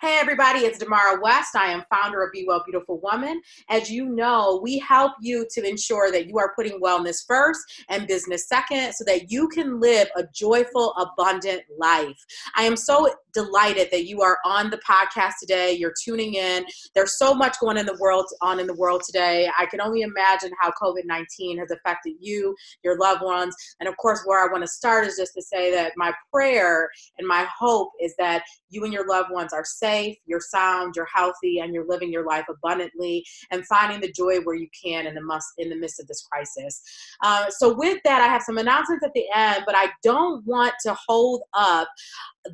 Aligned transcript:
Hey, 0.00 0.16
everybody, 0.18 0.60
it's 0.60 0.82
Damara 0.82 1.20
West. 1.20 1.54
I 1.54 1.70
am 1.70 1.84
founder 1.90 2.22
of 2.22 2.32
Be 2.32 2.46
Well 2.48 2.62
Beautiful 2.64 3.00
Woman. 3.02 3.42
As 3.68 3.90
you 3.90 4.06
know, 4.06 4.58
we 4.62 4.78
help 4.78 5.12
you 5.20 5.46
to 5.50 5.68
ensure 5.68 6.10
that 6.10 6.26
you 6.26 6.38
are 6.38 6.54
putting 6.56 6.80
wellness 6.80 7.18
first 7.28 7.60
and 7.90 8.06
business 8.06 8.48
second 8.48 8.94
so 8.94 9.04
that 9.04 9.30
you 9.30 9.46
can 9.48 9.78
live 9.78 10.08
a 10.16 10.24
joyful, 10.34 10.94
abundant 10.94 11.64
life. 11.78 12.16
I 12.56 12.62
am 12.62 12.76
so 12.76 13.10
delighted 13.34 13.88
that 13.92 14.06
you 14.06 14.22
are 14.22 14.38
on 14.46 14.70
the 14.70 14.78
podcast 14.78 15.34
today. 15.38 15.72
You're 15.72 15.94
tuning 16.02 16.34
in. 16.34 16.64
There's 16.94 17.18
so 17.18 17.34
much 17.34 17.60
going 17.60 17.76
in 17.76 17.84
the 17.84 17.98
world 18.00 18.24
on 18.40 18.58
in 18.58 18.66
the 18.66 18.74
world 18.74 19.02
today. 19.04 19.50
I 19.58 19.66
can 19.66 19.82
only 19.82 20.00
imagine 20.00 20.50
how 20.60 20.72
COVID-19 20.82 21.58
has 21.58 21.70
affected 21.70 22.14
you, 22.18 22.56
your 22.82 22.98
loved 22.98 23.22
ones, 23.22 23.54
and 23.80 23.88
of 23.88 23.98
course, 23.98 24.22
where 24.24 24.42
I 24.42 24.50
want 24.50 24.64
to 24.64 24.68
start 24.68 25.06
is 25.06 25.16
just 25.18 25.34
to 25.34 25.42
say 25.42 25.70
that 25.72 25.92
my 25.96 26.12
prayer 26.32 26.88
and 27.18 27.28
my 27.28 27.46
hope 27.58 27.90
is 28.00 28.14
that 28.18 28.44
you 28.70 28.84
and 28.84 28.92
your 28.92 29.06
loved 29.06 29.30
ones 29.30 29.52
are 29.52 29.64
safe, 29.64 29.89
you're 30.26 30.40
sound, 30.40 30.94
you're 30.96 31.08
healthy, 31.12 31.58
and 31.60 31.74
you're 31.74 31.86
living 31.86 32.12
your 32.12 32.26
life 32.26 32.46
abundantly 32.48 33.24
and 33.50 33.66
finding 33.66 34.00
the 34.00 34.12
joy 34.12 34.40
where 34.40 34.56
you 34.56 34.68
can 34.82 35.06
in 35.06 35.14
the 35.14 35.20
must 35.20 35.48
in 35.58 35.70
the 35.70 35.76
midst 35.76 36.00
of 36.00 36.06
this 36.06 36.22
crisis. 36.30 36.82
Uh, 37.22 37.50
so 37.50 37.74
with 37.74 37.98
that, 38.04 38.20
I 38.20 38.26
have 38.26 38.42
some 38.42 38.58
announcements 38.58 39.04
at 39.04 39.12
the 39.14 39.24
end, 39.34 39.64
but 39.66 39.74
I 39.76 39.90
don't 40.02 40.44
want 40.46 40.74
to 40.82 40.96
hold 41.06 41.42
up 41.54 41.88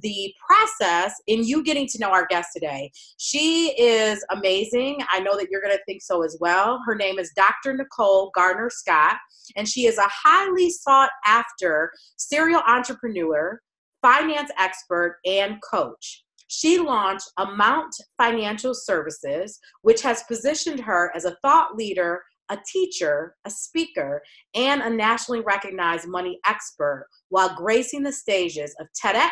the 0.02 0.32
process 0.46 1.14
in 1.26 1.44
you 1.44 1.62
getting 1.62 1.86
to 1.88 1.98
know 1.98 2.10
our 2.10 2.26
guest 2.26 2.50
today. 2.52 2.90
She 3.18 3.74
is 3.78 4.24
amazing. 4.30 4.98
I 5.10 5.20
know 5.20 5.36
that 5.36 5.48
you're 5.50 5.60
going 5.60 5.76
to 5.76 5.84
think 5.86 6.02
so 6.02 6.24
as 6.24 6.36
well. 6.40 6.80
Her 6.86 6.94
name 6.94 7.18
is 7.18 7.32
Dr. 7.36 7.76
Nicole 7.76 8.30
Garner 8.34 8.70
Scott, 8.70 9.16
and 9.56 9.68
she 9.68 9.86
is 9.86 9.98
a 9.98 10.08
highly 10.08 10.70
sought 10.70 11.10
after 11.24 11.92
serial 12.16 12.62
entrepreneur, 12.66 13.60
finance 14.02 14.50
expert, 14.58 15.18
and 15.24 15.58
coach. 15.62 16.24
She 16.48 16.78
launched 16.78 17.30
Amount 17.38 17.94
Financial 18.18 18.74
Services, 18.74 19.58
which 19.82 20.02
has 20.02 20.22
positioned 20.24 20.80
her 20.80 21.12
as 21.14 21.24
a 21.24 21.36
thought 21.42 21.76
leader, 21.76 22.22
a 22.48 22.58
teacher, 22.70 23.34
a 23.44 23.50
speaker, 23.50 24.22
and 24.54 24.80
a 24.82 24.90
nationally 24.90 25.40
recognized 25.40 26.06
money 26.06 26.38
expert 26.46 27.08
while 27.28 27.56
gracing 27.56 28.02
the 28.02 28.12
stages 28.12 28.74
of 28.78 28.86
TEDx, 29.02 29.30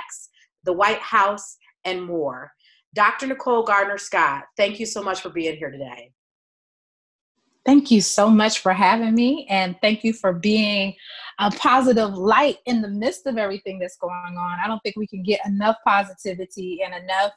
the 0.65 0.73
White 0.73 1.01
House, 1.01 1.57
and 1.85 2.03
more. 2.03 2.51
Dr. 2.95 3.27
Nicole 3.27 3.65
Garner 3.65 3.99
Scott, 3.99 4.45
thank 4.57 4.81
you 4.81 4.87
so 4.87 5.03
much 5.03 5.21
for 5.21 5.31
being 5.31 5.57
here 5.57 5.71
today. 5.71 6.11
Thank 7.65 7.91
you 7.91 8.03
so 8.03 8.29
much 8.29 8.61
for 8.61 8.73
having 8.73 9.15
me, 9.15 9.47
and 9.49 9.77
thank 9.81 10.05
you 10.05 10.13
for 10.13 10.35
being 10.35 10.95
a 11.39 11.51
positive 11.51 12.13
light 12.15 12.59
in 12.67 12.83
the 12.83 12.89
midst 12.89 13.27
of 13.27 13.39
everything 13.39 13.79
that's 13.79 13.97
going 13.97 14.13
on. 14.13 14.59
I 14.63 14.67
don't 14.67 14.81
think 14.81 14.97
we 14.97 15.07
can 15.07 15.23
get 15.23 15.41
enough 15.47 15.77
positivity 15.87 16.81
and 16.85 16.95
enough 16.95 17.33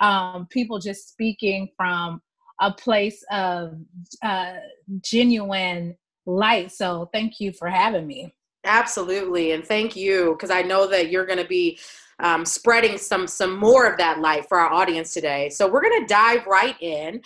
um, 0.00 0.46
people 0.50 0.78
just 0.78 1.08
speaking 1.08 1.68
from 1.76 2.20
a 2.60 2.72
place 2.72 3.24
of 3.30 3.74
uh, 4.22 4.54
genuine 5.02 5.96
light. 6.26 6.72
So, 6.72 7.08
thank 7.12 7.38
you 7.38 7.52
for 7.52 7.68
having 7.68 8.06
me. 8.06 8.34
Absolutely, 8.64 9.52
and 9.52 9.64
thank 9.64 9.94
you 9.94 10.32
because 10.32 10.50
I 10.50 10.62
know 10.62 10.88
that 10.88 11.10
you're 11.10 11.26
going 11.26 11.38
to 11.38 11.48
be 11.48 11.78
um, 12.20 12.44
spreading 12.44 12.98
some 12.98 13.26
some 13.26 13.56
more 13.56 13.86
of 13.86 13.98
that 13.98 14.20
light 14.20 14.46
for 14.48 14.58
our 14.58 14.72
audience 14.72 15.12
today. 15.12 15.48
So 15.50 15.68
we're 15.68 15.82
going 15.82 16.00
to 16.00 16.06
dive 16.06 16.46
right 16.46 16.76
in. 16.80 17.22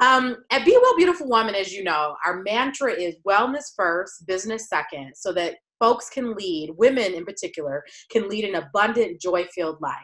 Um, 0.00 0.36
at 0.50 0.64
Be 0.64 0.78
Well 0.80 0.96
Beautiful 0.96 1.28
Woman, 1.28 1.54
as 1.54 1.72
you 1.72 1.82
know, 1.82 2.14
our 2.24 2.42
mantra 2.42 2.92
is 2.92 3.16
wellness 3.26 3.74
first, 3.76 4.26
business 4.26 4.68
second, 4.68 5.12
so 5.16 5.32
that 5.32 5.56
folks 5.80 6.08
can 6.08 6.34
lead, 6.34 6.70
women 6.76 7.14
in 7.14 7.24
particular, 7.24 7.84
can 8.10 8.28
lead 8.28 8.44
an 8.44 8.56
abundant, 8.56 9.20
joy 9.20 9.44
filled 9.54 9.80
life. 9.80 9.94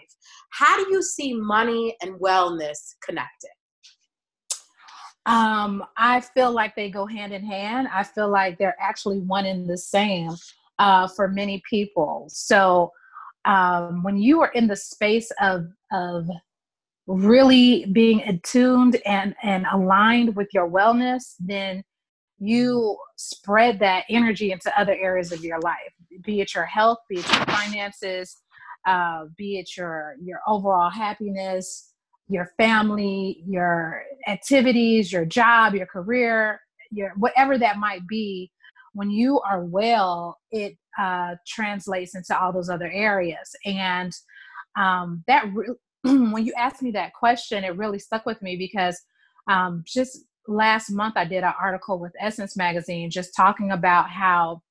How 0.52 0.76
do 0.82 0.90
you 0.90 1.02
see 1.02 1.34
money 1.34 1.96
and 2.02 2.14
wellness 2.20 2.94
connected? 3.04 3.50
Um, 5.26 5.84
I 5.96 6.20
feel 6.20 6.52
like 6.52 6.76
they 6.76 6.90
go 6.90 7.06
hand 7.06 7.32
in 7.32 7.44
hand. 7.44 7.88
I 7.92 8.02
feel 8.02 8.30
like 8.30 8.58
they're 8.58 8.76
actually 8.80 9.20
one 9.20 9.46
and 9.46 9.68
the 9.68 9.78
same 9.78 10.32
uh, 10.78 11.08
for 11.08 11.28
many 11.28 11.62
people. 11.68 12.26
So 12.28 12.92
um, 13.44 14.02
when 14.02 14.16
you 14.16 14.42
are 14.42 14.50
in 14.54 14.66
the 14.66 14.76
space 14.76 15.30
of 15.40 15.66
of 15.92 16.28
really 17.06 17.86
being 17.92 18.22
attuned 18.22 18.96
and 19.04 19.34
and 19.42 19.66
aligned 19.72 20.34
with 20.36 20.48
your 20.52 20.68
wellness 20.68 21.34
then 21.38 21.82
you 22.38 22.96
spread 23.16 23.78
that 23.78 24.04
energy 24.08 24.52
into 24.52 24.72
other 24.78 24.94
areas 24.94 25.30
of 25.32 25.44
your 25.44 25.60
life 25.60 25.92
be 26.24 26.40
it 26.40 26.54
your 26.54 26.64
health 26.64 26.98
be 27.08 27.16
it 27.16 27.28
your 27.32 27.46
finances 27.46 28.38
uh, 28.86 29.24
be 29.36 29.58
it 29.58 29.76
your 29.76 30.14
your 30.22 30.40
overall 30.48 30.90
happiness 30.90 31.92
your 32.28 32.50
family 32.56 33.42
your 33.46 34.02
activities 34.26 35.12
your 35.12 35.26
job 35.26 35.74
your 35.74 35.86
career 35.86 36.60
your 36.90 37.12
whatever 37.16 37.58
that 37.58 37.78
might 37.78 38.06
be 38.08 38.50
when 38.94 39.10
you 39.10 39.40
are 39.40 39.64
well 39.64 40.38
it 40.50 40.76
uh, 40.98 41.34
translates 41.46 42.14
into 42.14 42.38
all 42.38 42.52
those 42.52 42.70
other 42.70 42.90
areas. 42.90 43.54
And 43.64 44.12
um, 44.76 45.24
that 45.26 45.46
re- 45.52 45.74
when 46.32 46.44
you 46.44 46.52
asked 46.58 46.82
me 46.82 46.90
that 46.92 47.14
question, 47.14 47.64
it 47.64 47.76
really 47.76 47.98
stuck 47.98 48.26
with 48.26 48.40
me 48.42 48.56
because 48.56 49.00
um, 49.48 49.82
just 49.86 50.24
last 50.46 50.90
month 50.90 51.16
I 51.16 51.24
did 51.24 51.44
an 51.44 51.54
article 51.60 51.98
with 51.98 52.12
Essence 52.20 52.56
Magazine 52.56 53.10
just 53.10 53.34
talking 53.34 53.70
about 53.70 54.10
how 54.10 54.62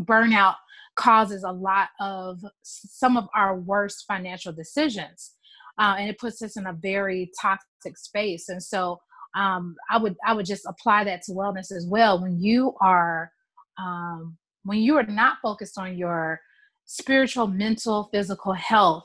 burnout 0.00 0.54
causes 0.96 1.44
a 1.44 1.52
lot 1.52 1.88
of 2.00 2.40
some 2.62 3.18
of 3.18 3.28
our 3.34 3.58
worst 3.58 4.04
financial 4.08 4.52
decisions. 4.52 5.32
Uh, 5.78 5.96
and 5.98 6.08
it 6.08 6.18
puts 6.18 6.40
us 6.40 6.56
in 6.56 6.66
a 6.66 6.72
very 6.72 7.30
toxic 7.38 7.98
space. 7.98 8.48
And 8.48 8.62
so 8.62 8.98
um, 9.34 9.76
I 9.90 9.98
would 9.98 10.16
I 10.26 10.32
would 10.32 10.46
just 10.46 10.64
apply 10.66 11.04
that 11.04 11.20
to 11.24 11.32
wellness 11.32 11.70
as 11.70 11.86
well. 11.86 12.20
When 12.22 12.40
you 12.40 12.74
are 12.80 13.30
um, 13.78 14.38
when 14.64 14.78
you 14.78 14.96
are 14.96 15.04
not 15.04 15.36
focused 15.42 15.76
on 15.76 15.98
your 15.98 16.40
spiritual, 16.86 17.46
mental, 17.46 18.08
physical 18.10 18.54
health, 18.54 19.04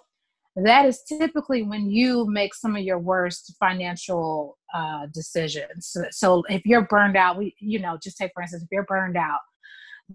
that 0.55 0.85
is 0.85 1.01
typically 1.07 1.63
when 1.63 1.89
you 1.89 2.25
make 2.29 2.53
some 2.53 2.75
of 2.75 2.83
your 2.83 2.99
worst 2.99 3.55
financial 3.59 4.57
uh, 4.73 5.07
decisions. 5.13 5.87
So, 5.87 6.03
so, 6.11 6.43
if 6.49 6.65
you're 6.65 6.87
burned 6.87 7.15
out, 7.15 7.37
we, 7.37 7.55
you 7.59 7.79
know, 7.79 7.97
just 8.01 8.17
take 8.17 8.31
for 8.33 8.41
instance, 8.41 8.63
if 8.63 8.69
you're 8.71 8.83
burned 8.83 9.17
out, 9.17 9.39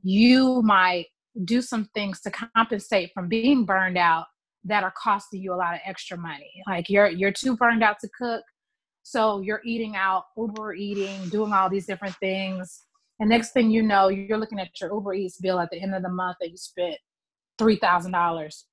you 0.03 0.63
might 0.63 1.07
do 1.45 1.63
some 1.63 1.89
things 1.95 2.21
to 2.23 2.31
compensate 2.31 3.11
from 3.15 3.29
being 3.29 3.65
burned 3.65 3.99
out 3.99 4.27
that 4.65 4.83
are 4.83 4.93
costing 5.03 5.41
you 5.41 5.55
a 5.55 5.57
lot 5.57 5.75
of 5.75 5.81
extra 5.87 6.19
money. 6.19 6.51
Like 6.67 6.91
you're 6.91 7.09
you're 7.09 7.33
too 7.33 7.57
burned 7.57 7.83
out 7.83 7.97
to 8.01 8.09
cook, 8.19 8.43
so 9.03 9.41
you're 9.41 9.63
eating 9.65 9.97
out, 9.97 10.25
Uber 10.37 10.75
eating, 10.75 11.29
doing 11.31 11.53
all 11.53 11.71
these 11.71 11.87
different 11.87 12.17
things. 12.17 12.83
And 13.21 13.31
next 13.31 13.53
thing 13.53 13.71
you 13.71 13.83
know, 13.83 14.09
you're 14.09 14.37
looking 14.37 14.61
at 14.61 14.79
your 14.81 14.93
Uber 14.93 15.15
Eats 15.15 15.39
bill 15.41 15.61
at 15.61 15.71
the 15.71 15.81
end 15.81 15.95
of 15.95 16.03
the 16.03 16.11
month 16.11 16.37
that 16.43 16.51
you 16.51 16.59
spent 16.59 16.97
three 17.59 17.77
thousand 17.77 18.13
dollars 18.13 18.67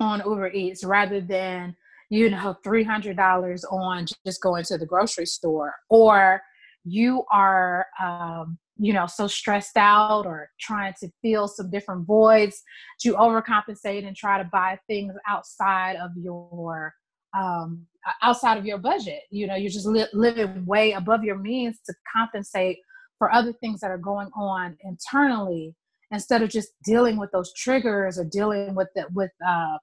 on 0.00 0.22
Uber 0.24 0.50
Eats 0.50 0.84
rather 0.84 1.20
than 1.20 1.76
you 2.08 2.30
know 2.30 2.56
$300 2.64 3.64
on 3.70 4.06
just 4.26 4.42
going 4.42 4.64
to 4.64 4.78
the 4.78 4.86
grocery 4.86 5.26
store 5.26 5.74
or 5.88 6.42
you 6.84 7.24
are 7.30 7.86
um, 8.02 8.58
you 8.78 8.92
know 8.92 9.06
so 9.06 9.26
stressed 9.26 9.76
out 9.76 10.26
or 10.26 10.50
trying 10.58 10.94
to 11.00 11.08
fill 11.22 11.46
some 11.46 11.70
different 11.70 12.06
voids 12.06 12.62
you 13.04 13.14
overcompensate 13.14 14.06
and 14.06 14.16
try 14.16 14.38
to 14.42 14.48
buy 14.50 14.78
things 14.88 15.14
outside 15.28 15.96
of 15.96 16.10
your 16.16 16.94
um, 17.36 17.86
outside 18.22 18.58
of 18.58 18.66
your 18.66 18.78
budget. 18.78 19.22
You 19.30 19.46
know 19.46 19.54
you're 19.54 19.70
just 19.70 19.86
li- 19.86 20.06
living 20.12 20.64
way 20.66 20.92
above 20.92 21.22
your 21.22 21.38
means 21.38 21.78
to 21.86 21.94
compensate 22.14 22.78
for 23.18 23.32
other 23.32 23.52
things 23.52 23.80
that 23.80 23.90
are 23.90 23.98
going 23.98 24.30
on 24.34 24.76
internally 24.82 25.74
instead 26.10 26.42
of 26.42 26.48
just 26.48 26.70
dealing 26.84 27.16
with 27.18 27.30
those 27.30 27.52
triggers 27.54 28.18
or 28.18 28.24
dealing 28.24 28.74
with 28.74 28.88
the, 28.96 29.06
with 29.14 29.30
uh, 29.46 29.76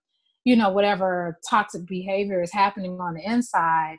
you 0.48 0.56
know 0.56 0.70
whatever 0.70 1.38
toxic 1.50 1.86
behavior 1.86 2.42
is 2.42 2.54
happening 2.54 3.00
on 3.02 3.16
the 3.16 3.22
inside 3.22 3.98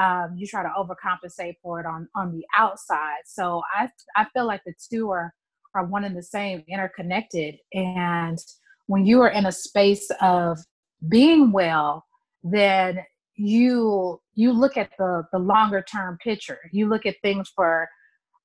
um, 0.00 0.34
you 0.36 0.46
try 0.46 0.62
to 0.62 0.70
overcompensate 0.78 1.56
for 1.62 1.78
it 1.80 1.86
on 1.86 2.08
on 2.14 2.32
the 2.32 2.44
outside. 2.56 3.22
So 3.26 3.62
i 3.74 3.88
i 4.16 4.24
feel 4.32 4.46
like 4.46 4.62
the 4.64 4.72
two 4.90 5.10
are 5.10 5.32
are 5.74 5.84
one 5.84 6.04
and 6.04 6.16
the 6.16 6.22
same 6.22 6.64
interconnected. 6.68 7.56
And 7.74 8.38
when 8.86 9.04
you 9.04 9.20
are 9.20 9.28
in 9.28 9.46
a 9.46 9.52
space 9.52 10.10
of 10.20 10.58
being 11.08 11.52
well 11.52 12.04
then 12.42 12.98
you 13.36 14.20
you 14.34 14.52
look 14.52 14.76
at 14.78 14.90
the 14.98 15.24
the 15.32 15.38
longer 15.38 15.82
term 15.82 16.18
picture. 16.22 16.60
You 16.72 16.88
look 16.88 17.04
at 17.04 17.16
things 17.22 17.50
for 17.54 17.88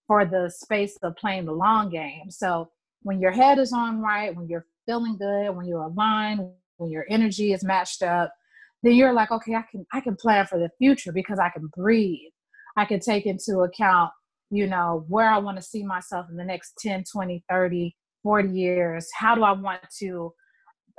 for 0.08 0.26
the 0.26 0.52
space 0.54 0.98
of 1.04 1.16
playing 1.16 1.46
the 1.46 1.54
long 1.54 1.90
game. 1.90 2.30
So 2.30 2.70
when 3.04 3.20
your 3.22 3.32
head 3.32 3.60
is 3.60 3.72
on 3.72 4.02
right 4.02 4.36
when 4.36 4.48
you're 4.50 4.66
feeling 4.86 5.18
good 5.18 5.56
when 5.56 5.66
you're 5.68 5.84
aligned 5.84 6.52
when 6.78 6.90
your 6.90 7.06
energy 7.10 7.54
is 7.54 7.64
matched 7.64 8.04
up 8.04 8.32
then 8.84 8.94
you're 8.94 9.14
like 9.14 9.32
okay 9.32 9.56
i 9.56 9.64
can 9.70 9.86
i 9.94 10.00
can 10.00 10.16
plan 10.16 10.46
for 10.46 10.60
the 10.60 10.70
future 10.78 11.12
because 11.12 11.40
i 11.40 11.50
can 11.50 11.68
breathe. 11.76 12.32
I 12.78 12.86
can 12.86 13.00
take 13.00 13.26
into 13.26 13.60
account 13.60 14.12
you 14.52 14.68
know 14.68 15.06
where 15.08 15.30
i 15.30 15.38
want 15.38 15.58
to 15.58 15.64
see 15.64 15.84
myself 15.84 16.28
in 16.30 16.38
the 16.38 16.44
next 16.44 16.74
10 16.80 17.04
20 17.12 17.44
30 17.50 17.96
40 18.24 18.50
years. 18.50 19.08
How 19.14 19.36
do 19.36 19.44
i 19.44 19.52
want 19.52 19.82
to 20.00 20.34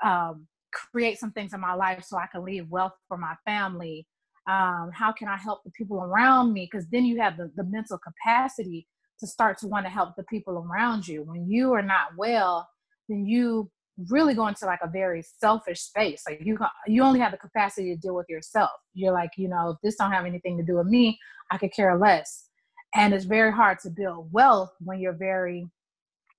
um, 0.05 0.47
create 0.73 1.19
some 1.19 1.33
things 1.33 1.53
in 1.53 1.61
my 1.61 1.75
life 1.75 2.05
so 2.05 2.17
i 2.17 2.27
can 2.31 2.45
leave 2.45 2.69
wealth 2.69 2.93
for 3.09 3.19
my 3.19 3.35
family? 3.45 4.07
Um, 4.49 4.91
how 4.95 5.13
can 5.13 5.29
i 5.29 5.37
help 5.37 5.63
the 5.65 5.73
people 5.73 5.99
around 5.99 6.53
me? 6.53 6.69
Because 6.71 6.87
then 6.91 7.05
you 7.05 7.21
have 7.21 7.37
the, 7.37 7.51
the 7.57 7.65
mental 7.65 7.99
capacity 7.99 8.87
to 9.19 9.27
start 9.27 9.59
to 9.59 9.67
want 9.67 9.87
to 9.87 9.91
help 9.91 10.15
the 10.17 10.25
people 10.25 10.59
around 10.59 11.09
you. 11.09 11.23
When 11.23 11.49
you 11.51 11.73
are 11.73 11.83
not 11.83 12.09
well 12.17 12.69
then 13.09 13.25
you 13.27 13.71
really 14.09 14.35
go 14.35 14.47
into 14.47 14.67
like 14.67 14.81
a 14.83 14.89
very 14.89 15.23
selfish 15.23 15.81
space. 15.81 16.23
Like 16.29 16.41
you 16.45 16.59
you 16.87 17.03
only 17.03 17.21
have 17.21 17.33
the 17.33 17.39
capacity 17.39 17.95
to 17.95 18.01
deal 18.01 18.15
with 18.15 18.29
yourself. 18.29 18.71
You're 18.95 19.13
like 19.13 19.31
you 19.37 19.49
know 19.49 19.71
if 19.71 19.77
this 19.83 19.97
don't 19.97 20.13
have 20.13 20.27
anything 20.27 20.57
to 20.59 20.65
do 20.65 20.77
with 20.77 20.87
me. 20.87 21.19
I 21.51 21.59
could 21.59 21.73
care 21.73 21.97
less. 21.97 22.49
And 22.95 23.15
it's 23.15 23.25
very 23.25 23.53
hard 23.53 23.79
to 23.81 23.91
build 23.91 24.33
wealth 24.33 24.73
when 24.81 25.01
you're 25.01 25.13
very 25.13 25.69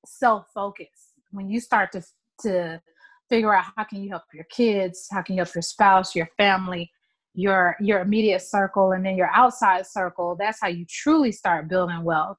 self-focused. 0.05 1.13
When 1.31 1.49
you 1.49 1.59
start 1.59 1.91
to 1.93 2.03
to 2.41 2.81
figure 3.29 3.53
out 3.53 3.65
how 3.75 3.83
can 3.83 4.01
you 4.01 4.09
help 4.09 4.23
your 4.33 4.45
kids 4.45 5.07
how 5.11 5.21
can 5.21 5.35
you 5.35 5.43
help 5.43 5.53
your 5.53 5.61
spouse 5.61 6.15
your 6.15 6.29
family 6.37 6.89
your 7.33 7.75
your 7.81 7.99
immediate 7.99 8.41
circle 8.41 8.93
and 8.93 9.05
then 9.05 9.17
your 9.17 9.29
outside 9.33 9.85
circle 9.85 10.35
that's 10.39 10.59
how 10.61 10.67
you 10.67 10.85
truly 10.87 11.31
start 11.31 11.67
building 11.67 12.03
wealth. 12.03 12.37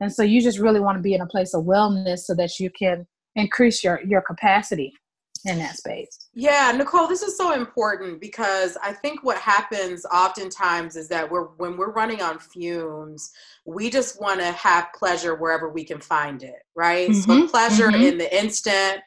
And 0.00 0.12
so 0.12 0.22
you 0.22 0.40
just 0.40 0.58
really 0.58 0.80
want 0.80 0.96
to 0.96 1.02
be 1.02 1.14
in 1.14 1.20
a 1.20 1.26
place 1.26 1.54
of 1.54 1.64
wellness 1.64 2.20
so 2.20 2.34
that 2.36 2.58
you 2.60 2.70
can 2.70 3.06
increase 3.36 3.84
your 3.84 4.00
your 4.04 4.22
capacity 4.22 4.92
in 5.44 5.58
that 5.58 5.76
space. 5.76 6.28
Yeah, 6.34 6.72
Nicole, 6.76 7.06
this 7.06 7.22
is 7.22 7.36
so 7.36 7.52
important 7.52 8.20
because 8.20 8.76
I 8.82 8.92
think 8.92 9.22
what 9.22 9.38
happens 9.38 10.04
oftentimes 10.06 10.96
is 10.96 11.08
that 11.08 11.30
we're 11.30 11.46
when 11.56 11.76
we're 11.76 11.92
running 11.92 12.22
on 12.22 12.38
fumes, 12.38 13.30
we 13.64 13.90
just 13.90 14.20
want 14.20 14.40
to 14.40 14.52
have 14.52 14.88
pleasure 14.94 15.34
wherever 15.34 15.68
we 15.68 15.84
can 15.84 16.00
find 16.00 16.42
it, 16.42 16.62
right? 16.74 17.10
Mm-hmm. 17.10 17.20
So 17.20 17.48
pleasure 17.48 17.88
mm-hmm. 17.88 18.02
in 18.02 18.18
the 18.18 18.36
instant, 18.36 19.00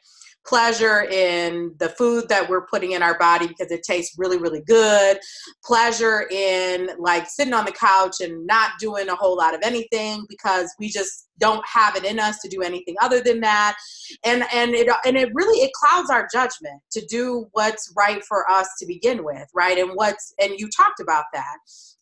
pleasure 0.46 1.02
in 1.02 1.74
the 1.78 1.88
food 1.90 2.28
that 2.28 2.48
we're 2.48 2.66
putting 2.66 2.92
in 2.92 3.02
our 3.02 3.18
body 3.18 3.46
because 3.46 3.70
it 3.70 3.82
tastes 3.82 4.16
really 4.18 4.38
really 4.38 4.62
good. 4.66 5.18
Pleasure 5.64 6.28
in 6.30 6.90
like 6.98 7.26
sitting 7.28 7.54
on 7.54 7.64
the 7.64 7.72
couch 7.72 8.20
and 8.20 8.46
not 8.46 8.72
doing 8.80 9.08
a 9.08 9.14
whole 9.14 9.36
lot 9.36 9.54
of 9.54 9.60
anything 9.62 10.24
because 10.28 10.74
we 10.78 10.88
just 10.88 11.28
don't 11.38 11.64
have 11.66 11.96
it 11.96 12.04
in 12.04 12.18
us 12.18 12.38
to 12.40 12.48
do 12.48 12.62
anything 12.62 12.94
other 13.00 13.20
than 13.20 13.40
that. 13.40 13.76
And 14.24 14.44
and 14.52 14.74
it 14.74 14.88
and 15.04 15.16
it 15.16 15.30
really 15.34 15.60
it 15.60 15.72
clouds 15.74 16.10
our 16.10 16.28
judgment 16.32 16.80
to 16.92 17.04
do 17.06 17.46
what's 17.52 17.92
right 17.96 18.22
for 18.24 18.48
us 18.50 18.68
to 18.78 18.86
begin 18.86 19.24
with 19.24 19.48
right? 19.54 19.78
And 19.78 19.90
what's 19.94 20.34
and 20.40 20.52
you 20.58 20.68
talked 20.68 21.00
about 21.00 21.24
that. 21.32 21.56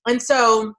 And 0.06 0.20
so 0.22 0.74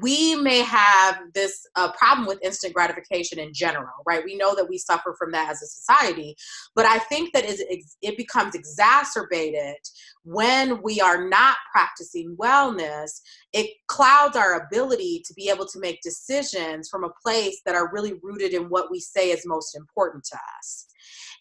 we 0.00 0.34
may 0.36 0.60
have 0.60 1.18
this 1.34 1.66
uh, 1.76 1.92
problem 1.92 2.26
with 2.26 2.42
instant 2.42 2.74
gratification 2.74 3.38
in 3.38 3.52
general, 3.52 3.92
right? 4.06 4.24
We 4.24 4.36
know 4.36 4.54
that 4.54 4.68
we 4.68 4.78
suffer 4.78 5.14
from 5.18 5.32
that 5.32 5.50
as 5.50 5.62
a 5.62 5.66
society, 5.66 6.36
but 6.74 6.86
I 6.86 6.98
think 6.98 7.32
that 7.32 7.44
it 7.46 8.16
becomes 8.16 8.54
exacerbated 8.54 9.76
when 10.24 10.80
we 10.82 11.00
are 11.00 11.28
not 11.28 11.56
practicing 11.72 12.36
wellness. 12.36 13.20
It 13.52 13.70
clouds 13.88 14.36
our 14.36 14.64
ability 14.64 15.22
to 15.26 15.34
be 15.34 15.48
able 15.48 15.66
to 15.66 15.80
make 15.80 16.00
decisions 16.02 16.88
from 16.88 17.04
a 17.04 17.12
place 17.22 17.60
that 17.66 17.74
are 17.74 17.92
really 17.92 18.14
rooted 18.22 18.54
in 18.54 18.64
what 18.64 18.90
we 18.90 19.00
say 19.00 19.30
is 19.30 19.42
most 19.46 19.76
important 19.76 20.24
to 20.24 20.38
us. 20.58 20.86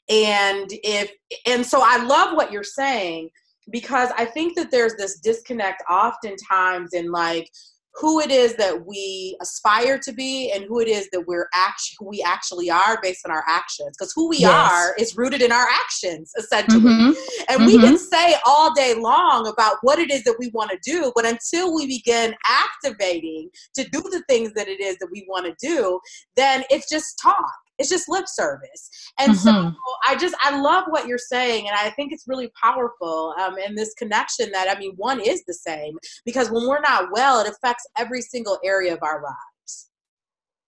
And 0.09 0.69
if 0.83 1.11
and 1.45 1.65
so 1.65 1.81
I 1.83 2.03
love 2.03 2.35
what 2.35 2.51
you're 2.51 2.63
saying 2.63 3.29
because 3.69 4.09
I 4.17 4.25
think 4.25 4.57
that 4.57 4.71
there's 4.71 4.95
this 4.95 5.19
disconnect 5.19 5.83
oftentimes 5.89 6.93
in 6.93 7.11
like 7.11 7.49
who 7.95 8.19
it 8.19 8.31
is 8.31 8.55
that 8.55 8.85
we 8.85 9.37
aspire 9.41 9.99
to 9.99 10.13
be 10.13 10.51
and 10.51 10.63
who 10.63 10.79
it 10.79 10.87
is 10.87 11.09
that 11.11 11.25
we're 11.27 11.47
actually 11.53 11.95
who 11.99 12.09
we 12.09 12.23
actually 12.25 12.69
are 12.69 12.99
based 13.01 13.25
on 13.25 13.31
our 13.31 13.43
actions 13.47 13.95
because 13.97 14.13
who 14.15 14.29
we 14.29 14.37
yes. 14.37 14.71
are 14.71 14.95
is 14.97 15.17
rooted 15.17 15.41
in 15.41 15.51
our 15.51 15.67
actions 15.69 16.31
essentially 16.37 16.79
mm-hmm. 16.79 17.11
and 17.49 17.59
mm-hmm. 17.59 17.65
we 17.65 17.77
can 17.79 17.97
say 17.97 18.35
all 18.45 18.73
day 18.73 18.93
long 18.93 19.47
about 19.47 19.77
what 19.81 19.99
it 19.99 20.09
is 20.09 20.23
that 20.23 20.35
we 20.39 20.49
want 20.53 20.71
to 20.71 20.77
do 20.83 21.11
but 21.15 21.25
until 21.25 21.75
we 21.75 21.85
begin 21.85 22.33
activating 22.45 23.49
to 23.73 23.83
do 23.89 24.01
the 24.01 24.23
things 24.29 24.53
that 24.53 24.67
it 24.67 24.79
is 24.79 24.97
that 24.97 25.09
we 25.11 25.25
want 25.27 25.45
to 25.45 25.67
do 25.67 25.99
then 26.35 26.63
it's 26.69 26.89
just 26.89 27.19
talk 27.21 27.51
it's 27.81 27.89
just 27.89 28.07
lip 28.07 28.25
service 28.27 28.89
and 29.19 29.33
mm-hmm. 29.33 29.69
so 29.69 29.73
i 30.07 30.15
just 30.15 30.35
i 30.41 30.57
love 30.61 30.85
what 30.89 31.07
you're 31.07 31.17
saying 31.17 31.67
and 31.67 31.75
i 31.77 31.89
think 31.89 32.13
it's 32.13 32.27
really 32.27 32.49
powerful 32.61 33.33
um, 33.41 33.55
and 33.65 33.77
this 33.77 33.93
connection 33.95 34.51
that 34.51 34.73
i 34.73 34.79
mean 34.79 34.93
one 34.95 35.19
is 35.19 35.43
the 35.45 35.53
same 35.53 35.97
because 36.25 36.51
when 36.51 36.67
we're 36.67 36.81
not 36.81 37.11
well 37.11 37.41
it 37.41 37.49
affects 37.49 37.85
every 37.97 38.21
single 38.21 38.59
area 38.63 38.93
of 38.93 38.99
our 39.01 39.23
lives 39.23 39.89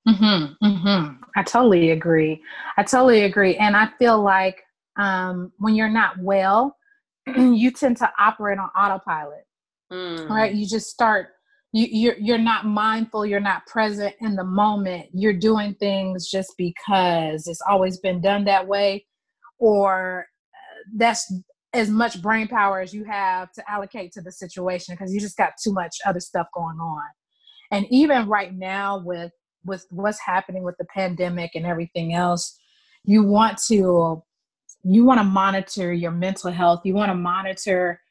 mm-hmm, 0.09 0.65
mm-hmm. 0.65 1.13
i 1.35 1.43
totally 1.43 1.91
agree 1.91 2.41
i 2.77 2.83
totally 2.83 3.23
agree 3.23 3.55
and 3.57 3.77
i 3.77 3.87
feel 3.99 4.21
like 4.21 4.61
um, 4.95 5.51
when 5.57 5.73
you're 5.73 5.89
not 5.89 6.19
well 6.19 6.75
you 7.35 7.71
tend 7.71 7.97
to 7.97 8.11
operate 8.19 8.59
on 8.59 8.69
autopilot 8.75 9.45
mm. 9.91 10.29
right 10.29 10.53
you 10.53 10.67
just 10.67 10.89
start 10.89 11.29
you, 11.73 11.87
you're 11.91 12.17
you're 12.17 12.37
not 12.37 12.65
mindful 12.65 13.25
you're 13.25 13.39
not 13.39 13.65
present 13.65 14.15
in 14.21 14.35
the 14.35 14.43
moment. 14.43 15.07
You're 15.13 15.33
doing 15.33 15.75
things 15.75 16.29
just 16.29 16.53
because 16.57 17.47
it's 17.47 17.61
always 17.67 17.97
been 17.97 18.21
done 18.21 18.45
that 18.45 18.67
way 18.67 19.05
or 19.59 20.27
uh, 20.53 20.79
that's 20.95 21.33
as 21.73 21.89
much 21.89 22.21
brain 22.21 22.47
power 22.47 22.79
as 22.79 22.93
you 22.93 23.03
have 23.03 23.51
to 23.53 23.63
allocate 23.69 24.11
to 24.13 24.21
the 24.21 24.31
situation 24.31 24.93
because 24.93 25.13
you 25.13 25.19
just 25.19 25.37
got 25.37 25.53
too 25.61 25.73
much 25.73 25.97
other 26.05 26.19
stuff 26.19 26.47
going 26.53 26.77
on. 26.77 27.03
And 27.71 27.87
even 27.89 28.27
right 28.27 28.53
now 28.53 29.01
with 29.03 29.31
with 29.65 29.85
what's 29.89 30.19
happening 30.19 30.63
with 30.63 30.77
the 30.77 30.85
pandemic 30.85 31.51
and 31.55 31.65
everything 31.65 32.13
else 32.13 32.59
you 33.03 33.23
want 33.23 33.57
to 33.67 34.23
you 34.83 35.05
want 35.05 35.19
to 35.19 35.23
monitor 35.23 35.93
your 35.93 36.11
mental 36.11 36.51
health. 36.51 36.81
You 36.83 36.93
want 36.93 37.09
to 37.09 37.15
monitor 37.15 38.01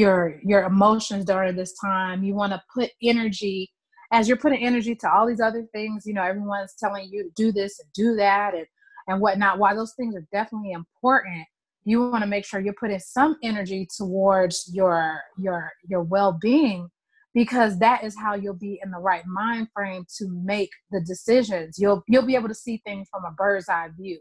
your 0.00 0.40
your 0.44 0.64
emotions 0.64 1.24
during 1.24 1.56
this 1.56 1.74
time. 1.78 2.24
You 2.24 2.34
want 2.34 2.52
to 2.52 2.62
put 2.74 2.90
energy 3.02 3.70
as 4.12 4.26
you're 4.26 4.36
putting 4.36 4.64
energy 4.64 4.94
to 4.96 5.10
all 5.10 5.26
these 5.26 5.40
other 5.40 5.64
things 5.72 6.04
you 6.04 6.12
know 6.12 6.24
everyone's 6.24 6.74
telling 6.80 7.08
you 7.12 7.22
to 7.22 7.30
do 7.36 7.52
this 7.52 7.78
and 7.78 7.88
do 7.92 8.16
that 8.16 8.54
and 8.54 8.66
and 9.08 9.20
whatnot. 9.20 9.58
While 9.58 9.76
those 9.76 9.94
things 9.96 10.14
are 10.16 10.26
definitely 10.32 10.72
important 10.72 11.46
you 11.84 12.10
want 12.10 12.22
to 12.22 12.28
make 12.28 12.44
sure 12.44 12.60
you're 12.60 12.74
putting 12.74 12.98
some 12.98 13.36
energy 13.42 13.88
towards 13.96 14.70
your 14.72 15.20
your 15.38 15.70
your 15.88 16.02
well-being 16.02 16.88
because 17.32 17.78
that 17.78 18.04
is 18.04 18.16
how 18.18 18.34
you'll 18.34 18.54
be 18.54 18.80
in 18.84 18.90
the 18.90 18.98
right 18.98 19.24
mind 19.26 19.68
frame 19.72 20.04
to 20.18 20.28
make 20.44 20.70
the 20.90 21.00
decisions. 21.00 21.78
You'll 21.78 22.02
you'll 22.08 22.26
be 22.26 22.34
able 22.34 22.48
to 22.48 22.54
see 22.54 22.82
things 22.84 23.08
from 23.10 23.24
a 23.24 23.32
bird's 23.32 23.68
eye 23.68 23.88
view. 23.98 24.20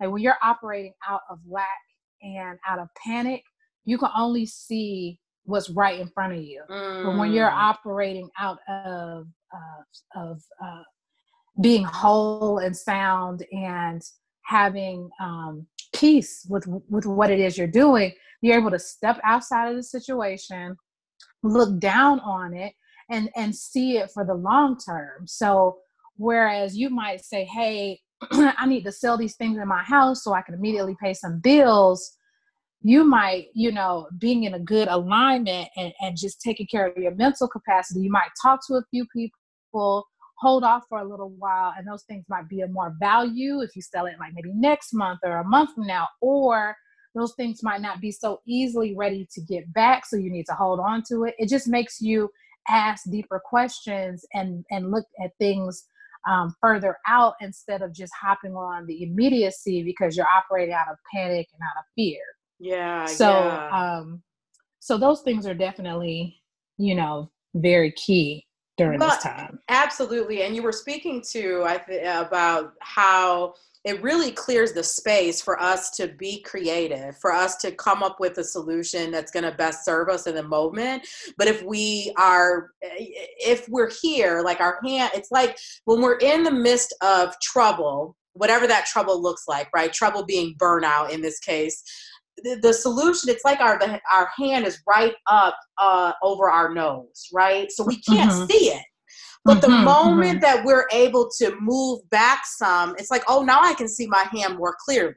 Like 0.00 0.10
when 0.10 0.22
you're 0.22 0.36
operating 0.42 0.92
out 1.08 1.22
of 1.30 1.38
lack 1.48 1.68
and 2.22 2.58
out 2.68 2.78
of 2.78 2.88
panic 3.04 3.42
you 3.84 3.98
can 3.98 4.10
only 4.16 4.46
see 4.46 5.18
what's 5.44 5.70
right 5.70 6.00
in 6.00 6.08
front 6.08 6.32
of 6.32 6.40
you. 6.40 6.62
Mm. 6.70 7.04
But 7.04 7.18
when 7.18 7.32
you're 7.32 7.50
mm. 7.50 7.54
operating 7.54 8.30
out 8.38 8.58
of 8.68 9.26
uh, 9.54 10.20
of 10.20 10.42
uh, 10.62 10.82
being 11.60 11.84
whole 11.84 12.58
and 12.58 12.76
sound 12.76 13.44
and 13.52 14.02
having 14.44 15.08
um, 15.20 15.66
peace 15.94 16.46
with 16.48 16.66
with 16.88 17.06
what 17.06 17.30
it 17.30 17.40
is 17.40 17.56
you're 17.56 17.66
doing, 17.66 18.12
you're 18.42 18.58
able 18.58 18.70
to 18.70 18.78
step 18.78 19.20
outside 19.24 19.70
of 19.70 19.76
the 19.76 19.82
situation, 19.82 20.76
look 21.42 21.78
down 21.78 22.20
on 22.20 22.54
it, 22.54 22.72
and 23.10 23.30
and 23.36 23.54
see 23.54 23.98
it 23.98 24.10
for 24.12 24.24
the 24.24 24.34
long 24.34 24.78
term. 24.78 25.26
So 25.26 25.78
whereas 26.16 26.76
you 26.76 26.90
might 26.90 27.24
say, 27.24 27.44
"Hey, 27.44 28.00
I 28.32 28.66
need 28.66 28.84
to 28.84 28.92
sell 28.92 29.16
these 29.16 29.36
things 29.36 29.58
in 29.58 29.68
my 29.68 29.82
house 29.82 30.24
so 30.24 30.32
I 30.32 30.42
can 30.42 30.54
immediately 30.54 30.96
pay 31.00 31.14
some 31.14 31.40
bills." 31.40 32.16
You 32.84 33.02
might, 33.02 33.46
you 33.54 33.72
know, 33.72 34.06
being 34.18 34.44
in 34.44 34.52
a 34.52 34.58
good 34.58 34.88
alignment 34.88 35.68
and, 35.74 35.92
and 36.02 36.18
just 36.18 36.42
taking 36.42 36.66
care 36.66 36.86
of 36.86 36.96
your 36.98 37.14
mental 37.14 37.48
capacity, 37.48 38.00
you 38.00 38.10
might 38.10 38.28
talk 38.42 38.60
to 38.66 38.74
a 38.74 38.84
few 38.90 39.06
people, 39.06 40.04
hold 40.38 40.62
off 40.62 40.82
for 40.90 40.98
a 40.98 41.08
little 41.08 41.30
while, 41.38 41.72
and 41.78 41.88
those 41.88 42.02
things 42.04 42.26
might 42.28 42.46
be 42.46 42.60
of 42.60 42.70
more 42.70 42.94
value 43.00 43.62
if 43.62 43.74
you 43.74 43.80
sell 43.80 44.04
it 44.04 44.16
like 44.20 44.32
maybe 44.34 44.52
next 44.54 44.92
month 44.92 45.20
or 45.24 45.38
a 45.38 45.44
month 45.44 45.74
from 45.74 45.86
now, 45.86 46.06
or 46.20 46.76
those 47.14 47.32
things 47.36 47.62
might 47.62 47.80
not 47.80 48.02
be 48.02 48.12
so 48.12 48.40
easily 48.46 48.94
ready 48.94 49.26
to 49.32 49.40
get 49.40 49.72
back, 49.72 50.04
so 50.04 50.16
you 50.16 50.30
need 50.30 50.44
to 50.44 50.54
hold 50.54 50.78
on 50.78 51.02
to 51.08 51.24
it. 51.24 51.34
It 51.38 51.48
just 51.48 51.66
makes 51.66 52.02
you 52.02 52.28
ask 52.68 53.04
deeper 53.10 53.40
questions 53.42 54.26
and 54.34 54.64
and 54.70 54.90
look 54.90 55.06
at 55.24 55.30
things 55.38 55.86
um, 56.28 56.54
further 56.60 56.98
out 57.06 57.34
instead 57.40 57.80
of 57.80 57.94
just 57.94 58.12
hopping 58.20 58.54
on 58.54 58.84
the 58.86 59.02
immediacy 59.02 59.82
because 59.82 60.16
you're 60.16 60.26
operating 60.26 60.74
out 60.74 60.88
of 60.90 60.98
panic 61.14 61.46
and 61.52 61.62
out 61.62 61.80
of 61.80 61.84
fear. 61.94 62.20
Yeah. 62.58 63.06
So 63.06 63.28
yeah. 63.28 63.98
um 63.98 64.22
so 64.80 64.98
those 64.98 65.22
things 65.22 65.46
are 65.46 65.54
definitely, 65.54 66.40
you 66.76 66.94
know, 66.94 67.30
very 67.54 67.92
key 67.92 68.46
during 68.76 68.98
this 68.98 69.18
time. 69.18 69.58
Absolutely. 69.68 70.42
And 70.42 70.54
you 70.54 70.62
were 70.62 70.72
speaking 70.72 71.22
to 71.32 71.64
I 71.64 71.78
th- 71.78 72.02
about 72.04 72.72
how 72.80 73.54
it 73.84 74.02
really 74.02 74.30
clears 74.30 74.72
the 74.72 74.82
space 74.82 75.42
for 75.42 75.60
us 75.60 75.90
to 75.90 76.08
be 76.08 76.40
creative, 76.40 77.18
for 77.18 77.32
us 77.32 77.56
to 77.56 77.70
come 77.70 78.02
up 78.02 78.18
with 78.18 78.38
a 78.38 78.44
solution 78.44 79.10
that's 79.10 79.30
going 79.30 79.44
to 79.44 79.52
best 79.52 79.84
serve 79.84 80.08
us 80.08 80.26
in 80.26 80.34
the 80.34 80.42
moment. 80.42 81.06
But 81.36 81.48
if 81.48 81.62
we 81.62 82.12
are, 82.16 82.70
if 82.80 83.68
we're 83.68 83.90
here, 84.02 84.40
like 84.42 84.60
our 84.60 84.78
hand, 84.82 85.10
it's 85.14 85.30
like 85.30 85.58
when 85.84 86.00
we're 86.00 86.18
in 86.18 86.44
the 86.44 86.50
midst 86.50 86.94
of 87.02 87.38
trouble, 87.40 88.16
whatever 88.32 88.66
that 88.66 88.86
trouble 88.86 89.20
looks 89.22 89.44
like, 89.46 89.68
right? 89.74 89.92
Trouble 89.92 90.24
being 90.24 90.54
burnout 90.58 91.10
in 91.10 91.20
this 91.20 91.38
case 91.38 91.82
the, 92.42 92.58
the 92.62 92.72
solution 92.72 93.30
it's 93.30 93.44
like 93.44 93.60
our 93.60 93.78
the, 93.78 94.00
our 94.12 94.28
hand 94.36 94.66
is 94.66 94.82
right 94.86 95.14
up 95.26 95.56
uh, 95.78 96.12
over 96.22 96.50
our 96.50 96.72
nose 96.72 97.28
right 97.32 97.70
so 97.70 97.84
we 97.84 98.00
can't 98.00 98.30
mm-hmm. 98.30 98.46
see 98.46 98.66
it 98.68 98.84
but 99.44 99.60
the 99.60 99.66
mm-hmm, 99.66 99.84
moment 99.84 100.40
mm-hmm. 100.40 100.40
that 100.40 100.64
we're 100.64 100.86
able 100.92 101.30
to 101.38 101.54
move 101.60 102.00
back 102.10 102.42
some 102.44 102.94
it's 102.98 103.10
like 103.10 103.22
oh 103.28 103.42
now 103.42 103.60
i 103.60 103.74
can 103.74 103.88
see 103.88 104.06
my 104.06 104.26
hand 104.32 104.56
more 104.56 104.76
clearly 104.84 105.14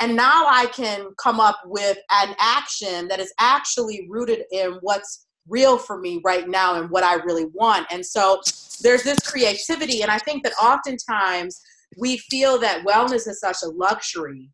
and 0.00 0.14
now 0.14 0.46
i 0.46 0.66
can 0.66 1.06
come 1.22 1.40
up 1.40 1.60
with 1.66 1.98
an 2.10 2.34
action 2.38 3.08
that 3.08 3.20
is 3.20 3.32
actually 3.38 4.06
rooted 4.10 4.44
in 4.52 4.78
what's 4.80 5.26
real 5.48 5.78
for 5.78 5.98
me 5.98 6.20
right 6.24 6.48
now 6.48 6.80
and 6.80 6.90
what 6.90 7.04
i 7.04 7.14
really 7.14 7.46
want 7.54 7.86
and 7.90 8.04
so 8.04 8.40
there's 8.82 9.02
this 9.02 9.18
creativity 9.20 10.02
and 10.02 10.10
i 10.10 10.18
think 10.18 10.42
that 10.42 10.52
oftentimes 10.62 11.60
we 11.98 12.18
feel 12.18 12.58
that 12.58 12.84
wellness 12.84 13.26
is 13.26 13.40
such 13.40 13.56
a 13.64 13.68
luxury 13.68 14.50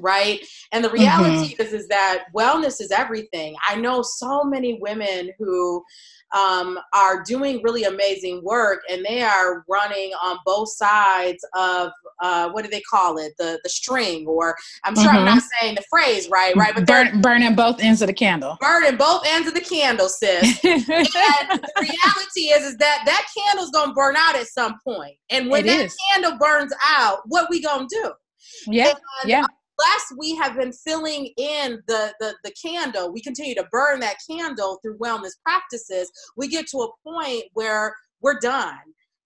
right? 0.00 0.40
And 0.72 0.84
the 0.84 0.90
reality 0.90 1.54
mm-hmm. 1.54 1.62
is 1.62 1.72
is 1.72 1.88
that 1.88 2.24
wellness 2.36 2.80
is 2.80 2.90
everything. 2.90 3.56
I 3.68 3.76
know 3.76 4.02
so 4.02 4.44
many 4.44 4.78
women 4.80 5.30
who 5.38 5.84
um, 6.32 6.78
are 6.94 7.22
doing 7.22 7.60
really 7.62 7.84
amazing 7.84 8.42
work 8.44 8.80
and 8.88 9.04
they 9.04 9.22
are 9.22 9.64
running 9.68 10.12
on 10.22 10.38
both 10.46 10.70
sides 10.70 11.44
of 11.56 11.90
uh, 12.22 12.50
what 12.50 12.64
do 12.64 12.70
they 12.70 12.82
call 12.82 13.18
it? 13.18 13.32
The 13.38 13.58
the 13.64 13.68
string 13.68 14.26
or 14.26 14.56
i'm 14.84 14.94
sure 14.94 15.06
mm-hmm. 15.06 15.18
i'm 15.18 15.24
not 15.24 15.42
saying 15.60 15.74
the 15.74 15.84
phrase 15.90 16.28
right 16.30 16.54
right 16.54 16.74
but 16.74 16.86
Burn, 16.86 17.20
burning 17.20 17.54
both 17.54 17.80
ends 17.80 18.00
of 18.02 18.06
the 18.06 18.12
candle. 18.12 18.56
Burning 18.60 18.96
both 18.96 19.22
ends 19.26 19.48
of 19.48 19.54
the 19.54 19.60
candle 19.60 20.08
sis. 20.08 20.60
And 20.64 21.60
the 21.60 21.72
reality 21.76 22.52
is 22.52 22.72
is 22.72 22.76
that 22.78 23.02
that 23.04 23.26
candle's 23.36 23.70
gonna 23.70 23.92
burn 23.92 24.16
out 24.16 24.36
at 24.36 24.46
some 24.46 24.78
point. 24.84 25.16
And 25.30 25.50
when 25.50 25.64
it 25.64 25.68
that 25.68 25.84
is. 25.86 25.96
candle 26.10 26.38
burns 26.38 26.72
out 26.86 27.20
what 27.26 27.48
we 27.50 27.62
gonna 27.62 27.86
do? 27.90 28.12
Yeah 28.66 28.88
and, 29.22 29.30
yeah 29.30 29.44
unless 29.80 30.12
we 30.18 30.34
have 30.36 30.56
been 30.56 30.72
filling 30.72 31.30
in 31.36 31.80
the, 31.86 32.12
the, 32.20 32.34
the 32.44 32.52
candle, 32.52 33.12
we 33.12 33.20
continue 33.20 33.54
to 33.54 33.66
burn 33.70 34.00
that 34.00 34.16
candle 34.28 34.78
through 34.82 34.98
wellness 34.98 35.32
practices, 35.44 36.10
we 36.36 36.48
get 36.48 36.66
to 36.68 36.78
a 36.78 37.08
point 37.08 37.44
where 37.54 37.94
we're 38.20 38.38
done. 38.38 38.78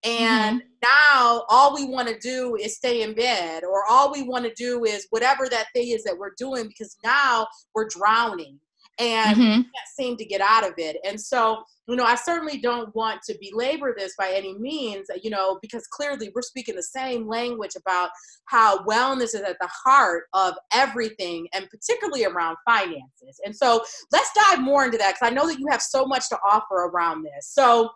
And 0.05 0.61
mm-hmm. 0.61 0.69
now 0.83 1.45
all 1.49 1.75
we 1.75 1.87
want 1.87 2.09
to 2.09 2.19
do 2.19 2.57
is 2.57 2.77
stay 2.77 3.03
in 3.03 3.15
bed, 3.15 3.65
or 3.65 3.85
all 3.89 4.13
we 4.13 4.23
want 4.23 4.45
to 4.45 4.53
do 4.55 4.85
is 4.85 5.07
whatever 5.11 5.49
that 5.49 5.67
thing 5.75 5.89
is 5.89 6.05
that 6.05 6.19
we're 6.19 6.35
doing 6.37 6.69
because 6.69 6.97
now 7.03 7.47
we're 7.75 7.89
drowning 7.89 8.59
and 8.99 9.37
mm-hmm. 9.37 9.61
can't 9.63 9.89
seem 9.97 10.17
to 10.17 10.25
get 10.25 10.41
out 10.41 10.67
of 10.67 10.75
it. 10.79 10.97
And 11.05 11.21
so, 11.21 11.63
you 11.89 11.97
know, 11.97 12.05
I 12.05 12.15
certainly 12.15 12.59
don't 12.59 12.95
want 12.95 13.23
to 13.23 13.37
belabor 13.41 13.95
this 13.97 14.15
by 14.17 14.33
any 14.35 14.57
means, 14.59 15.07
you 15.23 15.31
know, 15.31 15.59
because 15.61 15.87
clearly 15.89 16.31
we're 16.35 16.43
speaking 16.43 16.77
the 16.77 16.83
same 16.83 17.27
language 17.27 17.73
about 17.77 18.11
how 18.47 18.85
wellness 18.85 19.35
is 19.35 19.43
at 19.43 19.57
the 19.61 19.69
heart 19.85 20.25
of 20.33 20.55
everything 20.73 21.49
and 21.55 21.69
particularly 21.69 22.25
around 22.25 22.57
finances. 22.67 23.41
And 23.45 23.55
so 23.55 23.83
let's 24.13 24.31
dive 24.49 24.61
more 24.61 24.85
into 24.85 24.99
that 24.99 25.15
because 25.15 25.31
I 25.31 25.35
know 25.35 25.47
that 25.49 25.59
you 25.59 25.67
have 25.71 25.83
so 25.83 26.07
much 26.07 26.29
to 26.29 26.39
offer 26.49 26.75
around 26.87 27.25
this. 27.25 27.51
So, 27.53 27.91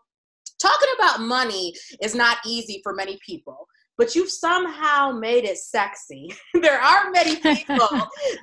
talking 0.61 0.89
about 0.99 1.21
money 1.21 1.73
is 2.03 2.17
not 2.17 2.39
easy 2.45 2.81
for 2.83 2.93
many 2.93 3.17
people 3.25 3.69
but 3.99 4.15
you've 4.15 4.31
somehow 4.31 5.11
made 5.11 5.45
it 5.45 5.59
sexy. 5.59 6.33
there 6.63 6.81
aren't 6.81 7.13
many 7.13 7.37
people 7.55 7.89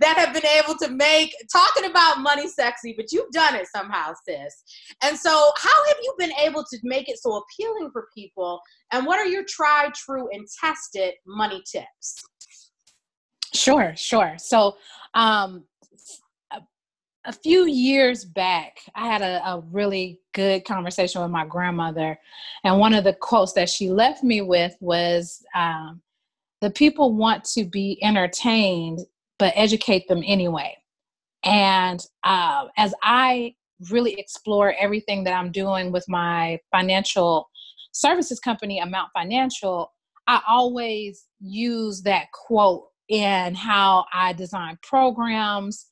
that 0.02 0.18
have 0.18 0.34
been 0.34 0.46
able 0.46 0.76
to 0.78 0.90
make 0.90 1.34
talking 1.52 1.90
about 1.90 2.20
money 2.20 2.48
sexy, 2.48 2.94
but 2.96 3.12
you've 3.12 3.32
done 3.32 3.56
it 3.56 3.66
somehow, 3.74 4.14
sis. 4.28 4.64
And 5.02 5.18
so, 5.18 5.32
how 5.58 5.88
have 5.88 5.98
you 6.04 6.14
been 6.20 6.34
able 6.44 6.64
to 6.64 6.78
make 6.84 7.10
it 7.10 7.18
so 7.18 7.42
appealing 7.42 7.90
for 7.92 8.10
people? 8.14 8.60
And 8.92 9.06
what 9.06 9.18
are 9.18 9.26
your 9.26 9.46
tried, 9.48 9.94
true, 9.96 10.28
and 10.32 10.46
tested 10.62 11.14
money 11.26 11.64
tips? 11.72 12.22
Sure, 13.54 13.94
sure. 13.96 14.36
So, 14.38 14.76
um, 15.14 15.64
a 17.26 17.34
few 17.34 17.66
years 17.66 18.24
back, 18.24 18.80
I 18.94 19.08
had 19.08 19.22
a, 19.22 19.46
a, 19.48 19.64
really 19.72 20.20
good 20.34 20.64
conversation 20.66 21.22
with 21.22 21.32
my 21.32 21.46
grandmother. 21.46 22.18
And 22.64 22.80
one 22.80 22.94
of 22.94 23.04
the 23.04 23.14
quotes 23.14 23.54
that 23.54 23.70
she 23.70 23.90
left 23.90 24.24
me 24.24 24.42
with 24.42 24.76
was 24.80 25.44
um, 25.56 26.02
The 26.62 26.70
people 26.70 27.14
want 27.14 27.44
to 27.56 27.66
be 27.66 27.98
entertained, 28.02 29.00
but 29.40 29.54
educate 29.56 30.08
them 30.08 30.24
anyway. 30.26 30.78
And 31.44 32.06
uh, 32.24 32.68
as 32.78 32.94
I 33.04 33.56
really 33.90 34.14
explore 34.20 34.74
everything 34.80 35.24
that 35.24 35.34
I'm 35.34 35.52
doing 35.52 35.92
with 35.92 36.06
my 36.08 36.60
financial 36.72 37.50
services 37.92 38.40
company, 38.40 38.80
Amount 38.80 39.10
Financial, 39.14 39.92
I 40.28 40.42
always 40.48 41.26
use 41.40 42.02
that 42.04 42.28
quote 42.34 42.86
in 43.10 43.54
how 43.54 44.06
I 44.14 44.34
design 44.34 44.78
programs 44.82 45.86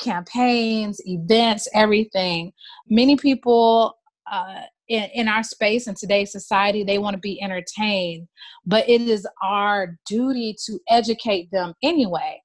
campaigns, 0.00 1.00
events, 1.06 1.68
everything. 1.74 2.52
Many 2.88 3.16
people 3.16 3.94
uh, 4.30 4.62
in, 4.88 5.04
in 5.14 5.28
our 5.28 5.42
space 5.42 5.86
in 5.86 5.94
today's 5.94 6.32
society, 6.32 6.82
they 6.82 6.98
want 6.98 7.14
to 7.14 7.20
be 7.20 7.40
entertained, 7.42 8.28
but 8.66 8.88
it 8.88 9.02
is 9.02 9.26
our 9.42 9.98
duty 10.06 10.56
to 10.66 10.78
educate 10.88 11.50
them 11.52 11.74
anyway. 11.82 12.40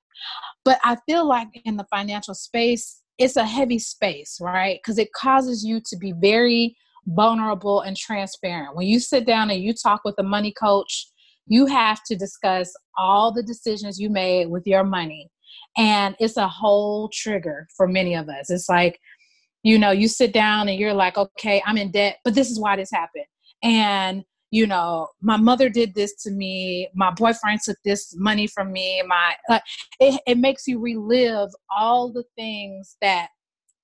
But 0.64 0.80
I 0.84 0.98
feel 1.08 1.28
like 1.28 1.50
in 1.66 1.78
the 1.78 1.86
financial 1.86 2.34
space, 2.34 3.02
it's 3.18 3.36
a 3.36 3.46
heavy 3.46 3.80
space, 3.80 4.38
right? 4.42 4.80
Because 4.84 4.98
it 4.98 5.14
causes 5.14 5.64
you 5.64 5.82
to 5.86 5.98
be 5.98 6.14
very 6.14 6.76
vulnerable 7.08 7.82
and 7.82 7.96
transparent. 7.96 8.76
When 8.76 8.88
you 8.88 9.00
sit 9.00 9.26
down 9.26 9.52
and 9.52 9.62
you 9.62 9.74
talk 9.74 10.02
with 10.04 10.16
a 10.18 10.24
money 10.24 10.52
coach, 10.52 11.08
you 11.48 11.68
have 11.68 12.04
to 12.06 12.16
discuss 12.16 12.74
all 12.98 13.32
the 13.32 13.44
decisions 13.44 14.00
you 14.00 14.10
made 14.10 14.50
with 14.50 14.66
your 14.66 14.84
money 14.84 15.30
and 15.77 16.15
it's 16.20 16.38
a 16.38 16.48
whole 16.48 17.10
trigger 17.10 17.67
for 17.75 17.88
many 17.88 18.15
of 18.15 18.29
us. 18.29 18.50
It's 18.50 18.70
like, 18.70 19.00
you 19.63 19.79
know, 19.79 19.91
you 19.91 20.08
sit 20.08 20.32
down 20.32 20.70
and 20.70 20.79
you're 20.79 20.94
like, 20.94 21.17
okay, 21.17 21.62
I'm 21.65 21.77
in 21.77 21.91
debt, 21.91 22.17
but 22.24 22.36
this 22.36 22.50
is 22.50 22.60
why 22.60 22.75
this 22.75 22.91
happened. 22.91 23.25
And, 23.63 24.24
you 24.51 24.67
know, 24.67 25.08
my 25.22 25.38
mother 25.38 25.70
did 25.70 25.96
this 25.96 26.15
to 26.24 26.32
me. 26.32 26.88
My 26.94 27.12
boyfriend 27.12 27.62
took 27.63 27.77
this 27.84 28.15
money 28.15 28.48
from 28.48 28.72
me. 28.72 29.01
My, 29.08 29.36
uh, 29.50 29.60
it, 30.00 30.22
it 30.27 30.38
makes 30.38 30.67
you 30.67 30.79
relive 30.79 31.50
all 31.75 32.12
the 32.12 32.24
things 32.36 32.96
that 33.01 33.29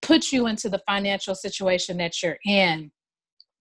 put 0.02 0.32
you 0.32 0.48
into 0.48 0.70
the 0.70 0.82
financial 0.88 1.36
situation 1.36 1.98
that 1.98 2.22
you're 2.22 2.38
in 2.46 2.92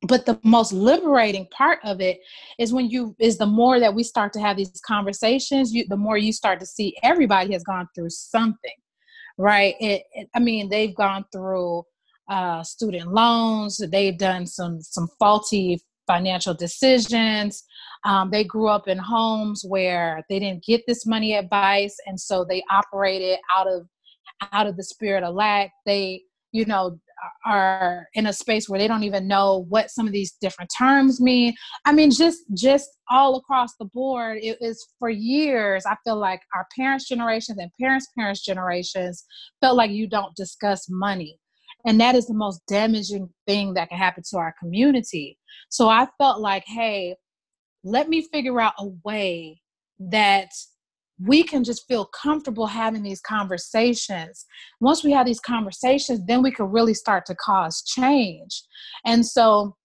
but 0.02 0.24
the 0.24 0.38
most 0.42 0.72
liberating 0.72 1.46
part 1.50 1.78
of 1.84 2.00
it 2.00 2.20
is 2.58 2.72
when 2.72 2.88
you 2.88 3.14
is 3.18 3.36
the 3.38 3.46
more 3.46 3.78
that 3.78 3.94
we 3.94 4.02
start 4.02 4.32
to 4.32 4.40
have 4.40 4.56
these 4.56 4.80
conversations 4.86 5.72
you 5.72 5.84
the 5.88 5.96
more 5.96 6.16
you 6.16 6.32
start 6.32 6.58
to 6.60 6.66
see 6.66 6.96
everybody 7.02 7.52
has 7.52 7.62
gone 7.62 7.88
through 7.94 8.10
something 8.10 8.72
right? 9.38 9.74
It, 9.80 10.02
it, 10.12 10.28
i 10.34 10.40
mean 10.40 10.68
they've 10.68 10.94
gone 10.94 11.24
through 11.32 11.84
uh, 12.28 12.62
student 12.62 13.12
loans 13.12 13.80
they've 13.90 14.16
done 14.16 14.46
some 14.46 14.80
some 14.80 15.08
faulty 15.18 15.80
financial 16.10 16.54
decisions. 16.54 17.62
Um, 18.04 18.30
they 18.30 18.42
grew 18.42 18.68
up 18.68 18.88
in 18.88 18.98
homes 18.98 19.64
where 19.66 20.24
they 20.28 20.40
didn't 20.40 20.64
get 20.64 20.82
this 20.86 21.06
money 21.06 21.34
advice 21.34 21.96
and 22.06 22.18
so 22.18 22.44
they 22.44 22.64
operated 22.70 23.38
out 23.54 23.68
of 23.68 23.86
out 24.52 24.66
of 24.66 24.76
the 24.76 24.82
spirit 24.82 25.22
of 25.22 25.34
lack. 25.34 25.70
They 25.86 26.22
you 26.52 26.64
know 26.64 26.98
are 27.46 28.06
in 28.14 28.26
a 28.26 28.32
space 28.32 28.68
where 28.68 28.78
they 28.78 28.88
don't 28.88 29.02
even 29.02 29.28
know 29.28 29.64
what 29.68 29.90
some 29.90 30.06
of 30.06 30.12
these 30.12 30.32
different 30.40 30.70
terms 30.76 31.20
mean. 31.20 31.54
I 31.84 31.92
mean 31.92 32.10
just 32.10 32.40
just 32.54 32.88
all 33.10 33.36
across 33.36 33.74
the 33.78 33.86
board 33.86 34.38
it 34.40 34.56
is 34.60 34.86
for 34.98 35.10
years 35.10 35.84
i 35.84 35.96
feel 36.04 36.16
like 36.16 36.40
our 36.54 36.66
parents 36.78 37.08
generations 37.08 37.58
and 37.58 37.70
parents 37.80 38.06
parents 38.16 38.44
generations 38.44 39.24
felt 39.60 39.76
like 39.76 39.90
you 39.90 40.06
don't 40.06 40.34
discuss 40.36 40.86
money. 40.88 41.38
And 41.86 42.00
that 42.00 42.14
is 42.14 42.26
the 42.26 42.34
most 42.34 42.60
damaging 42.68 43.30
thing 43.46 43.74
that 43.74 43.88
can 43.88 43.96
happen 43.98 44.22
to 44.30 44.38
our 44.38 44.54
community. 44.60 45.38
So 45.68 45.88
i 45.88 46.06
felt 46.18 46.40
like 46.40 46.64
hey 46.66 47.16
let 47.82 48.08
me 48.08 48.26
figure 48.32 48.60
out 48.60 48.74
a 48.78 48.88
way 49.04 49.60
that 49.98 50.50
we 51.22 51.42
can 51.42 51.64
just 51.64 51.86
feel 51.86 52.06
comfortable 52.06 52.66
having 52.66 53.02
these 53.02 53.20
conversations. 53.20 54.46
Once 54.80 55.04
we 55.04 55.12
have 55.12 55.26
these 55.26 55.40
conversations, 55.40 56.20
then 56.26 56.42
we 56.42 56.50
can 56.50 56.66
really 56.66 56.94
start 56.94 57.26
to 57.26 57.34
cause 57.34 57.82
change. 57.82 58.62
And 59.04 59.24
so 59.24 59.76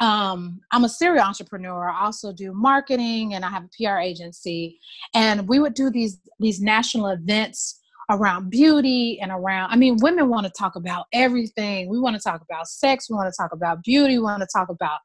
um, 0.00 0.60
I'm 0.72 0.84
a 0.84 0.88
serial 0.88 1.24
entrepreneur. 1.24 1.90
I 1.90 2.04
also 2.04 2.32
do 2.32 2.52
marketing 2.52 3.34
and 3.34 3.44
I 3.44 3.50
have 3.50 3.64
a 3.64 3.68
PR 3.76 3.98
agency. 3.98 4.78
And 5.14 5.46
we 5.48 5.58
would 5.58 5.74
do 5.74 5.90
these 5.90 6.18
these 6.38 6.60
national 6.60 7.08
events 7.08 7.80
around 8.10 8.50
beauty 8.50 9.20
and 9.22 9.30
around 9.30 9.70
i 9.70 9.76
mean 9.76 9.96
women 10.00 10.28
want 10.28 10.44
to 10.44 10.52
talk 10.58 10.74
about 10.74 11.06
everything 11.12 11.88
we 11.88 11.98
want 11.98 12.16
to 12.16 12.20
talk 12.20 12.42
about 12.42 12.66
sex 12.66 13.08
we 13.08 13.14
want 13.14 13.32
to 13.32 13.36
talk 13.40 13.52
about 13.52 13.82
beauty 13.84 14.18
we 14.18 14.24
want 14.24 14.40
to 14.40 14.48
talk 14.52 14.68
about 14.68 14.98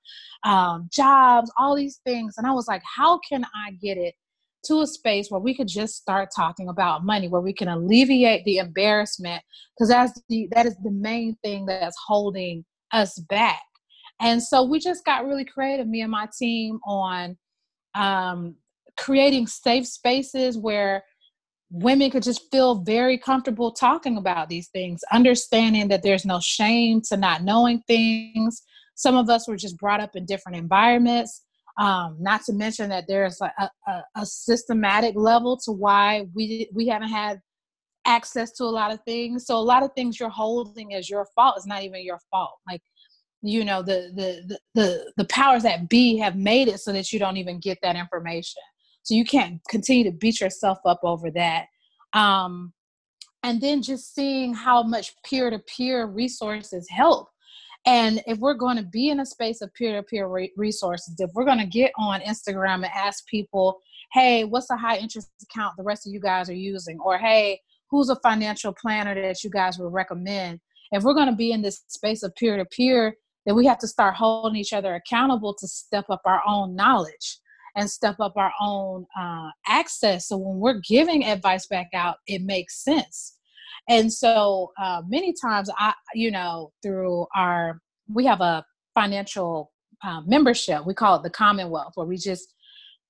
um, 0.44 0.90
jobs 0.92 1.52
all 1.60 1.76
these 1.76 2.00
things 2.04 2.34
and 2.38 2.48
i 2.48 2.52
was 2.52 2.68
like 2.68 2.82
how 2.84 3.20
can 3.20 3.46
i 3.54 3.72
get 3.80 3.96
it 3.96 4.16
to 4.66 4.82
a 4.82 4.88
space 4.88 5.30
where 5.30 5.42
we 5.42 5.54
could 5.54 5.68
just 5.68 5.96
start 5.96 6.30
talking 6.36 6.70
about 6.70 7.06
money, 7.06 7.28
where 7.28 7.42
we 7.42 7.54
can 7.54 7.68
alleviate 7.68 8.44
the 8.46 8.58
embarrassment, 8.58 9.42
because 9.76 9.90
that's 9.90 10.20
the 10.30 10.48
that 10.52 10.66
is 10.66 10.76
the 10.84 10.92
main 10.92 11.38
thing 11.44 11.66
that's 11.66 11.98
holding 12.06 12.66
us 12.92 13.18
back. 13.30 13.62
And 14.22 14.42
so 14.42 14.64
we 14.64 14.80
just 14.80 15.06
got 15.06 15.26
really 15.26 15.46
creative, 15.46 15.88
me 15.88 16.02
and 16.02 16.12
my 16.12 16.28
team, 16.38 16.80
on 16.86 17.38
um, 17.96 18.56
creating 18.98 19.48
safe 19.48 19.86
spaces 19.88 20.58
where 20.58 21.04
women 21.70 22.12
could 22.12 22.24
just 22.24 22.50
feel 22.52 22.76
very 22.76 23.18
comfortable 23.18 23.72
talking 23.72 24.18
about 24.18 24.50
these 24.50 24.70
things, 24.70 25.02
understanding 25.12 25.88
that 25.90 26.04
there's 26.04 26.26
no 26.26 26.40
shame 26.40 27.02
to 27.02 27.18
not 27.18 27.44
knowing 27.44 27.82
things. 27.88 28.62
Some 28.96 29.16
of 29.18 29.30
us 29.30 29.48
were 29.48 29.58
just 29.58 29.78
brought 29.78 30.00
up 30.00 30.16
in 30.16 30.26
different 30.26 30.58
environments. 30.58 31.42
Um, 31.78 32.18
not 32.20 32.44
to 32.46 32.54
mention 32.54 32.90
that 32.90 33.06
there's 33.08 33.42
a, 33.42 33.70
a, 33.88 34.04
a 34.16 34.26
systematic 34.26 35.16
level 35.16 35.58
to 35.66 35.72
why 35.72 36.26
we 36.34 36.70
we 36.74 36.88
haven't 36.88 37.10
had 37.10 37.42
access 38.06 38.52
to 38.54 38.64
a 38.64 38.66
lot 38.66 38.94
of 38.94 39.00
things. 39.04 39.46
So 39.46 39.58
a 39.58 39.60
lot 39.60 39.84
of 39.84 39.92
things 39.94 40.20
you're 40.20 40.30
holding 40.30 40.94
as 40.94 41.10
your 41.10 41.26
fault 41.36 41.58
is 41.58 41.66
not 41.66 41.84
even 41.84 42.04
your 42.04 42.20
fault. 42.32 42.60
Like 42.70 42.82
you 43.46 43.64
know 43.64 43.82
the 43.82 44.12
the 44.16 44.60
the 44.74 45.14
the 45.18 45.26
powers 45.26 45.64
that 45.64 45.88
be 45.88 46.18
have 46.18 46.36
made 46.36 46.68
it 46.68 46.80
so 46.80 46.92
that 46.92 47.14
you 47.14 47.20
don't 47.20 47.38
even 47.38 47.60
get 47.60 47.78
that 47.82 47.96
information 47.96 48.62
so 49.04 49.14
you 49.14 49.24
can't 49.24 49.62
continue 49.70 50.04
to 50.04 50.12
beat 50.12 50.42
yourself 50.42 50.80
up 50.86 51.00
over 51.04 51.30
that 51.30 51.66
um 52.14 52.74
and 53.44 53.62
then 53.62 53.82
just 53.82 54.16
seeing 54.16 54.54
how 54.54 54.82
much 54.82 55.14
peer-to-peer 55.24 56.08
resources 56.08 56.88
help 56.90 57.30
and 57.86 58.22
if 58.26 58.38
we're 58.40 58.56
going 58.56 58.78
to 58.78 58.84
be 58.84 59.10
in 59.10 59.20
a 59.20 59.26
space 59.26 59.62
of 59.62 59.74
peer-to-peer 59.74 60.28
resources 60.58 61.16
if 61.20 61.30
we're 61.34 61.46
going 61.46 61.60
to 61.60 61.66
get 61.66 61.92
on 61.98 62.20
instagram 62.22 62.76
and 62.76 62.86
ask 62.86 63.26
people 63.28 63.80
hey 64.14 64.44
what's 64.44 64.70
a 64.70 64.78
high 64.78 64.98
interest 64.98 65.30
account 65.44 65.74
the 65.78 65.84
rest 65.84 66.08
of 66.08 66.14
you 66.14 66.20
guys 66.20 66.50
are 66.50 66.54
using 66.54 67.00
or 67.00 67.18
hey 67.18 67.60
who's 67.90 68.10
a 68.10 68.16
financial 68.18 68.74
planner 68.74 69.16
that 69.16 69.44
you 69.44 69.50
guys 69.50 69.78
would 69.78 69.94
recommend 69.94 70.60
if 70.92 71.04
we're 71.04 71.14
going 71.14 71.30
to 71.30 71.36
be 71.36 71.52
in 71.52 71.62
this 71.62 71.84
space 71.88 72.24
of 72.24 72.36
peer-to-peer 72.36 73.16
then 73.46 73.56
we 73.56 73.66
have 73.66 73.80
to 73.80 73.88
start 73.88 74.16
holding 74.16 74.60
each 74.60 74.74
other 74.74 74.96
accountable 74.96 75.54
to 75.54 75.68
step 75.68 76.06
up 76.10 76.22
our 76.26 76.42
own 76.48 76.76
knowledge 76.76 77.40
and 77.76 77.90
step 77.90 78.20
up 78.20 78.34
our 78.38 78.54
own 78.62 79.06
uh, 79.20 79.50
access. 79.68 80.28
So 80.28 80.38
when 80.38 80.60
we're 80.60 80.80
giving 80.88 81.26
advice 81.26 81.68
back 81.68 81.90
out, 81.94 82.18
it 82.28 82.42
makes 82.42 82.84
sense. 82.84 83.35
And 83.88 84.12
so 84.12 84.72
uh, 84.82 85.02
many 85.08 85.34
times, 85.40 85.70
I, 85.78 85.94
you 86.14 86.32
know, 86.32 86.72
through 86.82 87.28
our, 87.36 87.82
we 88.08 88.26
have 88.26 88.42
a 88.42 88.66
financial 88.94 89.72
uh, 90.04 90.22
membership. 90.26 90.86
We 90.86 90.94
call 90.94 91.18
it 91.18 91.24
the 91.24 91.30
Commonwealth, 91.30 91.94
where 91.96 92.08
we 92.08 92.18
just 92.18 92.54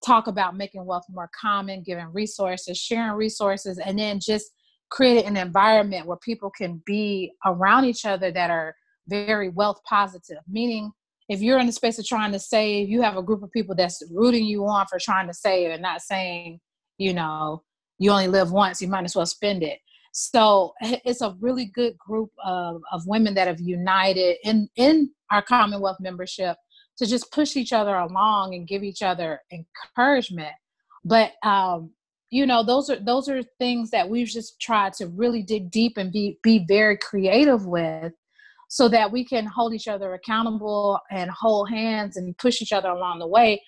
talk 0.06 0.28
about 0.28 0.56
making 0.56 0.86
wealth 0.86 1.06
more 1.10 1.30
common, 1.40 1.84
giving 1.84 2.08
resources, 2.12 2.78
sharing 2.78 3.16
resources, 3.16 3.80
and 3.80 3.98
then 3.98 4.20
just 4.20 4.52
creating 4.92 5.26
an 5.26 5.38
environment 5.38 6.06
where 6.06 6.18
people 6.18 6.52
can 6.52 6.82
be 6.86 7.32
around 7.46 7.86
each 7.86 8.06
other 8.06 8.32
that 8.32 8.50
are 8.50 8.76
very 9.08 9.50
wealth 9.50 9.80
positive, 9.88 10.40
meaning 10.48 10.92
if 11.28 11.42
you're 11.42 11.60
in 11.60 11.66
the 11.66 11.72
space 11.72 11.98
of 11.98 12.06
trying 12.06 12.32
to 12.32 12.40
save, 12.40 12.88
you 12.88 13.02
have 13.02 13.18
a 13.18 13.24
group 13.24 13.42
of 13.42 13.52
people 13.52 13.76
that's 13.76 14.04
rooting 14.12 14.46
you 14.46 14.66
on 14.68 14.86
for 14.88 15.00
trying 15.00 15.28
to 15.28 15.34
save 15.34 15.72
and 15.72 15.82
not 15.82 16.02
saying, 16.02 16.60
you 16.98 17.14
know, 17.14 17.64
you 17.98 18.12
only 18.12 18.28
live 18.28 18.52
once, 18.52 18.82
you 18.82 18.88
might 18.88 19.06
as 19.06 19.16
well 19.16 19.26
spend 19.26 19.64
it. 19.64 19.80
So 20.18 20.74
it's 20.82 21.20
a 21.20 21.36
really 21.42 21.66
good 21.66 21.98
group 21.98 22.32
of, 22.44 22.82
of 22.94 23.06
women 23.06 23.34
that 23.34 23.48
have 23.48 23.60
united 23.60 24.38
in, 24.46 24.70
in 24.78 25.12
our 25.30 25.42
Commonwealth 25.42 25.98
membership 26.00 26.56
to 26.98 27.06
just 27.06 27.30
push 27.34 27.58
each 27.58 27.74
other 27.74 27.98
along 27.98 28.56
and 28.56 28.66
give 28.66 28.82
each 28.82 29.02
other 29.02 29.42
encouragement. 29.52 30.54
But 31.04 31.34
um, 31.44 31.92
you 32.30 32.46
know, 32.46 32.64
those 32.64 32.90
are 32.90 32.96
those 32.96 33.28
are 33.28 33.44
things 33.60 33.92
that 33.92 34.10
we've 34.10 34.28
just 34.28 34.60
tried 34.62 34.94
to 34.94 35.08
really 35.08 35.44
dig 35.44 35.70
deep 35.70 35.98
and 35.98 36.14
be 36.14 36.40
be 36.42 36.66
very 36.66 36.98
creative 36.98 37.66
with 37.66 38.14
so 38.70 38.88
that 38.88 39.12
we 39.12 39.26
can 39.26 39.46
hold 39.46 39.74
each 39.74 39.90
other 39.90 40.14
accountable 40.14 40.98
and 41.12 41.30
hold 41.30 41.70
hands 41.70 42.16
and 42.16 42.38
push 42.38 42.62
each 42.62 42.72
other 42.72 42.90
along 42.90 43.20
the 43.20 43.28
way 43.28 43.62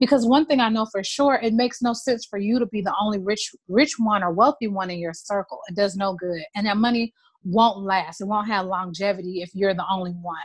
because 0.00 0.26
one 0.26 0.46
thing 0.46 0.60
i 0.60 0.68
know 0.68 0.86
for 0.86 1.02
sure 1.02 1.38
it 1.42 1.54
makes 1.54 1.82
no 1.82 1.92
sense 1.92 2.26
for 2.28 2.38
you 2.38 2.58
to 2.58 2.66
be 2.66 2.80
the 2.80 2.94
only 3.00 3.18
rich 3.18 3.50
rich 3.68 3.94
one 3.98 4.22
or 4.22 4.32
wealthy 4.32 4.68
one 4.68 4.90
in 4.90 4.98
your 4.98 5.14
circle. 5.14 5.60
It 5.68 5.76
does 5.76 5.96
no 5.96 6.14
good. 6.14 6.42
And 6.54 6.66
that 6.66 6.76
money 6.76 7.12
won't 7.44 7.84
last. 7.84 8.20
It 8.20 8.26
won't 8.26 8.48
have 8.48 8.66
longevity 8.66 9.42
if 9.42 9.50
you're 9.54 9.74
the 9.74 9.86
only 9.90 10.12
one. 10.12 10.36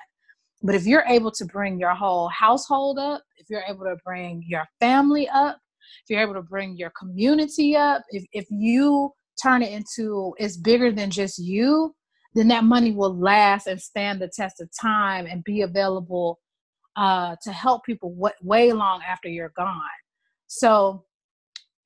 But 0.62 0.76
if 0.76 0.86
you're 0.86 1.06
able 1.08 1.32
to 1.32 1.46
bring 1.46 1.80
your 1.80 1.94
whole 1.94 2.30
household 2.30 2.98
up 2.98 3.22
if 3.38 3.50
you're 3.50 3.64
able 3.68 3.84
to 3.86 3.98
bring 4.06 4.44
your 4.48 4.64
family 4.80 5.28
up 5.28 5.58
if 6.04 6.10
you're 6.10 6.22
able 6.22 6.36
to 6.36 6.42
bring 6.42 6.78
your 6.78 6.92
community 6.98 7.76
up 7.76 8.04
if, 8.12 8.24
if 8.32 8.46
you 8.50 9.12
turn 9.42 9.62
it 9.62 9.74
into 9.74 10.34
it's 10.38 10.56
bigger 10.56 10.90
than 10.90 11.10
just 11.10 11.38
you 11.38 11.94
then 12.36 12.48
that 12.48 12.64
money 12.64 12.92
will 12.92 13.20
last 13.20 13.68
and 13.68 13.82
stand 13.82 14.22
the 14.22 14.32
test 14.34 14.62
of 14.62 14.70
time 14.80 15.26
and 15.26 15.44
be 15.44 15.62
available 15.62 16.40
uh, 16.96 17.36
to 17.42 17.52
help 17.52 17.84
people 17.86 18.10
w- 18.12 18.36
way 18.42 18.72
long 18.72 19.02
after 19.08 19.28
you're 19.28 19.54
gone. 19.56 19.80
So, 20.48 21.06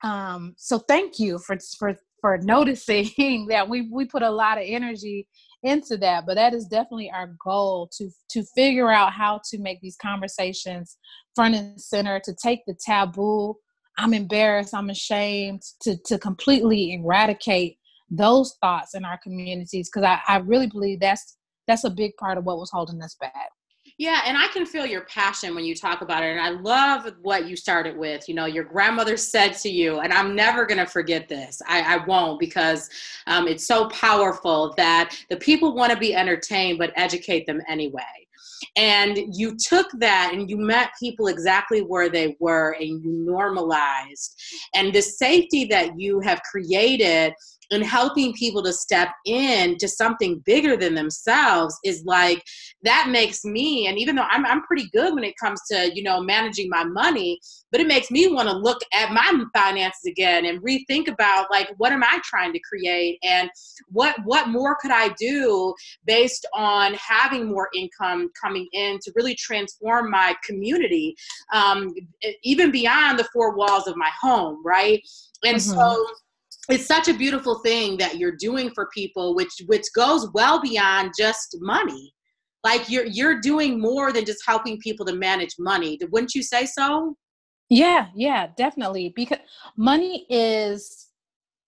um, 0.02 0.54
so 0.56 0.78
thank 0.78 1.18
you 1.18 1.38
for 1.38 1.56
for 1.78 1.96
for 2.20 2.38
noticing 2.38 3.46
that 3.48 3.68
we 3.68 3.88
we 3.92 4.04
put 4.04 4.22
a 4.22 4.30
lot 4.30 4.58
of 4.58 4.64
energy 4.66 5.26
into 5.64 5.96
that 5.96 6.24
but 6.24 6.36
that 6.36 6.54
is 6.54 6.66
definitely 6.66 7.10
our 7.10 7.34
goal 7.44 7.90
to 7.92 8.08
to 8.30 8.44
figure 8.54 8.92
out 8.92 9.12
how 9.12 9.40
to 9.44 9.58
make 9.58 9.80
these 9.80 9.96
conversations 10.00 10.98
front 11.34 11.56
and 11.56 11.80
center 11.80 12.20
to 12.20 12.32
take 12.40 12.60
the 12.68 12.76
taboo 12.86 13.56
i'm 13.98 14.14
embarrassed 14.14 14.72
i'm 14.72 14.88
ashamed 14.88 15.60
to 15.82 15.96
to 16.06 16.16
completely 16.16 16.92
eradicate 16.94 17.76
those 18.10 18.56
thoughts 18.60 18.94
in 18.94 19.04
our 19.04 19.18
communities 19.22 19.90
because 19.92 20.06
I, 20.06 20.20
I 20.26 20.38
really 20.38 20.66
believe 20.66 21.00
that's 21.00 21.36
that's 21.66 21.84
a 21.84 21.90
big 21.90 22.16
part 22.16 22.38
of 22.38 22.44
what 22.44 22.58
was 22.58 22.70
holding 22.70 23.02
us 23.02 23.14
back. 23.20 23.50
Yeah, 23.98 24.22
and 24.26 24.38
I 24.38 24.46
can 24.48 24.64
feel 24.64 24.86
your 24.86 25.00
passion 25.02 25.56
when 25.56 25.64
you 25.64 25.74
talk 25.74 26.02
about 26.02 26.22
it. 26.22 26.30
And 26.30 26.40
I 26.40 26.50
love 26.50 27.12
what 27.20 27.48
you 27.48 27.56
started 27.56 27.96
with. 27.96 28.28
You 28.28 28.36
know, 28.36 28.46
your 28.46 28.62
grandmother 28.62 29.16
said 29.16 29.54
to 29.54 29.68
you, 29.68 29.98
and 29.98 30.12
I'm 30.12 30.36
never 30.36 30.64
going 30.66 30.78
to 30.78 30.86
forget 30.86 31.28
this. 31.28 31.60
I, 31.66 31.96
I 31.96 32.06
won't 32.06 32.38
because 32.38 32.88
um, 33.26 33.48
it's 33.48 33.66
so 33.66 33.88
powerful 33.88 34.72
that 34.76 35.16
the 35.30 35.36
people 35.36 35.74
want 35.74 35.92
to 35.92 35.98
be 35.98 36.14
entertained, 36.14 36.78
but 36.78 36.92
educate 36.94 37.44
them 37.44 37.60
anyway. 37.68 38.02
And 38.76 39.36
you 39.36 39.56
took 39.56 39.88
that 39.98 40.30
and 40.32 40.48
you 40.48 40.56
met 40.56 40.90
people 41.00 41.26
exactly 41.26 41.80
where 41.80 42.08
they 42.08 42.36
were 42.38 42.76
and 42.78 43.02
you 43.04 43.10
normalized. 43.10 44.40
And 44.74 44.92
the 44.92 45.02
safety 45.02 45.64
that 45.66 45.98
you 45.98 46.20
have 46.20 46.40
created 46.42 47.34
and 47.70 47.84
helping 47.84 48.32
people 48.32 48.62
to 48.62 48.72
step 48.72 49.08
in 49.26 49.76
to 49.78 49.88
something 49.88 50.40
bigger 50.40 50.76
than 50.76 50.94
themselves 50.94 51.78
is 51.84 52.04
like 52.04 52.42
that 52.82 53.08
makes 53.10 53.44
me 53.44 53.86
and 53.86 53.98
even 53.98 54.16
though 54.16 54.26
I'm, 54.28 54.46
I'm 54.46 54.62
pretty 54.62 54.88
good 54.92 55.14
when 55.14 55.24
it 55.24 55.34
comes 55.40 55.60
to 55.70 55.90
you 55.94 56.02
know 56.02 56.20
managing 56.20 56.68
my 56.68 56.84
money 56.84 57.38
but 57.70 57.80
it 57.80 57.86
makes 57.86 58.10
me 58.10 58.28
want 58.28 58.48
to 58.48 58.56
look 58.56 58.80
at 58.92 59.12
my 59.12 59.44
finances 59.54 60.04
again 60.06 60.46
and 60.46 60.62
rethink 60.62 61.08
about 61.08 61.50
like 61.50 61.68
what 61.78 61.92
am 61.92 62.02
i 62.02 62.20
trying 62.24 62.52
to 62.52 62.60
create 62.60 63.18
and 63.22 63.50
what 63.88 64.16
what 64.24 64.48
more 64.48 64.76
could 64.80 64.90
i 64.90 65.08
do 65.18 65.74
based 66.06 66.46
on 66.54 66.94
having 66.94 67.46
more 67.46 67.68
income 67.74 68.30
coming 68.40 68.66
in 68.72 68.98
to 69.02 69.12
really 69.14 69.34
transform 69.34 70.10
my 70.10 70.34
community 70.44 71.14
um, 71.52 71.92
even 72.42 72.70
beyond 72.70 73.18
the 73.18 73.28
four 73.32 73.56
walls 73.56 73.86
of 73.86 73.96
my 73.96 74.10
home 74.20 74.62
right 74.64 75.02
and 75.44 75.56
mm-hmm. 75.56 75.78
so 75.78 76.06
it's 76.68 76.86
such 76.86 77.08
a 77.08 77.14
beautiful 77.14 77.60
thing 77.60 77.96
that 77.98 78.18
you're 78.18 78.36
doing 78.36 78.70
for 78.74 78.88
people 78.94 79.34
which 79.34 79.62
which 79.66 79.86
goes 79.94 80.28
well 80.34 80.60
beyond 80.60 81.12
just 81.18 81.56
money. 81.60 82.12
Like 82.64 82.88
you're 82.90 83.06
you're 83.06 83.40
doing 83.40 83.80
more 83.80 84.12
than 84.12 84.24
just 84.24 84.42
helping 84.46 84.78
people 84.78 85.06
to 85.06 85.14
manage 85.14 85.54
money. 85.58 85.98
Wouldn't 86.10 86.34
you 86.34 86.42
say 86.42 86.66
so? 86.66 87.16
Yeah 87.70 88.08
yeah 88.14 88.48
definitely 88.56 89.12
because 89.14 89.38
money 89.76 90.26
is 90.28 91.08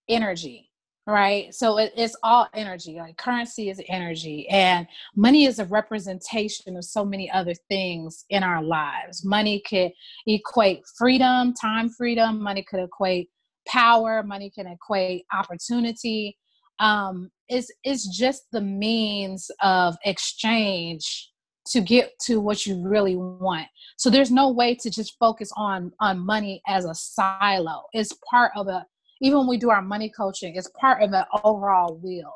energy 0.08 0.70
right? 1.06 1.52
So 1.54 1.78
it, 1.78 1.92
it's 1.96 2.16
all 2.22 2.46
energy 2.54 2.96
like 2.96 3.16
currency 3.16 3.70
is 3.70 3.80
energy 3.88 4.48
and 4.48 4.86
money 5.16 5.44
is 5.44 5.58
a 5.58 5.64
representation 5.64 6.76
of 6.76 6.84
so 6.84 7.04
many 7.04 7.30
other 7.30 7.54
things 7.68 8.24
in 8.30 8.42
our 8.42 8.62
lives. 8.62 9.24
Money 9.24 9.62
could 9.68 9.92
equate 10.26 10.82
freedom 10.96 11.52
time 11.54 11.88
freedom 11.88 12.40
money 12.40 12.62
could 12.62 12.80
equate 12.80 13.28
power 13.66 14.22
money 14.22 14.50
can 14.50 14.66
equate 14.66 15.24
opportunity. 15.32 16.36
Um, 16.78 17.30
it's, 17.48 17.70
is 17.84 18.06
just 18.06 18.44
the 18.52 18.60
means 18.60 19.50
of 19.62 19.96
exchange 20.04 21.30
to 21.66 21.80
get 21.80 22.12
to 22.26 22.40
what 22.40 22.66
you 22.66 22.82
really 22.82 23.16
want. 23.16 23.66
So 23.96 24.10
there's 24.10 24.30
no 24.30 24.50
way 24.50 24.74
to 24.76 24.90
just 24.90 25.16
focus 25.18 25.50
on 25.56 25.92
on 26.00 26.24
money 26.24 26.62
as 26.66 26.84
a 26.84 26.94
silo. 26.94 27.82
It's 27.92 28.16
part 28.28 28.52
of 28.56 28.68
a 28.68 28.86
even 29.20 29.38
when 29.38 29.48
we 29.48 29.58
do 29.58 29.70
our 29.70 29.82
money 29.82 30.10
coaching 30.16 30.56
it's 30.56 30.70
part 30.80 31.02
of 31.02 31.12
an 31.12 31.24
overall 31.44 31.98
wheel. 32.02 32.32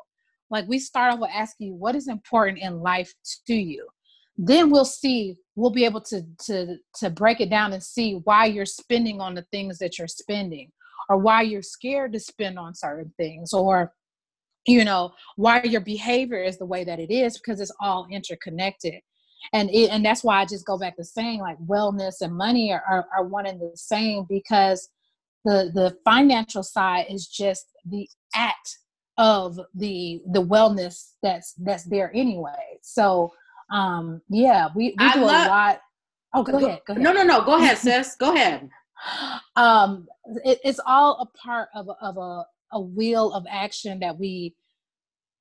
Like 0.51 0.67
we 0.67 0.79
start 0.79 1.13
off 1.13 1.19
with 1.19 1.31
asking 1.33 1.67
you 1.67 1.73
what 1.73 1.95
is 1.95 2.07
important 2.07 2.59
in 2.59 2.79
life 2.79 3.13
to 3.47 3.55
you? 3.55 3.87
Then 4.37 4.69
we'll 4.69 4.85
see 4.85 5.37
we'll 5.55 5.71
be 5.71 5.85
able 5.85 6.01
to 6.01 6.21
to 6.45 6.77
to 6.95 7.09
break 7.09 7.41
it 7.41 7.49
down 7.49 7.73
and 7.73 7.83
see 7.83 8.21
why 8.23 8.45
you're 8.45 8.65
spending 8.65 9.19
on 9.21 9.33
the 9.33 9.45
things 9.51 9.79
that 9.79 9.97
you're 9.97 10.07
spending 10.07 10.71
or 11.09 11.17
why 11.17 11.41
you're 11.41 11.61
scared 11.61 12.13
to 12.13 12.19
spend 12.19 12.57
on 12.57 12.73
certain 12.73 13.13
things 13.17 13.53
or 13.53 13.93
you 14.65 14.83
know 14.83 15.13
why 15.35 15.61
your 15.63 15.81
behavior 15.81 16.43
is 16.43 16.57
the 16.57 16.65
way 16.65 16.83
that 16.83 16.99
it 16.99 17.11
is 17.11 17.37
because 17.37 17.61
it's 17.61 17.75
all 17.79 18.07
interconnected. 18.11 18.95
And 19.53 19.69
it, 19.69 19.91
and 19.91 20.03
that's 20.03 20.23
why 20.23 20.41
i 20.41 20.45
just 20.45 20.65
go 20.65 20.77
back 20.77 20.95
to 20.97 21.03
saying 21.03 21.39
like 21.39 21.57
wellness 21.59 22.21
and 22.21 22.35
money 22.35 22.73
are, 22.73 22.83
are, 22.89 23.05
are 23.15 23.25
one 23.25 23.45
and 23.45 23.59
the 23.59 23.71
same 23.75 24.25
because 24.27 24.89
the 25.43 25.71
the 25.73 25.95
financial 26.03 26.63
side 26.63 27.05
is 27.09 27.27
just 27.27 27.67
the 27.85 28.09
act 28.33 28.79
of 29.17 29.59
the 29.75 30.21
the 30.31 30.43
wellness 30.43 31.11
that's 31.21 31.53
that's 31.59 31.83
there 31.83 32.11
anyway. 32.15 32.79
So 32.81 33.31
um 33.71 34.21
yeah 34.29 34.69
we, 34.75 34.95
we 34.97 35.11
do 35.11 35.21
love, 35.21 35.45
a 35.45 35.49
lot. 35.49 35.79
Oh 36.33 36.43
go, 36.43 36.53
go, 36.53 36.65
ahead 36.65 36.81
go 36.87 36.93
ahead 36.93 37.03
no 37.03 37.13
no 37.13 37.23
no 37.23 37.45
go 37.45 37.57
ahead 37.57 37.77
sis. 37.77 38.15
Go 38.15 38.33
ahead 38.33 38.67
um 39.55 40.07
it, 40.43 40.59
it's 40.63 40.79
all 40.85 41.19
a 41.21 41.37
part 41.37 41.69
of, 41.75 41.89
of 42.01 42.17
a, 42.17 42.45
a 42.73 42.81
wheel 42.81 43.31
of 43.33 43.45
action 43.49 43.99
that 43.99 44.17
we 44.17 44.55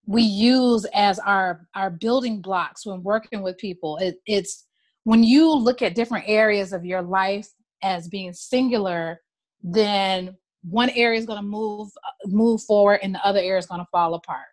we 0.06 0.22
use 0.22 0.84
as 0.94 1.18
our 1.20 1.66
our 1.74 1.90
building 1.90 2.40
blocks 2.40 2.84
when 2.84 3.02
working 3.02 3.42
with 3.42 3.56
people. 3.58 3.96
It, 3.98 4.16
it's 4.26 4.66
when 5.04 5.24
you 5.24 5.52
look 5.52 5.82
at 5.82 5.94
different 5.94 6.24
areas 6.28 6.72
of 6.72 6.84
your 6.84 7.02
life 7.02 7.48
as 7.82 8.08
being 8.08 8.32
singular 8.32 9.20
then 9.64 10.36
one 10.62 10.90
area 10.90 11.18
is 11.18 11.26
going 11.26 11.38
to 11.38 11.46
move 11.46 11.88
uh, 12.06 12.28
move 12.28 12.62
forward 12.62 13.00
and 13.02 13.14
the 13.14 13.26
other 13.26 13.40
area 13.40 13.58
is 13.58 13.66
going 13.66 13.80
to 13.80 13.88
fall 13.90 14.14
apart. 14.14 14.46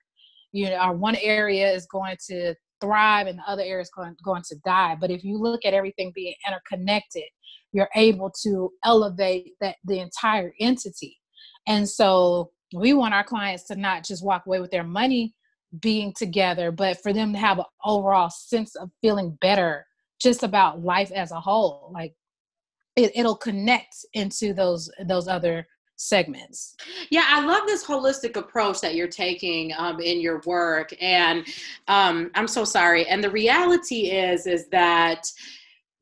You 0.52 0.70
know 0.70 0.76
our 0.76 0.94
one 0.94 1.18
area 1.18 1.70
is 1.70 1.86
going 1.86 2.18
to 2.28 2.56
thrive 2.82 3.28
and 3.28 3.40
the 3.40 3.44
other 3.48 3.62
area 3.62 3.82
is 3.82 3.92
going, 3.96 4.16
going 4.24 4.44
to 4.50 4.56
die. 4.66 4.98
But 5.00 5.12
if 5.12 5.24
you 5.24 5.38
look 5.38 5.64
at 5.66 5.74
everything 5.74 6.12
being 6.14 6.34
interconnected 6.48 7.24
you're 7.72 7.90
able 7.96 8.32
to 8.44 8.72
elevate 8.84 9.54
that 9.62 9.76
the 9.86 10.00
entire 10.00 10.54
entity. 10.60 11.18
And 11.68 11.88
so 11.88 12.52
we 12.76 12.94
want 12.94 13.14
our 13.14 13.24
clients 13.24 13.64
to 13.66 13.76
not 13.76 14.04
just 14.04 14.26
walk 14.26 14.46
away 14.46 14.60
with 14.60 14.72
their 14.72 14.84
money 14.84 15.34
being 15.80 16.14
together 16.18 16.70
but 16.70 17.02
for 17.02 17.14
them 17.14 17.32
to 17.32 17.40
have 17.40 17.60
an 17.60 17.66
overall 17.86 18.30
sense 18.30 18.76
of 18.76 18.90
feeling 19.02 19.38
better 19.40 19.86
just 20.20 20.44
about 20.44 20.84
life 20.84 21.12
as 21.12 21.32
a 21.32 21.40
whole. 21.40 21.92
Like 21.94 22.14
it, 22.98 23.12
it'll 23.16 23.38
connect 23.38 23.96
into 24.14 24.54
those 24.54 24.92
those 25.06 25.30
other 25.30 25.66
segments. 26.02 26.76
Yeah, 27.10 27.26
I 27.28 27.46
love 27.46 27.64
this 27.68 27.86
holistic 27.86 28.36
approach 28.36 28.82
that 28.82 28.96
you're 28.96 29.08
taking 29.08 29.72
um, 29.78 30.00
in 30.00 30.22
your 30.22 30.42
work, 30.46 30.94
and 31.02 31.46
um, 31.88 32.32
I'm 32.36 32.48
so 32.48 32.64
sorry. 32.64 33.08
And 33.08 33.24
the 33.24 33.30
reality 33.30 34.12
is, 34.12 34.48
is 34.48 34.68
that 34.70 35.24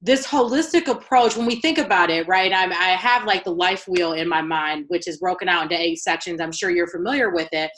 this 0.01 0.25
holistic 0.25 0.87
approach 0.87 1.35
when 1.35 1.45
we 1.45 1.59
think 1.59 1.77
about 1.77 2.09
it 2.09 2.25
right 2.25 2.53
I'm, 2.53 2.71
i 2.71 2.95
have 2.95 3.25
like 3.25 3.43
the 3.43 3.51
life 3.51 3.85
wheel 3.85 4.13
in 4.13 4.29
my 4.29 4.41
mind 4.41 4.85
which 4.87 5.09
is 5.09 5.17
broken 5.17 5.49
out 5.49 5.63
into 5.63 5.77
eight 5.77 5.97
sections 5.97 6.39
i'm 6.39 6.53
sure 6.53 6.69
you're 6.69 6.87
familiar 6.87 7.31
with 7.31 7.49
it 7.51 7.69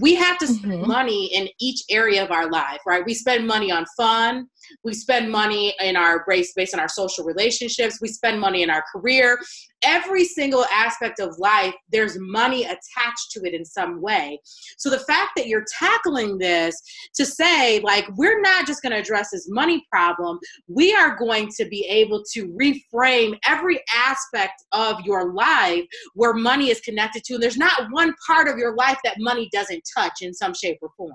we 0.00 0.14
have 0.14 0.38
to 0.38 0.46
spend 0.46 0.72
mm-hmm. 0.72 0.88
money 0.88 1.30
in 1.34 1.48
each 1.60 1.82
area 1.88 2.22
of 2.24 2.30
our 2.30 2.50
life, 2.50 2.80
right? 2.86 3.04
We 3.04 3.14
spend 3.14 3.46
money 3.46 3.70
on 3.70 3.84
fun. 3.96 4.48
We 4.84 4.94
spend 4.94 5.30
money 5.30 5.74
in 5.80 5.96
our 5.96 6.24
race 6.26 6.52
based 6.54 6.74
on 6.74 6.80
our 6.80 6.88
social 6.88 7.24
relationships. 7.24 7.98
We 8.00 8.08
spend 8.08 8.40
money 8.40 8.62
in 8.62 8.70
our 8.70 8.84
career. 8.92 9.38
Every 9.82 10.24
single 10.24 10.64
aspect 10.72 11.20
of 11.20 11.38
life, 11.38 11.74
there's 11.92 12.18
money 12.18 12.64
attached 12.64 13.30
to 13.32 13.44
it 13.44 13.54
in 13.54 13.64
some 13.64 14.00
way. 14.00 14.40
So 14.76 14.90
the 14.90 14.98
fact 14.98 15.32
that 15.36 15.46
you're 15.46 15.64
tackling 15.78 16.38
this 16.38 16.80
to 17.14 17.24
say, 17.24 17.80
like, 17.80 18.06
we're 18.16 18.40
not 18.40 18.66
just 18.66 18.82
going 18.82 18.92
to 18.92 18.98
address 18.98 19.30
this 19.30 19.48
money 19.48 19.86
problem, 19.90 20.38
we 20.66 20.94
are 20.94 21.16
going 21.16 21.48
to 21.56 21.64
be 21.66 21.84
able 21.86 22.24
to 22.32 22.48
reframe 22.48 23.38
every 23.46 23.80
aspect 23.94 24.64
of 24.72 25.00
your 25.04 25.32
life 25.32 25.84
where 26.14 26.34
money 26.34 26.70
is 26.70 26.80
connected 26.80 27.22
to. 27.24 27.34
And 27.34 27.42
there's 27.42 27.56
not 27.56 27.86
one 27.90 28.14
part 28.26 28.48
of 28.48 28.58
your 28.58 28.74
life 28.74 28.98
that 29.04 29.16
money 29.18 29.48
doesn't 29.52 29.82
touch 29.96 30.22
in 30.22 30.34
some 30.34 30.54
shape 30.54 30.78
or 30.82 30.90
form. 30.96 31.12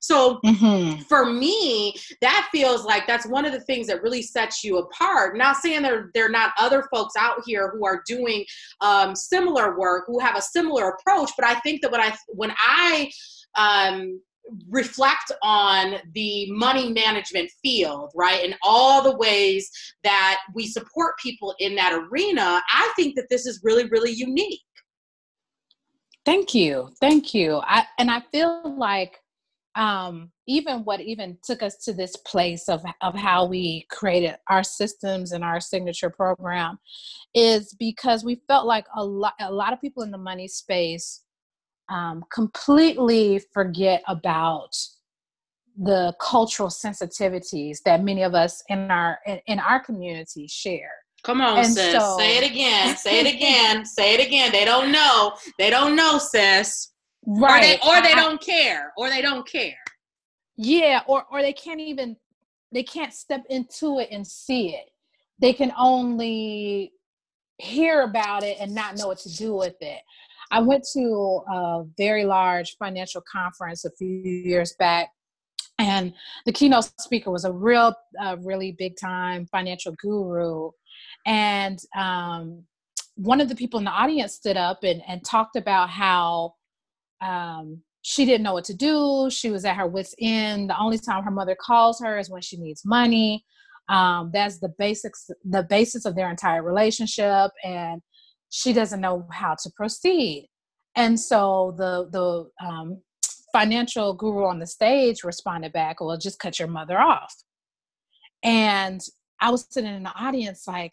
So 0.00 0.40
mm-hmm. 0.44 1.00
for 1.02 1.32
me, 1.32 1.94
that 2.20 2.48
feels 2.52 2.83
like 2.84 3.06
that's 3.06 3.26
one 3.26 3.44
of 3.44 3.52
the 3.52 3.60
things 3.60 3.86
that 3.88 4.02
really 4.02 4.22
sets 4.22 4.62
you 4.62 4.78
apart. 4.78 5.36
Not 5.36 5.56
saying 5.56 5.82
there 5.82 6.10
there 6.14 6.26
are 6.26 6.30
not 6.30 6.52
other 6.58 6.86
folks 6.92 7.14
out 7.18 7.42
here 7.46 7.70
who 7.72 7.84
are 7.86 8.02
doing 8.06 8.44
um, 8.80 9.14
similar 9.14 9.78
work, 9.78 10.04
who 10.06 10.18
have 10.18 10.36
a 10.36 10.42
similar 10.42 10.90
approach, 10.90 11.30
but 11.36 11.46
I 11.46 11.54
think 11.60 11.82
that 11.82 11.90
when 11.90 12.00
I 12.00 12.16
when 12.28 12.52
I 12.58 13.10
um, 13.56 14.20
reflect 14.68 15.32
on 15.42 15.96
the 16.12 16.50
money 16.50 16.92
management 16.92 17.50
field, 17.62 18.10
right? 18.14 18.44
And 18.44 18.56
all 18.62 19.02
the 19.02 19.16
ways 19.16 19.70
that 20.02 20.40
we 20.54 20.66
support 20.66 21.14
people 21.22 21.54
in 21.58 21.74
that 21.76 21.92
arena, 21.92 22.62
I 22.70 22.92
think 22.96 23.16
that 23.16 23.26
this 23.30 23.46
is 23.46 23.60
really, 23.62 23.86
really 23.88 24.12
unique. 24.12 24.60
Thank 26.24 26.54
you. 26.54 26.90
Thank 27.00 27.34
you. 27.34 27.60
I, 27.64 27.84
and 27.98 28.10
I 28.10 28.22
feel 28.32 28.76
like 28.76 29.18
um, 29.76 30.30
even 30.46 30.80
what 30.80 31.00
even 31.00 31.38
took 31.42 31.62
us 31.62 31.76
to 31.84 31.92
this 31.92 32.16
place 32.16 32.68
of, 32.68 32.82
of 33.00 33.14
how 33.14 33.46
we 33.46 33.86
created 33.90 34.36
our 34.48 34.62
systems 34.62 35.32
and 35.32 35.42
our 35.42 35.60
signature 35.60 36.10
program 36.10 36.78
is 37.34 37.74
because 37.78 38.24
we 38.24 38.40
felt 38.46 38.66
like 38.66 38.86
a 38.96 39.04
lot, 39.04 39.34
a 39.40 39.50
lot 39.50 39.72
of 39.72 39.80
people 39.80 40.02
in 40.02 40.10
the 40.10 40.18
money 40.18 40.46
space 40.46 41.22
um, 41.88 42.24
completely 42.32 43.40
forget 43.52 44.02
about 44.06 44.70
the 45.76 46.14
cultural 46.20 46.68
sensitivities 46.68 47.78
that 47.84 48.04
many 48.04 48.22
of 48.22 48.34
us 48.34 48.62
in 48.68 48.90
our 48.92 49.18
in, 49.26 49.40
in 49.48 49.58
our 49.58 49.80
community 49.80 50.46
share 50.46 50.92
Come 51.24 51.40
on, 51.40 51.58
and 51.58 51.66
sis. 51.66 51.92
So, 51.92 52.16
say 52.18 52.36
it 52.36 52.48
again. 52.48 52.96
Say 52.96 53.20
it 53.20 53.26
again. 53.34 53.86
say 53.86 54.14
it 54.14 54.24
again. 54.24 54.52
They 54.52 54.64
don't 54.64 54.92
know. 54.92 55.32
They 55.58 55.70
don't 55.70 55.96
know, 55.96 56.18
sis. 56.18 56.90
Right. 57.26 57.78
Or 57.84 57.92
they, 57.92 57.98
or 57.98 58.02
they 58.02 58.12
I, 58.12 58.16
don't 58.16 58.40
care. 58.40 58.92
Or 58.96 59.08
they 59.08 59.22
don't 59.22 59.46
care. 59.48 59.76
Yeah. 60.56 61.00
Or 61.06 61.24
or 61.30 61.42
they 61.42 61.52
can't 61.52 61.80
even. 61.80 62.16
They 62.72 62.82
can't 62.82 63.12
step 63.12 63.44
into 63.50 64.00
it 64.00 64.08
and 64.10 64.26
see 64.26 64.74
it. 64.74 64.90
They 65.38 65.52
can 65.52 65.72
only 65.78 66.92
hear 67.58 68.02
about 68.02 68.42
it 68.42 68.56
and 68.58 68.74
not 68.74 68.96
know 68.96 69.06
what 69.06 69.18
to 69.18 69.32
do 69.32 69.54
with 69.54 69.76
it. 69.80 70.00
I 70.50 70.60
went 70.60 70.84
to 70.92 71.42
a 71.52 71.84
very 71.96 72.24
large 72.24 72.76
financial 72.76 73.22
conference 73.30 73.84
a 73.84 73.90
few 73.92 74.08
years 74.08 74.74
back, 74.76 75.10
and 75.78 76.14
the 76.46 76.52
keynote 76.52 76.90
speaker 77.00 77.30
was 77.30 77.44
a 77.44 77.52
real, 77.52 77.94
uh, 78.20 78.36
really 78.40 78.72
big 78.72 78.96
time 79.00 79.46
financial 79.46 79.92
guru 79.92 80.70
and 81.26 81.78
um, 81.96 82.64
one 83.16 83.40
of 83.40 83.48
the 83.48 83.54
people 83.54 83.78
in 83.78 83.84
the 83.84 83.90
audience 83.90 84.34
stood 84.34 84.56
up 84.56 84.82
and, 84.82 85.02
and 85.06 85.24
talked 85.24 85.56
about 85.56 85.88
how 85.88 86.54
um, 87.24 87.82
she 88.02 88.26
didn't 88.26 88.42
know 88.42 88.52
what 88.52 88.64
to 88.64 88.74
do. 88.74 89.28
She 89.30 89.50
was 89.50 89.64
at 89.64 89.76
her 89.76 89.86
wits' 89.86 90.14
end. 90.20 90.68
The 90.70 90.78
only 90.78 90.98
time 90.98 91.24
her 91.24 91.30
mother 91.30 91.56
calls 91.58 92.00
her 92.00 92.18
is 92.18 92.28
when 92.28 92.42
she 92.42 92.58
needs 92.58 92.84
money. 92.84 93.44
Um, 93.88 94.30
that's 94.32 94.58
the 94.58 94.72
basics, 94.78 95.30
the 95.44 95.62
basis 95.62 96.04
of 96.04 96.14
their 96.14 96.30
entire 96.30 96.62
relationship, 96.62 97.50
and 97.64 98.02
she 98.50 98.72
doesn't 98.72 99.00
know 99.00 99.26
how 99.32 99.56
to 99.62 99.70
proceed. 99.76 100.48
And 100.96 101.18
so 101.18 101.74
the 101.76 102.08
the 102.10 102.66
um, 102.66 103.02
financial 103.52 104.14
guru 104.14 104.44
on 104.44 104.58
the 104.58 104.66
stage 104.66 105.24
responded 105.24 105.72
back, 105.72 106.00
"Well, 106.00 106.16
just 106.18 106.38
cut 106.38 106.58
your 106.58 106.68
mother 106.68 106.98
off." 106.98 107.34
And 108.42 109.00
I 109.40 109.50
was 109.50 109.66
sitting 109.70 109.94
in 109.94 110.02
the 110.02 110.14
audience 110.14 110.66
like, 110.68 110.92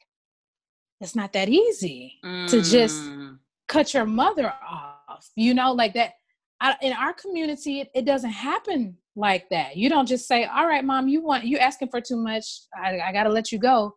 it's 1.02 1.16
not 1.16 1.34
that 1.34 1.50
easy 1.50 2.20
mm. 2.24 2.50
to 2.50 2.62
just 2.62 3.02
mm. 3.02 3.38
cut 3.68 3.94
your 3.94 4.06
mother 4.06 4.54
off 4.68 5.02
you 5.36 5.54
know 5.54 5.72
like 5.72 5.94
that 5.94 6.14
I, 6.62 6.76
in 6.82 6.94
our 6.94 7.14
community 7.14 7.82
it, 7.82 7.90
it, 7.94 8.06
doesn't 8.06 8.30
happen 8.30 8.96
like 9.16 9.50
that. 9.50 9.76
You 9.76 9.90
don't 9.90 10.06
just 10.06 10.28
say 10.28 10.46
all 10.46 10.68
right 10.68 10.86
mom 10.86 11.08
you 11.08 11.22
want 11.22 11.46
you 11.46 11.58
asking 11.58 11.90
for 11.90 12.00
too 12.00 12.18
much. 12.18 12.46
I, 12.76 13.00
I 13.00 13.12
gotta 13.12 13.30
let 13.30 13.52
you 13.52 13.60
go. 13.60 13.96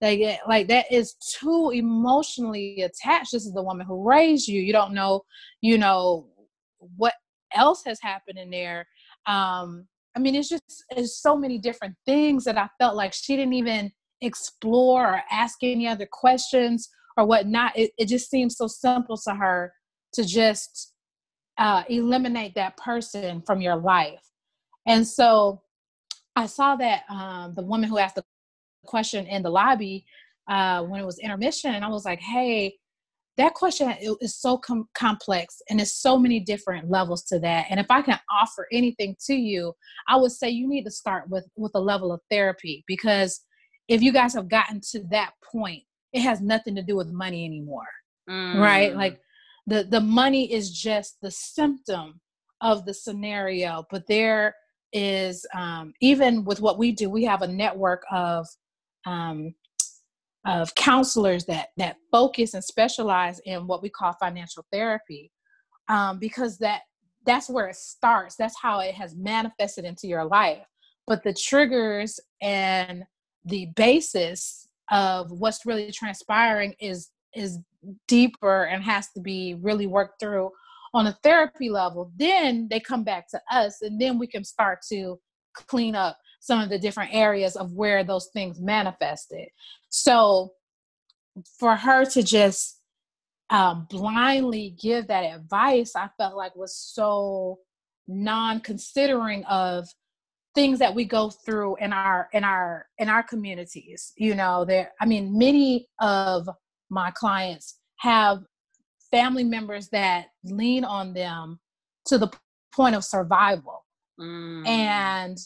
Like 0.00 0.20
like 0.48 0.68
that 0.68 0.90
is 0.90 1.14
too 1.38 1.72
emotionally 1.74 2.82
attached. 2.82 3.32
This 3.32 3.46
is 3.46 3.52
the 3.52 3.62
woman 3.62 3.86
who 3.86 4.08
raised 4.08 4.48
you. 4.48 4.60
You 4.60 4.72
don't 4.72 4.94
know 4.94 5.22
you 5.60 5.76
know 5.76 6.28
what 6.96 7.14
else 7.54 7.82
has 7.84 7.98
happened 8.00 8.38
in 8.38 8.50
there. 8.50 8.86
Um 9.26 9.86
i 10.16 10.20
mean 10.20 10.36
it's 10.36 10.48
just 10.48 10.84
it's 10.90 11.20
so 11.20 11.36
many 11.36 11.58
different 11.58 11.96
things 12.06 12.44
that 12.44 12.56
i 12.56 12.68
felt 12.78 12.94
like 12.94 13.12
she 13.12 13.34
didn't 13.34 13.54
even 13.54 13.90
explore 14.20 15.14
or 15.14 15.22
ask 15.30 15.58
any 15.62 15.86
other 15.88 16.08
questions 16.10 16.88
or 17.16 17.26
whatnot. 17.26 17.76
It, 17.76 17.92
it 17.98 18.08
just 18.08 18.30
seems 18.30 18.56
so 18.56 18.66
simple 18.66 19.16
to 19.18 19.34
her 19.34 19.72
to 20.14 20.24
just 20.24 20.93
uh, 21.58 21.84
eliminate 21.88 22.54
that 22.54 22.76
person 22.76 23.42
from 23.42 23.60
your 23.60 23.76
life. 23.76 24.22
And 24.86 25.06
so 25.06 25.62
I 26.36 26.46
saw 26.46 26.76
that 26.76 27.02
um, 27.08 27.54
the 27.54 27.62
woman 27.62 27.88
who 27.88 27.98
asked 27.98 28.16
the 28.16 28.24
question 28.84 29.26
in 29.26 29.42
the 29.42 29.50
lobby 29.50 30.04
uh, 30.48 30.82
when 30.82 31.00
it 31.00 31.06
was 31.06 31.18
intermission, 31.18 31.74
and 31.74 31.84
I 31.84 31.88
was 31.88 32.04
like, 32.04 32.20
hey, 32.20 32.76
that 33.36 33.54
question 33.54 33.92
is 34.20 34.36
so 34.36 34.56
com- 34.58 34.88
complex 34.94 35.60
and 35.68 35.80
there's 35.80 35.94
so 35.94 36.16
many 36.16 36.38
different 36.38 36.88
levels 36.88 37.24
to 37.24 37.40
that 37.40 37.66
and 37.68 37.80
if 37.80 37.86
i 37.90 38.00
can 38.00 38.16
offer 38.30 38.68
anything 38.70 39.16
to 39.26 39.34
you 39.34 39.72
i 40.06 40.14
would 40.14 40.30
say 40.30 40.48
you 40.48 40.68
need 40.68 40.84
to 40.84 40.90
start 40.92 41.28
with 41.28 41.44
with 41.56 41.72
a 41.74 41.80
level 41.80 42.12
of 42.12 42.20
therapy 42.30 42.84
because 42.86 43.44
if 43.88 44.02
you 44.02 44.12
guys 44.12 44.34
have 44.34 44.48
gotten 44.48 44.80
to 44.92 45.02
that 45.10 45.32
point, 45.52 45.82
it 46.12 46.20
has 46.20 46.40
nothing 46.40 46.74
to 46.76 46.82
do 46.82 46.96
with 46.96 47.08
money 47.08 47.44
anymore. 47.44 47.86
Mm. 48.28 48.60
Right? 48.60 48.94
Like 48.96 49.20
the 49.66 49.84
the 49.84 50.00
money 50.00 50.52
is 50.52 50.70
just 50.70 51.16
the 51.22 51.30
symptom 51.30 52.20
of 52.60 52.84
the 52.86 52.94
scenario, 52.94 53.84
but 53.90 54.06
there 54.06 54.54
is 54.92 55.46
um, 55.54 55.92
even 56.00 56.44
with 56.44 56.60
what 56.60 56.78
we 56.78 56.92
do, 56.92 57.10
we 57.10 57.24
have 57.24 57.42
a 57.42 57.48
network 57.48 58.02
of 58.10 58.46
um, 59.06 59.54
of 60.46 60.74
counselors 60.74 61.44
that 61.46 61.68
that 61.76 61.96
focus 62.12 62.54
and 62.54 62.62
specialize 62.62 63.40
in 63.46 63.66
what 63.66 63.82
we 63.82 63.88
call 63.88 64.12
financial 64.14 64.64
therapy 64.72 65.30
um, 65.88 66.18
because 66.18 66.58
that 66.58 66.82
that's 67.26 67.48
where 67.48 67.68
it 67.68 67.76
starts. 67.76 68.36
That's 68.36 68.58
how 68.60 68.80
it 68.80 68.94
has 68.94 69.16
manifested 69.16 69.84
into 69.84 70.06
your 70.06 70.24
life. 70.24 70.66
But 71.06 71.22
the 71.22 71.34
triggers 71.34 72.20
and 72.42 73.04
the 73.44 73.66
basis 73.76 74.68
of 74.90 75.30
what's 75.30 75.66
really 75.66 75.90
transpiring 75.90 76.74
is 76.80 77.10
is 77.34 77.58
deeper 78.08 78.64
and 78.64 78.82
has 78.82 79.10
to 79.12 79.20
be 79.20 79.56
really 79.60 79.86
worked 79.86 80.20
through 80.20 80.50
on 80.92 81.06
a 81.06 81.18
therapy 81.22 81.68
level 81.68 82.12
then 82.16 82.68
they 82.70 82.78
come 82.78 83.04
back 83.04 83.28
to 83.28 83.40
us 83.50 83.82
and 83.82 84.00
then 84.00 84.18
we 84.18 84.26
can 84.26 84.44
start 84.44 84.78
to 84.88 85.18
clean 85.54 85.94
up 85.94 86.18
some 86.44 86.60
of 86.60 86.68
the 86.68 86.78
different 86.78 87.14
areas 87.14 87.56
of 87.56 87.72
where 87.72 88.04
those 88.04 88.28
things 88.34 88.60
manifested. 88.60 89.48
So 89.88 90.52
for 91.58 91.74
her 91.74 92.04
to 92.04 92.22
just 92.22 92.80
um, 93.48 93.86
blindly 93.88 94.76
give 94.80 95.08
that 95.08 95.22
advice 95.22 95.94
i 95.96 96.08
felt 96.16 96.34
like 96.34 96.56
was 96.56 96.76
so 96.76 97.58
non-considering 98.08 99.44
of 99.44 99.86
things 100.54 100.78
that 100.78 100.94
we 100.94 101.04
go 101.04 101.28
through 101.28 101.76
in 101.76 101.92
our 101.92 102.28
in 102.32 102.42
our 102.42 102.86
in 102.98 103.08
our 103.08 103.22
communities 103.22 104.12
you 104.16 104.34
know 104.34 104.64
there 104.64 104.92
i 105.00 105.04
mean 105.04 105.36
many 105.36 105.86
of 106.00 106.48
my 106.90 107.10
clients 107.10 107.78
have 107.98 108.38
family 109.10 109.44
members 109.44 109.88
that 109.90 110.26
lean 110.44 110.84
on 110.84 111.14
them 111.14 111.58
to 112.06 112.18
the 112.18 112.30
point 112.74 112.94
of 112.94 113.04
survival. 113.04 113.84
Mm. 114.20 114.64
and 114.68 115.38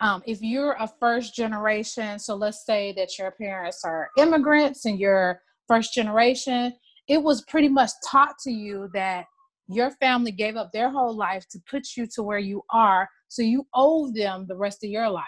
um, 0.00 0.22
if 0.26 0.40
you're 0.40 0.76
a 0.80 0.88
first 0.98 1.34
generation 1.34 2.18
so 2.18 2.34
let's 2.34 2.64
say 2.64 2.94
that 2.96 3.18
your 3.18 3.32
parents 3.32 3.82
are 3.84 4.08
immigrants 4.16 4.86
and 4.86 4.98
you're 4.98 5.42
first 5.68 5.92
generation 5.92 6.72
it 7.06 7.22
was 7.22 7.44
pretty 7.48 7.68
much 7.68 7.90
taught 8.10 8.38
to 8.44 8.50
you 8.50 8.88
that 8.94 9.26
your 9.68 9.90
family 10.00 10.32
gave 10.32 10.56
up 10.56 10.72
their 10.72 10.90
whole 10.90 11.14
life 11.14 11.46
to 11.50 11.60
put 11.70 11.88
you 11.96 12.06
to 12.14 12.22
where 12.22 12.38
you 12.38 12.62
are 12.72 13.08
so 13.28 13.42
you 13.42 13.66
owe 13.74 14.10
them 14.12 14.46
the 14.48 14.56
rest 14.56 14.82
of 14.82 14.90
your 14.90 15.08
life. 15.08 15.24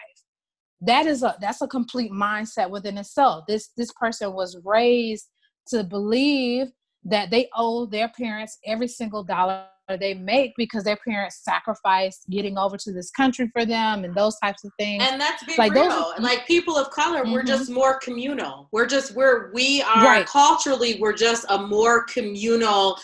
That 0.81 1.07
is 1.07 1.23
a 1.23 1.37
that's 1.41 1.61
a 1.61 1.69
complete 1.69 2.11
mindset 2.11 2.71
within 2.71 2.97
itself. 2.97 3.45
This 3.47 3.69
this 3.77 3.93
person 3.93 4.33
was 4.33 4.59
raised 4.65 5.29
to 5.71 5.85
believe 5.85 6.69
that 7.05 7.31
they 7.31 7.49
owe 7.57 7.87
their 7.87 8.09
parents 8.09 8.59
every 8.67 8.89
single 8.89 9.25
dollar 9.25 9.65
they 9.99 10.15
make 10.15 10.53
because 10.57 10.85
their 10.85 10.99
parents 11.05 11.41
sacrificed 11.43 12.25
getting 12.31 12.59
over 12.59 12.77
to 12.77 12.93
this 12.93 13.11
country 13.11 13.51
for 13.53 13.65
them 13.65 14.05
and 14.05 14.15
those 14.15 14.39
types 14.39 14.65
of 14.65 14.73
things. 14.79 15.03
And 15.05 15.21
that's 15.21 15.43
like 15.59 15.73
real. 15.73 15.89
Those, 15.89 16.21
like 16.21 16.47
people 16.47 16.77
of 16.77 16.91
color, 16.91 17.23
mm-hmm. 17.23 17.33
we're 17.33 17.43
just 17.43 17.71
more 17.71 17.99
communal. 17.99 18.69
We're 18.73 18.87
just 18.87 19.15
we're 19.15 19.53
we 19.53 19.83
are 19.83 20.05
right. 20.05 20.27
culturally 20.27 20.99
we're 21.01 21.13
just 21.13 21.47
a 21.49 21.59
more 21.59 22.05
communal 22.05 22.99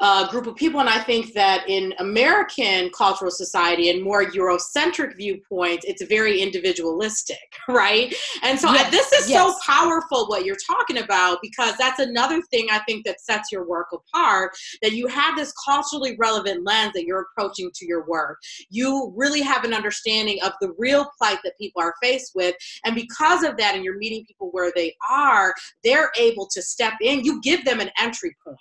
uh, 0.00 0.28
group 0.28 0.46
of 0.46 0.56
people. 0.56 0.80
And 0.80 0.88
I 0.88 0.98
think 0.98 1.34
that 1.34 1.68
in 1.68 1.94
American 1.98 2.90
cultural 2.90 3.30
society 3.30 3.90
and 3.90 4.02
more 4.02 4.24
Eurocentric 4.24 5.16
viewpoints, 5.16 5.84
it's 5.86 6.02
very 6.04 6.40
individualistic, 6.40 7.38
right? 7.68 8.14
And 8.42 8.58
so 8.58 8.72
yes. 8.72 8.86
I, 8.86 8.90
this 8.90 9.12
is 9.12 9.30
yes. 9.30 9.42
so 9.42 9.54
powerful 9.64 10.26
what 10.28 10.44
you're 10.44 10.56
talking 10.66 10.98
about 10.98 11.38
because 11.42 11.74
that's 11.78 11.98
another 11.98 12.40
thing 12.50 12.68
I 12.70 12.78
think 12.80 13.04
that 13.04 13.20
sets 13.20 13.52
your 13.52 13.68
work 13.68 13.88
apart 13.92 14.52
that 14.82 14.92
you 14.92 15.06
have 15.08 15.36
this 15.36 15.52
culturally 15.64 16.16
relevant 16.18 16.64
lens 16.64 16.92
that 16.94 17.04
you're 17.04 17.26
approaching 17.30 17.70
to 17.74 17.86
your 17.86 18.06
work. 18.06 18.38
You 18.70 19.12
really 19.14 19.42
have 19.42 19.64
an 19.64 19.74
understanding 19.74 20.38
of 20.42 20.52
the 20.60 20.72
real 20.78 21.10
plight 21.18 21.38
that 21.44 21.58
people 21.58 21.82
are 21.82 21.94
faced 22.02 22.32
with. 22.34 22.54
And 22.84 22.94
because 22.94 23.42
of 23.42 23.56
that, 23.58 23.74
and 23.74 23.84
you're 23.84 23.98
meeting 23.98 24.24
people 24.26 24.48
where 24.52 24.72
they 24.74 24.94
are, 25.10 25.54
they're 25.84 26.10
able 26.18 26.48
to 26.52 26.62
step 26.62 26.94
in. 27.02 27.24
You 27.24 27.40
give 27.42 27.64
them 27.64 27.80
an 27.80 27.90
entry 27.98 28.34
point 28.44 28.56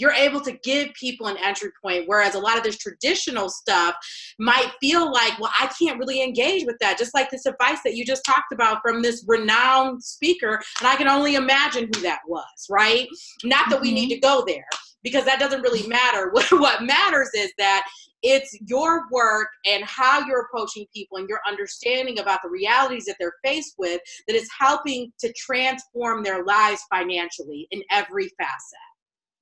you're 0.00 0.12
able 0.12 0.40
to 0.40 0.52
give 0.64 0.88
people 0.94 1.26
an 1.26 1.36
entry 1.42 1.70
point 1.82 2.04
whereas 2.06 2.34
a 2.34 2.38
lot 2.38 2.56
of 2.56 2.64
this 2.64 2.78
traditional 2.78 3.48
stuff 3.48 3.94
might 4.38 4.72
feel 4.80 5.12
like 5.12 5.38
well 5.38 5.52
i 5.60 5.70
can't 5.78 5.98
really 5.98 6.22
engage 6.22 6.64
with 6.66 6.76
that 6.80 6.98
just 6.98 7.14
like 7.14 7.30
this 7.30 7.46
advice 7.46 7.78
that 7.84 7.94
you 7.94 8.04
just 8.04 8.24
talked 8.24 8.52
about 8.52 8.80
from 8.82 9.02
this 9.02 9.24
renowned 9.28 10.02
speaker 10.02 10.60
and 10.80 10.88
i 10.88 10.96
can 10.96 11.08
only 11.08 11.34
imagine 11.34 11.88
who 11.94 12.00
that 12.00 12.20
was 12.26 12.66
right 12.70 13.08
not 13.44 13.68
that 13.68 13.76
mm-hmm. 13.76 13.84
we 13.84 13.92
need 13.92 14.10
mm-hmm. 14.10 14.14
to 14.14 14.20
go 14.20 14.44
there 14.46 14.66
because 15.02 15.24
that 15.24 15.40
doesn't 15.40 15.62
really 15.62 15.86
matter 15.86 16.30
what, 16.32 16.50
what 16.52 16.82
matters 16.82 17.30
is 17.34 17.52
that 17.58 17.86
it's 18.22 18.54
your 18.66 19.06
work 19.10 19.48
and 19.64 19.82
how 19.84 20.26
you're 20.26 20.42
approaching 20.42 20.84
people 20.94 21.16
and 21.16 21.28
your 21.28 21.40
understanding 21.48 22.18
about 22.18 22.40
the 22.42 22.50
realities 22.50 23.06
that 23.06 23.16
they're 23.18 23.32
faced 23.42 23.76
with 23.78 23.98
that 24.26 24.36
is 24.36 24.48
helping 24.58 25.10
to 25.18 25.32
transform 25.32 26.22
their 26.22 26.44
lives 26.44 26.82
financially 26.90 27.66
in 27.70 27.82
every 27.90 28.28
facet 28.38 28.89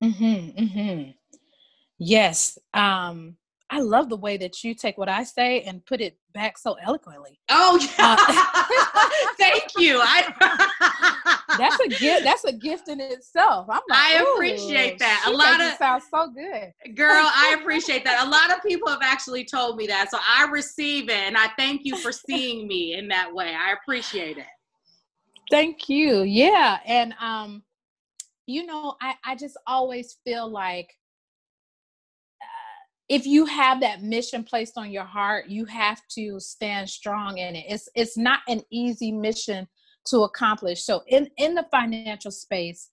Mm-hmm, 0.03 0.63
mm-hmm. 0.63 1.11
Yes. 1.97 2.57
Um, 2.73 3.35
I 3.71 3.81
love 3.81 4.09
the 4.09 4.15
way 4.15 4.37
that 4.37 4.63
you 4.63 4.73
take 4.73 4.97
what 4.97 5.09
I 5.09 5.23
say 5.23 5.61
and 5.61 5.85
put 5.85 6.01
it 6.01 6.17
back 6.33 6.57
so 6.57 6.75
eloquently. 6.81 7.39
Oh, 7.49 7.79
yeah. 7.99 8.15
uh, 8.17 9.33
thank 9.37 9.63
you. 9.77 9.99
I 10.01 11.45
that's 11.57 11.79
a 11.79 11.89
gift. 11.89 12.23
That's 12.23 12.45
a 12.45 12.53
gift 12.53 12.87
in 12.87 12.99
itself. 12.99 13.67
I'm 13.69 13.81
like, 13.89 13.99
I 13.99 14.33
appreciate 14.33 14.97
that. 14.99 15.25
A 15.27 15.31
lot 15.31 15.61
of 15.61 15.77
sounds 15.77 16.05
so 16.11 16.31
good, 16.31 16.95
girl. 16.95 17.29
I 17.31 17.55
appreciate 17.61 18.03
that. 18.05 18.25
A 18.25 18.29
lot 18.29 18.55
of 18.55 18.63
people 18.63 18.89
have 18.89 19.01
actually 19.03 19.45
told 19.45 19.77
me 19.77 19.85
that, 19.87 20.09
so 20.09 20.17
I 20.19 20.47
receive 20.49 21.09
it, 21.09 21.17
and 21.17 21.37
I 21.37 21.49
thank 21.57 21.81
you 21.83 21.95
for 21.97 22.11
seeing 22.11 22.67
me 22.67 22.95
in 22.95 23.07
that 23.09 23.31
way. 23.31 23.53
I 23.53 23.73
appreciate 23.73 24.37
it. 24.37 24.45
Thank 25.51 25.89
you. 25.89 26.23
Yeah, 26.23 26.79
and 26.85 27.13
um, 27.19 27.63
you 28.49 28.65
know, 28.65 28.95
I, 29.01 29.13
I 29.23 29.35
just 29.35 29.57
always 29.67 30.17
feel 30.25 30.49
like 30.49 30.89
uh, 32.41 32.81
if 33.07 33.27
you 33.27 33.45
have 33.45 33.79
that 33.81 34.01
mission 34.01 34.43
placed 34.43 34.73
on 34.75 34.91
your 34.91 35.03
heart, 35.03 35.47
you 35.47 35.65
have 35.65 36.01
to 36.15 36.39
stand 36.39 36.89
strong 36.89 37.37
in 37.37 37.55
it. 37.55 37.65
It's 37.69 37.87
it's 37.95 38.17
not 38.17 38.39
an 38.47 38.61
easy 38.71 39.11
mission 39.11 39.67
to 40.07 40.21
accomplish. 40.21 40.83
So 40.83 41.03
in 41.07 41.29
in 41.37 41.53
the 41.53 41.65
financial 41.71 42.31
space, 42.31 42.89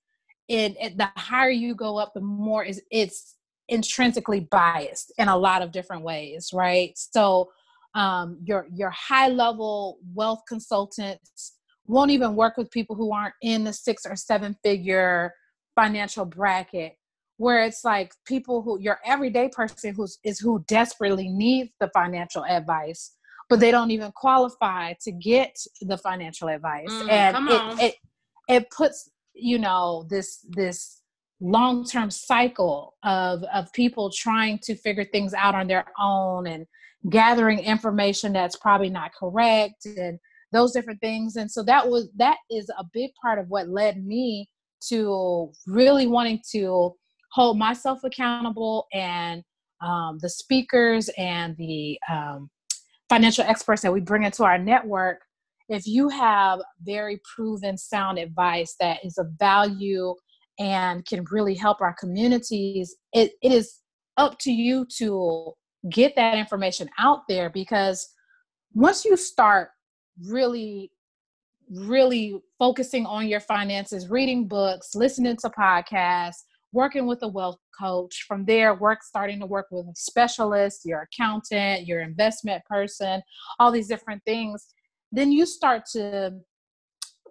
it, 0.48 0.76
it 0.80 0.98
the 0.98 1.08
higher 1.16 1.50
you 1.50 1.74
go 1.74 1.96
up, 1.96 2.12
the 2.14 2.20
more 2.20 2.62
is 2.62 2.82
it's 2.90 3.36
intrinsically 3.68 4.40
biased 4.40 5.12
in 5.18 5.28
a 5.28 5.36
lot 5.36 5.62
of 5.62 5.72
different 5.72 6.02
ways, 6.02 6.50
right? 6.52 6.92
So 6.96 7.50
um, 7.94 8.38
your 8.44 8.66
your 8.74 8.90
high 8.90 9.28
level 9.28 9.98
wealth 10.14 10.42
consultants 10.46 11.54
won't 11.86 12.10
even 12.10 12.36
work 12.36 12.58
with 12.58 12.70
people 12.70 12.94
who 12.94 13.12
aren't 13.12 13.34
in 13.42 13.64
the 13.64 13.72
six 13.72 14.04
or 14.04 14.16
seven 14.16 14.54
figure 14.62 15.32
financial 15.76 16.24
bracket 16.24 16.96
where 17.38 17.64
it's 17.64 17.84
like 17.84 18.12
people 18.26 18.62
who 18.62 18.80
your 18.80 18.98
everyday 19.04 19.48
person 19.48 19.94
who's 19.94 20.18
is 20.24 20.40
who 20.40 20.64
desperately 20.66 21.28
needs 21.28 21.70
the 21.80 21.90
financial 21.94 22.44
advice 22.46 23.16
but 23.48 23.60
they 23.60 23.70
don't 23.70 23.90
even 23.90 24.12
qualify 24.12 24.92
to 25.00 25.12
get 25.12 25.56
the 25.80 25.96
financial 25.98 26.48
advice. 26.48 26.90
Mm, 26.90 27.10
and 27.10 27.48
it, 27.48 27.84
it 27.84 27.94
it 28.48 28.70
puts 28.70 29.10
you 29.34 29.58
know 29.58 30.06
this 30.10 30.44
this 30.50 31.02
long-term 31.40 32.10
cycle 32.10 32.94
of 33.04 33.42
of 33.54 33.72
people 33.72 34.10
trying 34.10 34.58
to 34.62 34.74
figure 34.74 35.04
things 35.04 35.34
out 35.34 35.54
on 35.54 35.66
their 35.66 35.84
own 36.00 36.46
and 36.46 36.66
gathering 37.10 37.58
information 37.58 38.32
that's 38.32 38.56
probably 38.56 38.90
not 38.90 39.12
correct 39.14 39.84
and 39.84 40.18
those 40.52 40.72
different 40.72 41.00
things. 41.00 41.36
And 41.36 41.50
so 41.50 41.62
that 41.64 41.88
was 41.88 42.08
that 42.16 42.38
is 42.50 42.68
a 42.78 42.84
big 42.92 43.10
part 43.22 43.38
of 43.38 43.48
what 43.48 43.68
led 43.68 44.04
me 44.04 44.48
to 44.88 45.52
really 45.66 46.06
wanting 46.06 46.40
to 46.52 46.94
hold 47.32 47.58
myself 47.58 48.00
accountable 48.04 48.86
and 48.92 49.42
um, 49.82 50.18
the 50.22 50.28
speakers 50.28 51.10
and 51.18 51.56
the 51.58 51.98
um, 52.10 52.48
financial 53.08 53.44
experts 53.44 53.82
that 53.82 53.92
we 53.92 54.00
bring 54.00 54.22
into 54.22 54.44
our 54.44 54.58
network 54.58 55.20
if 55.68 55.86
you 55.86 56.08
have 56.08 56.60
very 56.82 57.20
proven 57.34 57.76
sound 57.76 58.18
advice 58.18 58.76
that 58.78 59.04
is 59.04 59.18
of 59.18 59.26
value 59.38 60.14
and 60.58 61.04
can 61.06 61.24
really 61.30 61.54
help 61.54 61.80
our 61.80 61.94
communities 61.98 62.96
it, 63.12 63.32
it 63.42 63.52
is 63.52 63.80
up 64.16 64.38
to 64.38 64.50
you 64.50 64.86
to 64.96 65.52
get 65.90 66.16
that 66.16 66.36
information 66.36 66.88
out 66.98 67.20
there 67.28 67.50
because 67.50 68.08
once 68.72 69.04
you 69.04 69.16
start 69.16 69.70
really 70.28 70.90
really 71.70 72.40
focusing 72.58 73.06
on 73.06 73.28
your 73.28 73.40
finances, 73.40 74.08
reading 74.08 74.46
books, 74.46 74.94
listening 74.94 75.36
to 75.38 75.50
podcasts, 75.50 76.44
working 76.72 77.06
with 77.06 77.22
a 77.22 77.28
wealth 77.28 77.58
coach. 77.78 78.24
From 78.28 78.44
there, 78.44 78.74
work 78.74 79.02
starting 79.02 79.40
to 79.40 79.46
work 79.46 79.66
with 79.70 79.86
a 79.86 79.94
specialist, 79.94 80.82
your 80.84 81.08
accountant, 81.12 81.86
your 81.86 82.00
investment 82.00 82.64
person, 82.64 83.22
all 83.58 83.70
these 83.70 83.88
different 83.88 84.22
things. 84.24 84.66
Then 85.12 85.32
you 85.32 85.46
start 85.46 85.84
to 85.92 86.40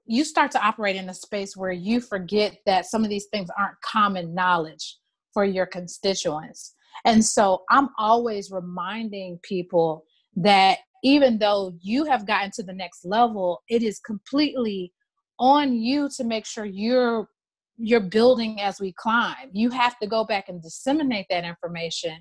you 0.08 0.24
start 0.24 0.52
to 0.52 0.64
operate 0.64 0.96
in 0.96 1.10
a 1.10 1.14
space 1.14 1.58
where 1.58 1.72
you 1.72 2.00
forget 2.00 2.58
that 2.68 2.86
some 2.86 3.04
of 3.04 3.10
these 3.10 3.26
things 3.32 3.50
aren't 3.58 3.82
common 3.82 4.36
knowledge 4.36 4.98
for 5.34 5.44
your 5.44 5.66
constituents. 5.66 6.76
And 7.06 7.26
so 7.26 7.64
I'm 7.72 7.90
always 7.98 8.52
reminding 8.52 9.40
people 9.42 10.06
that 10.36 10.80
even 11.06 11.38
though 11.38 11.72
you 11.82 12.04
have 12.06 12.26
gotten 12.26 12.50
to 12.56 12.64
the 12.64 12.74
next 12.74 13.06
level, 13.06 13.62
it 13.70 13.84
is 13.84 14.00
completely 14.00 14.92
on 15.38 15.72
you 15.76 16.10
to 16.18 16.24
make 16.24 16.46
sure 16.46 16.66
you're 16.66 17.30
you're 17.78 18.00
building 18.00 18.60
as 18.60 18.80
we 18.80 18.92
climb. 18.98 19.50
You 19.52 19.70
have 19.70 20.00
to 20.00 20.08
go 20.08 20.24
back 20.26 20.46
and 20.48 20.64
disseminate 20.64 21.28
that 21.30 21.44
information 21.44 22.18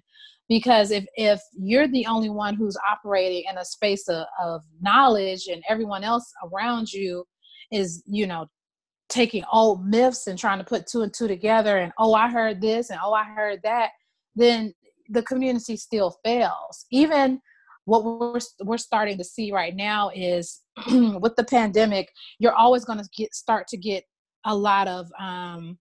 because 0.51 0.91
if 0.91 1.07
if 1.15 1.41
you're 1.57 1.89
the 1.89 2.05
only 2.05 2.29
one 2.29 2.57
who's 2.57 2.77
operating 2.91 3.45
in 3.51 3.57
a 3.57 3.65
space 3.65 4.07
of, 4.09 4.27
of 4.39 4.63
knowledge 4.83 5.47
and 5.51 5.63
everyone 5.67 6.05
else 6.05 6.31
around 6.53 6.93
you 6.93 7.25
is 7.73 8.03
you 8.07 8.27
know 8.27 8.45
taking 9.09 9.45
old 9.51 9.87
myths 9.87 10.27
and 10.27 10.39
trying 10.39 10.59
to 10.59 10.65
put 10.65 10.87
two 10.87 11.01
and 11.01 11.15
two 11.15 11.29
together 11.29 11.79
and 11.79 11.93
oh 11.99 12.15
i 12.15 12.29
heard 12.29 12.61
this 12.61 12.91
and 12.91 12.99
oh 13.03 13.13
i 13.13 13.25
heard 13.25 13.61
that 13.63 13.91
then 14.35 14.73
the 15.11 15.23
community 15.23 15.77
still 15.77 16.17
fails 16.25 16.85
even 16.91 17.41
what 17.85 18.05
we're 18.05 18.41
we're 18.65 18.79
starting 18.79 19.19
to 19.19 19.25
see 19.25 19.53
right 19.53 19.77
now 19.77 20.11
is 20.15 20.61
with 21.21 21.37
the 21.37 21.45
pandemic 21.45 22.11
you're 22.39 22.55
always 22.55 22.85
going 22.85 22.99
to 22.99 23.09
get 23.17 23.35
start 23.35 23.67
to 23.69 23.77
get 23.77 24.05
a 24.47 24.55
lot 24.55 24.89
of 24.89 25.07
um 25.21 25.79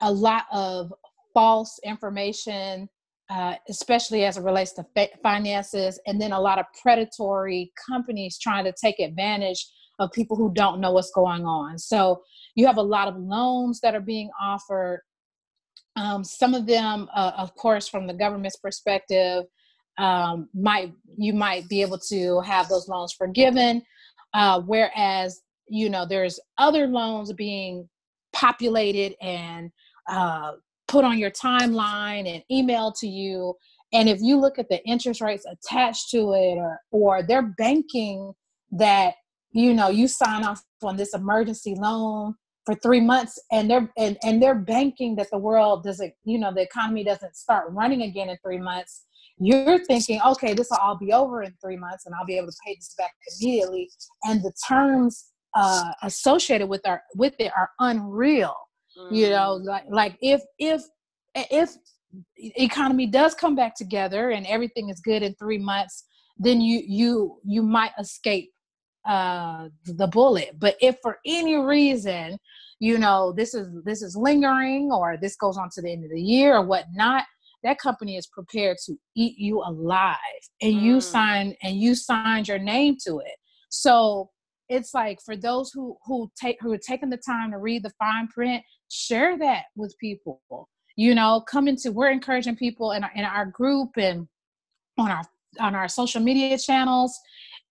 a 0.00 0.12
lot 0.12 0.44
of 0.52 0.92
false 1.34 1.78
information 1.84 2.88
uh, 3.32 3.54
especially 3.70 4.26
as 4.26 4.36
it 4.36 4.42
relates 4.42 4.72
to 4.72 4.84
finances, 5.22 5.98
and 6.06 6.20
then 6.20 6.32
a 6.32 6.40
lot 6.40 6.58
of 6.58 6.66
predatory 6.82 7.72
companies 7.88 8.38
trying 8.38 8.62
to 8.62 8.74
take 8.78 9.00
advantage 9.00 9.66
of 9.98 10.12
people 10.12 10.36
who 10.36 10.52
don't 10.52 10.80
know 10.80 10.92
what's 10.92 11.10
going 11.12 11.46
on. 11.46 11.78
So 11.78 12.22
you 12.56 12.66
have 12.66 12.76
a 12.76 12.82
lot 12.82 13.08
of 13.08 13.16
loans 13.16 13.80
that 13.80 13.94
are 13.94 14.02
being 14.02 14.30
offered. 14.38 15.00
Um, 15.96 16.24
some 16.24 16.52
of 16.52 16.66
them, 16.66 17.08
uh, 17.14 17.32
of 17.38 17.54
course, 17.54 17.88
from 17.88 18.06
the 18.06 18.12
government's 18.12 18.56
perspective, 18.56 19.44
um, 19.98 20.48
might 20.54 20.92
you 21.16 21.32
might 21.32 21.68
be 21.68 21.82
able 21.82 21.98
to 21.98 22.40
have 22.40 22.68
those 22.68 22.88
loans 22.88 23.12
forgiven, 23.12 23.82
uh, 24.34 24.60
whereas 24.60 25.40
you 25.68 25.90
know 25.90 26.06
there's 26.06 26.40
other 26.58 26.86
loans 26.86 27.32
being 27.32 27.88
populated 28.32 29.14
and 29.20 29.70
uh, 30.10 30.52
put 30.88 31.04
on 31.04 31.18
your 31.18 31.30
timeline 31.30 32.26
and 32.26 32.42
emailed 32.50 32.98
to 33.00 33.06
you. 33.06 33.54
And 33.92 34.08
if 34.08 34.20
you 34.22 34.40
look 34.40 34.58
at 34.58 34.68
the 34.68 34.82
interest 34.86 35.20
rates 35.20 35.44
attached 35.50 36.10
to 36.10 36.32
it 36.32 36.56
or 36.56 36.80
or 36.90 37.22
they're 37.22 37.54
banking 37.58 38.32
that 38.72 39.14
you 39.52 39.74
know 39.74 39.88
you 39.88 40.08
sign 40.08 40.44
off 40.44 40.62
on 40.82 40.96
this 40.96 41.14
emergency 41.14 41.74
loan 41.76 42.34
for 42.64 42.74
three 42.76 43.00
months 43.00 43.38
and 43.50 43.70
they're 43.70 43.92
and, 43.96 44.16
and 44.22 44.42
they're 44.42 44.54
banking 44.54 45.16
that 45.16 45.28
the 45.30 45.38
world 45.38 45.82
doesn't 45.82 46.12
you 46.24 46.38
know 46.38 46.52
the 46.52 46.62
economy 46.62 47.04
doesn't 47.04 47.36
start 47.36 47.66
running 47.70 48.02
again 48.02 48.30
in 48.30 48.36
three 48.42 48.58
months 48.58 49.04
you're 49.38 49.84
thinking 49.86 50.20
okay 50.26 50.54
this 50.54 50.68
will 50.70 50.78
all 50.78 50.96
be 50.96 51.12
over 51.12 51.42
in 51.42 51.52
three 51.62 51.76
months 51.76 52.06
and 52.06 52.14
i'll 52.14 52.26
be 52.26 52.36
able 52.36 52.48
to 52.48 52.56
pay 52.64 52.74
this 52.74 52.94
back 52.96 53.12
immediately 53.40 53.88
and 54.24 54.42
the 54.42 54.52
terms 54.68 55.32
uh, 55.54 55.92
associated 56.02 56.66
with 56.66 56.80
our 56.86 57.02
with 57.14 57.34
it 57.38 57.52
are 57.56 57.70
unreal 57.80 58.54
mm. 58.98 59.14
you 59.14 59.28
know 59.28 59.60
mm. 59.60 59.64
like 59.66 59.84
like 59.90 60.18
if 60.22 60.40
if 60.58 60.82
if 61.34 61.76
economy 62.36 63.06
does 63.06 63.34
come 63.34 63.54
back 63.54 63.74
together 63.74 64.30
and 64.30 64.46
everything 64.46 64.88
is 64.88 65.00
good 65.00 65.22
in 65.22 65.34
three 65.34 65.58
months 65.58 66.04
then 66.38 66.60
you 66.60 66.82
you 66.86 67.38
you 67.44 67.62
might 67.62 67.92
escape 67.98 68.50
uh 69.06 69.68
the 69.84 70.06
bullet 70.06 70.50
but 70.58 70.76
if 70.80 70.96
for 71.02 71.18
any 71.26 71.56
reason 71.56 72.38
you 72.78 72.98
know 72.98 73.32
this 73.32 73.54
is 73.54 73.68
this 73.84 74.02
is 74.02 74.16
lingering 74.16 74.90
or 74.92 75.16
this 75.16 75.36
goes 75.36 75.56
on 75.56 75.68
to 75.70 75.82
the 75.82 75.90
end 75.90 76.04
of 76.04 76.10
the 76.10 76.20
year 76.20 76.56
or 76.56 76.62
whatnot 76.62 77.24
that 77.62 77.78
company 77.78 78.16
is 78.16 78.26
prepared 78.26 78.76
to 78.86 78.96
eat 79.14 79.38
you 79.38 79.62
alive 79.62 80.16
and 80.60 80.74
mm. 80.74 80.82
you 80.82 81.00
sign 81.00 81.54
and 81.62 81.76
you 81.76 81.94
signed 81.94 82.48
your 82.48 82.58
name 82.58 82.96
to 83.06 83.18
it. 83.18 83.36
So 83.70 84.30
it's 84.68 84.94
like 84.94 85.20
for 85.24 85.36
those 85.36 85.70
who 85.72 85.96
who 86.04 86.30
take 86.40 86.56
who 86.60 86.72
are 86.72 86.78
taking 86.78 87.10
the 87.10 87.18
time 87.18 87.52
to 87.52 87.58
read 87.58 87.82
the 87.82 87.92
fine 87.98 88.28
print 88.28 88.62
share 88.90 89.38
that 89.38 89.64
with 89.76 89.94
people. 90.00 90.40
You 90.96 91.14
know 91.14 91.42
come 91.48 91.68
into 91.68 91.92
we're 91.92 92.10
encouraging 92.10 92.56
people 92.56 92.92
in 92.92 93.04
our, 93.04 93.12
in 93.14 93.24
our 93.24 93.46
group 93.46 93.90
and 93.96 94.26
on 94.98 95.10
our 95.10 95.24
on 95.60 95.74
our 95.74 95.88
social 95.88 96.20
media 96.20 96.58
channels. 96.58 97.18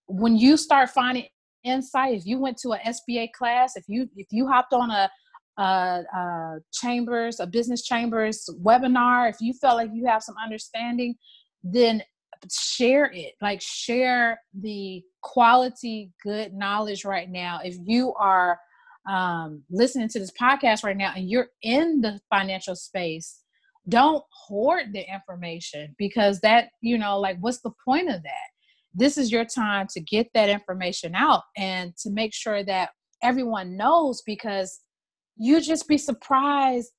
When 0.08 0.38
you 0.38 0.58
start 0.58 0.89
finding 0.89 1.25
insight 1.63 2.15
if 2.15 2.25
you 2.25 2.39
went 2.39 2.58
to 2.58 2.69
a 2.69 2.80
sba 2.80 3.32
class 3.34 3.75
if 3.75 3.84
you 3.88 4.10
if 4.15 4.25
you 4.32 4.47
hopped 4.47 4.73
on 4.73 4.89
a 4.89 5.08
uh, 5.57 6.01
uh, 6.15 6.55
chambers, 6.71 7.39
a 7.39 7.47
business 7.47 7.83
chambers 7.83 8.49
webinar, 8.63 9.29
if 9.29 9.37
you 9.41 9.53
felt 9.53 9.77
like 9.77 9.89
you 9.93 10.05
have 10.05 10.23
some 10.23 10.35
understanding, 10.43 11.15
then 11.63 12.01
share 12.51 13.11
it. 13.13 13.33
Like 13.41 13.61
share 13.61 14.39
the 14.59 15.03
quality, 15.21 16.11
good 16.23 16.53
knowledge 16.53 17.05
right 17.05 17.29
now. 17.29 17.59
If 17.63 17.75
you 17.85 18.13
are 18.15 18.59
um, 19.09 19.63
listening 19.69 20.09
to 20.09 20.19
this 20.19 20.31
podcast 20.31 20.83
right 20.83 20.97
now 20.97 21.13
and 21.15 21.29
you're 21.29 21.49
in 21.61 22.01
the 22.01 22.19
financial 22.29 22.75
space, 22.75 23.39
don't 23.89 24.23
hoard 24.31 24.93
the 24.93 25.03
information 25.11 25.95
because 25.97 26.39
that, 26.41 26.69
you 26.81 26.97
know, 26.97 27.19
like 27.19 27.37
what's 27.39 27.61
the 27.61 27.71
point 27.83 28.09
of 28.09 28.21
that? 28.23 28.47
This 28.93 29.17
is 29.17 29.31
your 29.31 29.45
time 29.45 29.87
to 29.91 30.01
get 30.01 30.27
that 30.33 30.49
information 30.49 31.15
out 31.15 31.43
and 31.57 31.95
to 31.97 32.09
make 32.11 32.33
sure 32.33 32.63
that 32.63 32.89
everyone 33.23 33.77
knows 33.77 34.21
because 34.25 34.81
you 35.41 35.60
just 35.60 35.88
be 35.88 35.97
surprised 35.97 36.91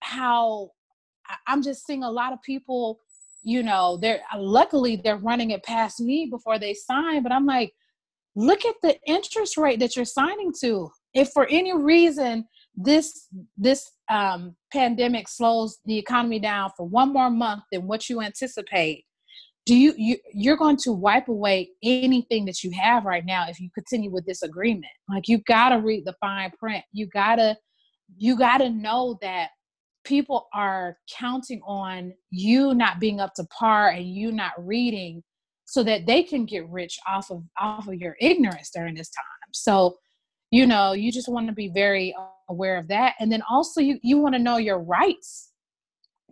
how 0.00 0.70
I'm 1.46 1.62
just 1.62 1.86
seeing 1.86 2.02
a 2.02 2.10
lot 2.10 2.32
of 2.32 2.40
people, 2.42 2.98
you 3.42 3.62
know, 3.62 3.98
they're 4.00 4.20
luckily 4.36 4.96
they're 5.04 5.18
running 5.18 5.50
it 5.50 5.62
past 5.64 6.00
me 6.00 6.26
before 6.30 6.58
they 6.58 6.72
sign, 6.72 7.22
but 7.22 7.30
I'm 7.30 7.44
like, 7.44 7.72
look 8.34 8.64
at 8.64 8.76
the 8.82 8.96
interest 9.06 9.58
rate 9.58 9.80
that 9.80 9.96
you're 9.96 10.06
signing 10.06 10.50
to. 10.62 10.90
If 11.12 11.30
for 11.32 11.46
any 11.50 11.76
reason 11.76 12.46
this 12.74 13.28
this 13.58 13.90
um, 14.08 14.56
pandemic 14.72 15.28
slows 15.28 15.78
the 15.84 15.98
economy 15.98 16.38
down 16.38 16.70
for 16.78 16.86
one 16.86 17.12
more 17.12 17.30
month 17.30 17.64
than 17.70 17.86
what 17.86 18.08
you 18.08 18.22
anticipate 18.22 19.04
do 19.66 19.76
you, 19.76 19.92
you 19.98 20.16
you're 20.32 20.56
going 20.56 20.78
to 20.78 20.92
wipe 20.92 21.28
away 21.28 21.68
anything 21.82 22.46
that 22.46 22.64
you 22.64 22.70
have 22.80 23.04
right 23.04 23.26
now 23.26 23.44
if 23.48 23.60
you 23.60 23.68
continue 23.74 24.10
with 24.10 24.24
this 24.24 24.42
agreement. 24.42 24.92
Like 25.08 25.28
you 25.28 25.38
got 25.46 25.68
to 25.68 25.76
read 25.76 26.06
the 26.06 26.14
fine 26.18 26.50
print. 26.58 26.82
You 26.92 27.06
got 27.06 27.36
to 27.36 27.56
you 28.16 28.36
got 28.36 28.58
to 28.58 28.70
know 28.70 29.18
that 29.22 29.50
people 30.04 30.48
are 30.54 30.96
counting 31.18 31.60
on 31.66 32.12
you 32.30 32.74
not 32.74 33.00
being 33.00 33.20
up 33.20 33.34
to 33.34 33.44
par 33.44 33.90
and 33.90 34.06
you 34.06 34.32
not 34.32 34.52
reading 34.58 35.22
so 35.66 35.82
that 35.84 36.06
they 36.06 36.22
can 36.22 36.46
get 36.46 36.68
rich 36.68 36.98
off 37.06 37.30
of 37.30 37.42
off 37.58 37.86
of 37.86 37.94
your 37.94 38.16
ignorance 38.20 38.70
during 38.74 38.94
this 38.94 39.10
time. 39.10 39.24
So 39.52 39.96
you 40.50 40.66
know 40.66 40.92
you 40.92 41.12
just 41.12 41.28
want 41.28 41.46
to 41.48 41.52
be 41.52 41.68
very 41.68 42.14
aware 42.48 42.76
of 42.76 42.88
that. 42.88 43.14
And 43.20 43.30
then 43.30 43.42
also 43.48 43.80
you, 43.80 43.98
you 44.02 44.18
want 44.18 44.34
to 44.34 44.40
know 44.40 44.56
your 44.56 44.80
rights 44.80 45.52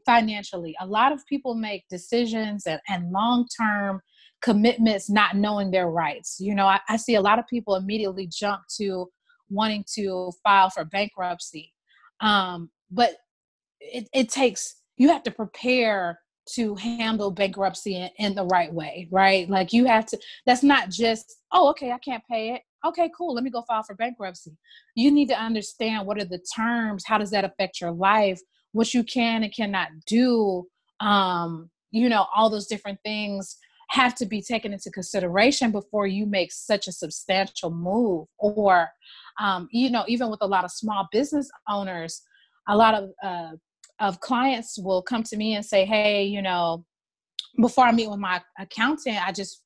financially. 0.05 0.75
A 0.81 0.87
lot 0.87 1.13
of 1.13 1.25
people 1.27 1.55
make 1.55 1.85
decisions 1.89 2.67
and, 2.67 2.81
and 2.89 3.13
long-term 3.13 4.01
commitments 4.41 5.11
not 5.11 5.37
knowing 5.37 5.71
their 5.71 5.91
rights. 5.91 6.39
You 6.41 6.55
know 6.55 6.67
I, 6.67 6.81
I 6.89 6.97
see 6.97 7.15
a 7.15 7.21
lot 7.21 7.39
of 7.39 7.47
people 7.47 7.75
immediately 7.75 8.27
jump 8.27 8.63
to 8.79 9.09
wanting 9.51 9.85
to 9.95 10.33
file 10.43 10.71
for 10.71 10.85
bankruptcy 10.85 11.73
um, 12.21 12.71
but 12.91 13.17
it, 13.81 14.09
it 14.13 14.29
takes 14.29 14.77
you 14.97 15.09
have 15.09 15.23
to 15.23 15.31
prepare 15.31 16.19
to 16.55 16.75
handle 16.77 17.31
bankruptcy 17.31 17.95
in, 17.95 18.09
in, 18.17 18.35
the 18.35 18.47
right 18.47 18.73
way, 18.73 19.07
right? 19.11 19.51
Like 19.51 19.75
you 19.75 19.85
have 19.85 20.07
to, 20.07 20.19
that's 20.47 20.63
not 20.63 20.89
just, 20.89 21.37
oh, 21.53 21.69
okay, 21.69 21.93
I 21.93 21.99
can't 21.99 22.23
pay 22.27 22.55
it 22.55 22.63
okay, 22.85 23.11
cool, 23.17 23.35
let 23.35 23.45
me 23.45 23.51
go 23.51 23.63
file 23.63 23.83
for 23.83 23.95
bankruptcy. 23.95 24.57
You 24.95 25.11
need 25.11 25.29
to 25.29 25.39
understand 25.41 26.07
what 26.07 26.19
are 26.19 26.25
the 26.25 26.45
terms, 26.55 27.05
how 27.07 27.19
does 27.19 27.31
that 27.31 27.45
affect 27.45 27.81
your 27.81 27.91
life, 27.91 28.41
what 28.73 28.95
you 28.95 29.03
can 29.05 29.43
and 29.43 29.55
cannot 29.55 29.89
do. 30.07 30.67
Um, 31.01 31.71
you 31.91 32.09
know, 32.09 32.27
all 32.35 32.51
those 32.51 32.67
different 32.67 33.01
things 33.05 33.57
have 33.91 34.15
to 34.17 34.27
be 34.27 34.43
taken 34.43 34.73
into 34.73 34.91
consideration 34.91 35.71
before 35.71 36.07
you 36.07 36.27
make 36.27 36.53
such 36.53 36.87
a 36.87 36.93
substantial 36.93 37.71
move. 37.71 38.27
Or, 38.39 38.91
um, 39.39 39.69
you 39.71 39.91
know, 39.91 40.05
even 40.09 40.31
with 40.31 40.41
a 40.43 40.47
lot 40.47 40.65
of 40.65 40.71
small 40.71 41.09
business 41.13 41.51
owners, 41.69 42.23
a 42.69 42.77
lot 42.77 42.95
of 42.95 43.11
uh, 43.23 43.53
of 44.01 44.21
clients 44.21 44.79
will 44.79 45.03
come 45.03 45.23
to 45.25 45.37
me 45.37 45.55
and 45.55 45.65
say, 45.65 45.85
"Hey, 45.85 46.25
you 46.25 46.43
know, 46.43 46.85
before 47.61 47.85
I 47.85 47.93
meet 47.93 48.11
with 48.11 48.21
my 48.21 48.41
accountant, 48.59 49.27
I 49.27 49.33
just 49.33 49.63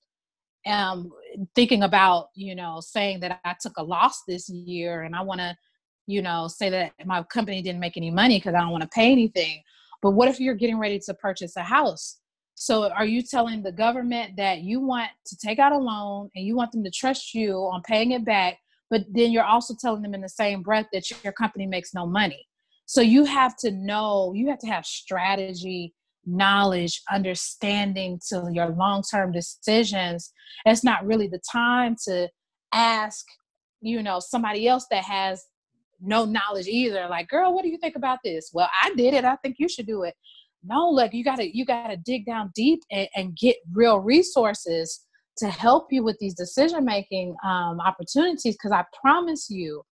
am 0.64 1.10
thinking 1.54 1.82
about 1.82 2.28
you 2.36 2.54
know 2.54 2.78
saying 2.80 3.18
that 3.18 3.40
i 3.44 3.52
took 3.60 3.76
a 3.78 3.82
loss 3.82 4.22
this 4.28 4.48
year 4.48 5.02
and 5.02 5.16
i 5.16 5.20
want 5.20 5.40
to 5.40 5.56
you 6.06 6.22
know 6.22 6.46
say 6.46 6.70
that 6.70 6.92
my 7.04 7.20
company 7.24 7.60
didn't 7.60 7.80
make 7.80 7.96
any 7.96 8.12
money 8.12 8.38
because 8.38 8.54
i 8.54 8.60
don't 8.60 8.70
want 8.70 8.82
to 8.82 8.88
pay 8.90 9.10
anything. 9.10 9.60
But 10.02 10.10
what 10.10 10.28
if 10.28 10.40
you're 10.40 10.56
getting 10.56 10.78
ready 10.78 10.98
to 10.98 11.14
purchase 11.14 11.56
a 11.56 11.62
house? 11.62 12.18
So 12.54 12.90
are 12.90 13.06
you 13.06 13.22
telling 13.22 13.62
the 13.62 13.72
government 13.72 14.36
that 14.36 14.60
you 14.60 14.80
want 14.80 15.08
to 15.26 15.36
take 15.36 15.58
out 15.58 15.72
a 15.72 15.78
loan 15.78 16.28
and 16.34 16.44
you 16.44 16.56
want 16.56 16.72
them 16.72 16.84
to 16.84 16.90
trust 16.90 17.34
you 17.34 17.54
on 17.72 17.82
paying 17.82 18.10
it 18.10 18.24
back 18.24 18.58
but 18.92 19.06
then 19.10 19.32
you're 19.32 19.42
also 19.42 19.74
telling 19.80 20.02
them 20.02 20.12
in 20.12 20.20
the 20.20 20.28
same 20.28 20.62
breath 20.62 20.86
that 20.92 21.10
your 21.24 21.32
company 21.32 21.66
makes 21.66 21.94
no 21.94 22.04
money. 22.04 22.46
So 22.84 23.00
you 23.00 23.24
have 23.24 23.56
to 23.60 23.70
know 23.70 24.34
you 24.34 24.50
have 24.50 24.58
to 24.58 24.66
have 24.66 24.84
strategy 24.84 25.94
knowledge, 26.26 27.00
understanding 27.10 28.20
to 28.28 28.50
your 28.52 28.68
long 28.68 29.02
term 29.02 29.32
decisions, 29.32 30.32
it's 30.66 30.84
not 30.84 31.04
really 31.06 31.26
the 31.26 31.40
time 31.50 31.96
to 32.04 32.28
ask 32.72 33.24
you 33.80 34.02
know 34.02 34.20
somebody 34.20 34.68
else 34.68 34.86
that 34.90 35.04
has 35.04 35.42
no 36.00 36.24
knowledge 36.24 36.66
either 36.66 37.06
like 37.08 37.28
girl 37.28 37.52
what 37.52 37.62
do 37.62 37.68
you 37.68 37.78
think 37.78 37.96
about 37.96 38.18
this? 38.22 38.50
Well 38.52 38.68
i 38.82 38.92
did 38.94 39.14
it. 39.14 39.24
I 39.24 39.36
think 39.36 39.56
you 39.58 39.68
should 39.68 39.86
do 39.86 40.02
it. 40.02 40.14
No 40.62 40.88
like 40.88 41.14
you 41.14 41.24
gotta 41.24 41.54
you 41.54 41.64
gotta 41.64 41.96
dig 41.96 42.26
down 42.26 42.52
deep 42.54 42.80
and, 42.90 43.08
and 43.16 43.36
get 43.36 43.56
real 43.72 43.98
resources 43.98 45.00
to 45.38 45.48
help 45.48 45.86
you 45.90 46.02
with 46.02 46.16
these 46.18 46.34
decision 46.34 46.84
making 46.84 47.34
um, 47.44 47.80
opportunities 47.80 48.54
because 48.54 48.72
i 48.72 48.84
promise 49.00 49.48
you 49.50 49.82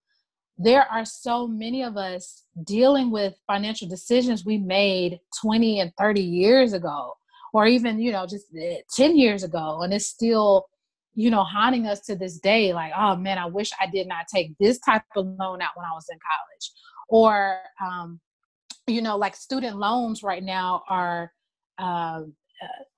there 0.58 0.86
are 0.92 1.04
so 1.04 1.48
many 1.48 1.82
of 1.82 1.96
us 1.96 2.44
dealing 2.64 3.10
with 3.10 3.34
financial 3.46 3.88
decisions 3.88 4.44
we 4.44 4.58
made 4.58 5.18
20 5.42 5.80
and 5.80 5.92
30 5.98 6.20
years 6.20 6.72
ago 6.72 7.14
or 7.52 7.66
even 7.66 7.98
you 7.98 8.12
know 8.12 8.26
just 8.26 8.46
eh, 8.60 8.78
10 8.94 9.16
years 9.16 9.42
ago 9.42 9.80
and 9.82 9.92
it's 9.92 10.06
still 10.06 10.66
you 11.14 11.30
know 11.30 11.42
haunting 11.42 11.86
us 11.86 12.00
to 12.00 12.14
this 12.14 12.38
day 12.38 12.72
like 12.72 12.92
oh 12.96 13.16
man 13.16 13.38
i 13.38 13.46
wish 13.46 13.70
i 13.80 13.86
did 13.86 14.06
not 14.06 14.26
take 14.32 14.56
this 14.58 14.78
type 14.80 15.02
of 15.16 15.26
loan 15.38 15.60
out 15.60 15.72
when 15.74 15.86
i 15.86 15.92
was 15.92 16.06
in 16.10 16.18
college. 16.18 16.72
Or 17.08 17.58
um, 17.84 18.20
you 18.86 19.02
know 19.02 19.16
like 19.16 19.34
student 19.34 19.76
loans 19.76 20.22
right 20.22 20.42
now 20.42 20.82
are 20.88 21.32
uh, 21.78 22.22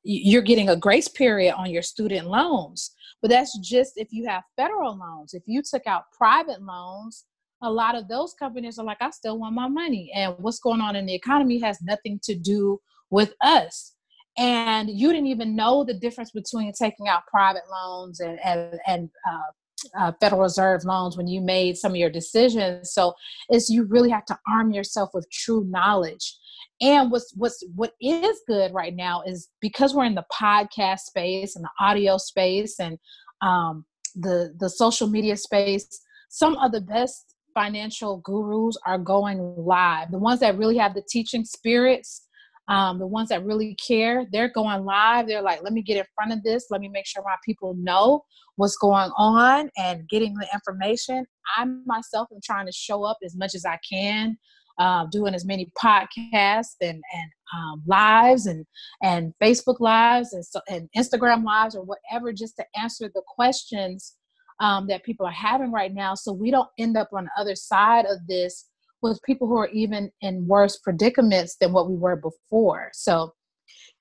you're 0.02 0.42
getting 0.42 0.70
a 0.70 0.76
grace 0.76 1.08
period 1.08 1.54
on 1.54 1.70
your 1.70 1.82
student 1.82 2.28
loans 2.28 2.92
but 3.20 3.30
that's 3.30 3.56
just 3.58 3.92
if 3.96 4.08
you 4.10 4.26
have 4.26 4.42
federal 4.56 4.98
loans 4.98 5.34
if 5.34 5.42
you 5.46 5.62
took 5.62 5.86
out 5.86 6.04
private 6.16 6.60
loans 6.62 7.24
a 7.62 7.70
lot 7.70 7.94
of 7.94 8.08
those 8.08 8.34
companies 8.34 8.78
are 8.78 8.84
like, 8.84 8.98
I 9.00 9.10
still 9.10 9.38
want 9.38 9.54
my 9.54 9.68
money. 9.68 10.10
And 10.14 10.34
what's 10.38 10.58
going 10.58 10.80
on 10.80 10.96
in 10.96 11.06
the 11.06 11.14
economy 11.14 11.58
has 11.60 11.80
nothing 11.80 12.18
to 12.24 12.34
do 12.34 12.80
with 13.10 13.32
us. 13.40 13.94
And 14.36 14.90
you 14.90 15.12
didn't 15.12 15.28
even 15.28 15.54
know 15.54 15.84
the 15.84 15.94
difference 15.94 16.32
between 16.32 16.72
taking 16.72 17.06
out 17.06 17.26
private 17.26 17.62
loans 17.70 18.20
and, 18.20 18.38
and, 18.44 18.80
and 18.86 19.10
uh, 19.30 19.52
uh, 19.98 20.12
Federal 20.20 20.42
Reserve 20.42 20.84
loans 20.84 21.16
when 21.16 21.26
you 21.26 21.40
made 21.40 21.76
some 21.76 21.92
of 21.92 21.96
your 21.96 22.10
decisions. 22.10 22.92
So 22.92 23.14
it's 23.48 23.68
you 23.68 23.84
really 23.84 24.10
have 24.10 24.24
to 24.26 24.38
arm 24.48 24.72
yourself 24.72 25.10
with 25.14 25.30
true 25.30 25.64
knowledge. 25.68 26.36
And 26.80 27.10
what's 27.10 27.32
what's 27.36 27.62
what 27.74 27.92
is 28.00 28.40
good 28.46 28.74
right 28.74 28.94
now 28.94 29.22
is 29.22 29.48
because 29.60 29.94
we're 29.94 30.04
in 30.04 30.14
the 30.14 30.24
podcast 30.32 31.00
space 31.00 31.54
and 31.54 31.64
the 31.64 31.70
audio 31.78 32.18
space 32.18 32.80
and 32.80 32.98
um, 33.40 33.84
the 34.14 34.54
the 34.58 34.68
social 34.68 35.08
media 35.08 35.36
space. 35.36 35.86
Some 36.28 36.56
of 36.56 36.72
the 36.72 36.80
best 36.80 37.34
financial 37.54 38.18
gurus 38.18 38.76
are 38.86 38.98
going 38.98 39.38
live. 39.56 40.10
The 40.10 40.18
ones 40.18 40.40
that 40.40 40.56
really 40.58 40.78
have 40.78 40.94
the 40.94 41.04
teaching 41.08 41.44
spirits, 41.44 42.26
um, 42.68 42.98
the 42.98 43.06
ones 43.06 43.28
that 43.30 43.44
really 43.44 43.76
care, 43.86 44.26
they're 44.32 44.52
going 44.52 44.84
live. 44.84 45.26
They're 45.26 45.42
like, 45.42 45.62
let 45.62 45.72
me 45.72 45.82
get 45.82 45.96
in 45.96 46.04
front 46.14 46.32
of 46.32 46.42
this. 46.42 46.66
Let 46.70 46.80
me 46.80 46.88
make 46.88 47.06
sure 47.06 47.22
my 47.24 47.36
people 47.44 47.74
know 47.78 48.22
what's 48.56 48.76
going 48.76 49.10
on 49.16 49.70
and 49.76 50.08
getting 50.08 50.34
the 50.34 50.46
information. 50.54 51.26
I 51.56 51.64
myself 51.86 52.28
am 52.32 52.40
trying 52.42 52.66
to 52.66 52.72
show 52.72 53.04
up 53.04 53.18
as 53.24 53.36
much 53.36 53.54
as 53.54 53.64
I 53.64 53.78
can. 53.88 54.38
Uh, 54.78 55.04
doing 55.12 55.34
as 55.34 55.44
many 55.44 55.70
podcasts 55.78 56.76
and 56.80 57.02
and 57.12 57.30
um, 57.54 57.82
lives 57.86 58.46
and 58.46 58.64
and 59.02 59.34
Facebook 59.40 59.80
lives 59.80 60.32
and 60.32 60.44
so, 60.44 60.60
and 60.66 60.88
Instagram 60.96 61.44
lives 61.44 61.76
or 61.76 61.84
whatever, 61.84 62.32
just 62.32 62.56
to 62.56 62.64
answer 62.80 63.10
the 63.14 63.22
questions 63.36 64.16
um, 64.60 64.86
that 64.86 65.04
people 65.04 65.26
are 65.26 65.32
having 65.32 65.70
right 65.70 65.92
now 65.92 66.14
so 66.14 66.32
we 66.32 66.50
don't 66.50 66.68
end 66.78 66.96
up 66.96 67.10
on 67.12 67.24
the 67.24 67.30
other 67.38 67.54
side 67.54 68.06
of 68.06 68.26
this 68.26 68.70
with 69.02 69.20
people 69.24 69.48
who 69.48 69.56
are 69.56 69.68
even 69.68 70.10
in 70.20 70.46
worse 70.46 70.78
predicaments 70.78 71.56
than 71.60 71.72
what 71.72 71.90
we 71.90 71.96
were 71.96 72.16
before. 72.16 72.90
So 72.92 73.32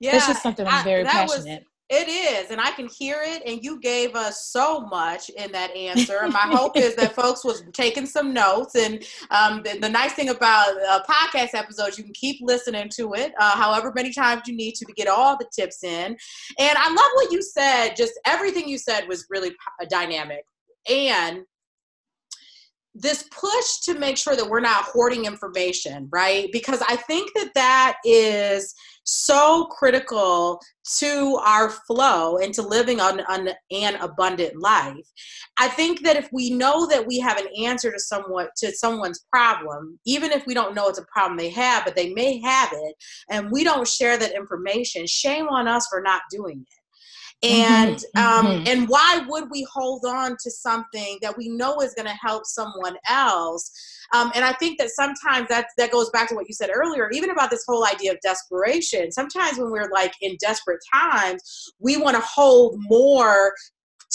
yeah 0.02 0.16
it's 0.16 0.26
just 0.26 0.42
something 0.42 0.66
i'm 0.66 0.84
very 0.84 1.06
I, 1.06 1.10
passionate. 1.10 1.64
was, 1.90 2.00
it 2.00 2.08
is 2.08 2.50
and 2.50 2.60
i 2.60 2.70
can 2.72 2.88
hear 2.88 3.20
it 3.22 3.42
and 3.46 3.62
you 3.62 3.80
gave 3.80 4.16
us 4.16 4.48
so 4.48 4.80
much 4.80 5.28
in 5.30 5.52
that 5.52 5.70
answer. 5.76 6.20
And 6.22 6.32
my 6.40 6.40
hope 6.40 6.76
is 6.76 6.94
that 6.96 7.14
folks 7.14 7.44
was 7.44 7.62
taking 7.72 8.06
some 8.06 8.32
notes 8.32 8.74
and 8.74 9.04
um, 9.30 9.62
the, 9.62 9.78
the, 9.78 9.88
nice 9.88 10.14
thing 10.14 10.30
about 10.30 10.70
a 10.70 11.02
podcast 11.08 11.54
episodes 11.54 11.98
you 11.98 12.04
can 12.04 12.14
keep 12.14 12.38
listening 12.40 12.88
to 12.96 13.12
it 13.14 13.32
uh, 13.38 13.56
however 13.56 13.92
many 13.94 14.12
times 14.12 14.42
you 14.46 14.56
need 14.56 14.74
to 14.76 14.86
to 14.86 14.92
get 14.94 15.06
all 15.06 15.36
the 15.36 15.46
tips 15.54 15.84
in. 15.84 16.16
And 16.58 16.78
i 16.78 16.88
love 16.88 17.10
what 17.14 17.30
you 17.30 17.42
said 17.42 17.94
just 17.94 18.12
everything 18.26 18.68
you 18.68 18.78
said 18.78 19.06
was 19.06 19.26
really 19.30 19.52
dynamic. 19.88 20.44
And 20.90 21.42
this 22.94 23.24
push 23.30 23.80
to 23.84 23.98
make 23.98 24.18
sure 24.18 24.36
that 24.36 24.48
we're 24.48 24.60
not 24.60 24.84
hoarding 24.84 25.24
information, 25.24 26.08
right? 26.12 26.48
Because 26.52 26.82
I 26.82 26.96
think 26.96 27.30
that 27.34 27.50
that 27.54 27.96
is 28.04 28.74
so 29.04 29.66
critical 29.66 30.60
to 30.98 31.40
our 31.44 31.70
flow 31.70 32.36
and 32.36 32.52
to 32.54 32.62
living 32.62 33.00
on, 33.00 33.20
on, 33.22 33.48
an 33.70 33.94
abundant 33.96 34.60
life. 34.60 35.06
I 35.58 35.68
think 35.68 36.02
that 36.02 36.16
if 36.16 36.28
we 36.32 36.50
know 36.50 36.86
that 36.88 37.06
we 37.06 37.18
have 37.18 37.38
an 37.38 37.48
answer 37.58 37.90
to 37.90 37.98
somewhat 37.98 38.50
to 38.58 38.72
someone's 38.72 39.24
problem, 39.32 39.98
even 40.04 40.30
if 40.30 40.46
we 40.46 40.54
don't 40.54 40.74
know 40.74 40.88
it's 40.88 40.98
a 40.98 41.06
problem 41.12 41.38
they 41.38 41.50
have, 41.50 41.84
but 41.84 41.96
they 41.96 42.12
may 42.12 42.40
have 42.42 42.70
it, 42.72 42.94
and 43.30 43.50
we 43.50 43.64
don't 43.64 43.88
share 43.88 44.18
that 44.18 44.36
information, 44.36 45.06
shame 45.06 45.48
on 45.48 45.66
us 45.66 45.86
for 45.88 46.02
not 46.02 46.22
doing 46.30 46.64
it 46.68 46.81
and 47.42 47.96
mm-hmm, 47.96 48.18
um, 48.18 48.46
mm-hmm. 48.46 48.68
and 48.68 48.88
why 48.88 49.24
would 49.26 49.50
we 49.50 49.66
hold 49.72 50.04
on 50.04 50.36
to 50.42 50.50
something 50.50 51.18
that 51.22 51.36
we 51.36 51.48
know 51.48 51.80
is 51.80 51.94
going 51.94 52.06
to 52.06 52.14
help 52.14 52.46
someone 52.46 52.96
else? 53.08 53.70
Um, 54.14 54.30
and 54.34 54.44
i 54.44 54.52
think 54.52 54.78
that 54.78 54.90
sometimes 54.90 55.48
that 55.48 55.66
that 55.78 55.90
goes 55.90 56.10
back 56.10 56.28
to 56.28 56.34
what 56.34 56.46
you 56.46 56.54
said 56.54 56.70
earlier 56.72 57.10
even 57.12 57.30
about 57.30 57.50
this 57.50 57.64
whole 57.66 57.86
idea 57.86 58.12
of 58.12 58.20
desperation. 58.22 59.10
Sometimes 59.10 59.58
when 59.58 59.70
we're 59.70 59.90
like 59.90 60.12
in 60.20 60.36
desperate 60.40 60.80
times 60.92 61.72
we 61.78 61.96
want 61.96 62.16
to 62.16 62.22
hold 62.22 62.76
more 62.78 63.54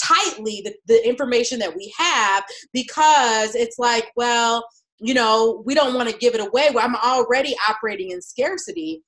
tightly 0.00 0.62
the, 0.64 0.74
the 0.86 1.06
information 1.06 1.58
that 1.58 1.74
we 1.74 1.92
have 1.98 2.44
because 2.72 3.54
it's 3.54 3.78
like 3.78 4.12
well 4.16 4.64
you 5.00 5.14
know 5.14 5.62
we 5.66 5.74
don't 5.74 5.94
want 5.94 6.08
to 6.08 6.16
give 6.16 6.34
it 6.34 6.40
away. 6.40 6.68
Well, 6.72 6.84
i'm 6.86 6.96
already 6.96 7.54
operating 7.68 8.12
in 8.12 8.22
scarcity 8.22 9.02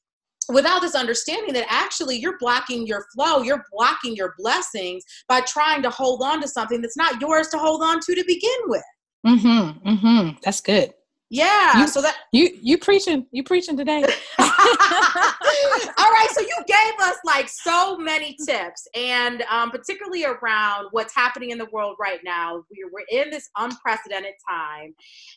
without 0.53 0.81
this 0.81 0.95
understanding 0.95 1.53
that 1.55 1.67
actually 1.69 2.17
you're 2.17 2.39
blocking 2.39 2.87
your 2.87 3.07
flow, 3.15 3.43
you're 3.43 3.65
blocking 3.73 4.17
your 4.17 4.35
blessings 4.39 5.05
by 5.29 5.41
trying 5.43 5.83
to 5.83 5.91
hold 5.91 6.23
on 6.23 6.41
to 6.41 6.49
something 6.49 6.81
that's 6.81 6.97
not 6.97 7.21
yours 7.21 7.49
to 7.49 7.59
hold 7.59 7.83
on 7.83 8.01
to 8.01 8.15
to 8.15 8.25
begin 8.27 8.61
with. 8.67 8.83
Mm-hmm. 9.27 9.89
Mm-hmm. 9.89 10.39
That's 10.43 10.61
good. 10.61 10.93
Yeah. 11.31 11.79
You, 11.79 11.87
so 11.87 12.03
that 12.03 12.17
you 12.33 12.51
you 12.61 12.77
preaching 12.77 13.25
you 13.31 13.45
preaching 13.45 13.77
today. 13.77 14.03
All 14.41 16.11
right. 16.11 16.29
So 16.33 16.41
you 16.41 16.57
gave 16.67 17.01
us 17.01 17.17
like 17.25 17.49
so 17.49 17.97
many 17.97 18.37
tips, 18.45 18.89
and 18.97 19.43
um, 19.43 19.71
particularly 19.71 20.25
around 20.25 20.89
what's 20.91 21.15
happening 21.15 21.51
in 21.51 21.59
the 21.59 21.69
world 21.73 21.97
right 22.01 22.19
now. 22.25 22.65
We're, 22.71 22.91
we're 22.93 23.23
in 23.23 23.31
this 23.31 23.49
unprecedented 23.57 24.35
time, 24.49 24.93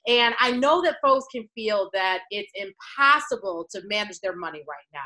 and 0.08 0.34
I 0.40 0.52
know 0.52 0.82
that 0.82 0.98
folks 1.04 1.26
can 1.32 1.48
feel 1.54 1.92
that 1.94 2.22
it's 2.32 2.52
impossible 2.56 3.68
to 3.72 3.82
manage 3.86 4.20
their 4.22 4.36
money 4.36 4.64
right 4.68 4.88
now. 4.94 5.02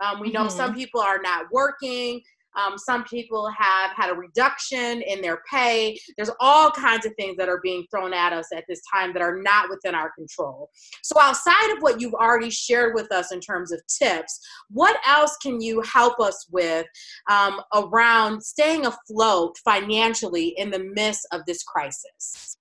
Um, 0.00 0.20
we 0.20 0.30
know 0.30 0.46
mm-hmm. 0.46 0.56
some 0.56 0.74
people 0.74 1.00
are 1.00 1.20
not 1.22 1.46
working. 1.52 2.20
Um, 2.56 2.78
some 2.78 3.04
people 3.04 3.50
have 3.50 3.92
had 3.92 4.10
a 4.10 4.14
reduction 4.14 5.02
in 5.02 5.20
their 5.20 5.42
pay. 5.50 5.98
There's 6.16 6.30
all 6.40 6.70
kinds 6.70 7.06
of 7.06 7.12
things 7.16 7.36
that 7.36 7.48
are 7.48 7.60
being 7.62 7.84
thrown 7.90 8.12
at 8.12 8.32
us 8.32 8.46
at 8.54 8.64
this 8.68 8.80
time 8.92 9.12
that 9.12 9.22
are 9.22 9.40
not 9.42 9.68
within 9.68 9.94
our 9.94 10.10
control. 10.16 10.70
So, 11.02 11.20
outside 11.20 11.72
of 11.72 11.78
what 11.80 12.00
you've 12.00 12.14
already 12.14 12.50
shared 12.50 12.94
with 12.94 13.12
us 13.12 13.32
in 13.32 13.40
terms 13.40 13.72
of 13.72 13.80
tips, 13.86 14.40
what 14.70 14.96
else 15.06 15.36
can 15.42 15.60
you 15.60 15.82
help 15.82 16.20
us 16.20 16.46
with 16.50 16.86
um, 17.30 17.60
around 17.74 18.42
staying 18.42 18.86
afloat 18.86 19.56
financially 19.64 20.54
in 20.56 20.70
the 20.70 20.78
midst 20.78 21.26
of 21.32 21.42
this 21.46 21.62
crisis? 21.62 22.56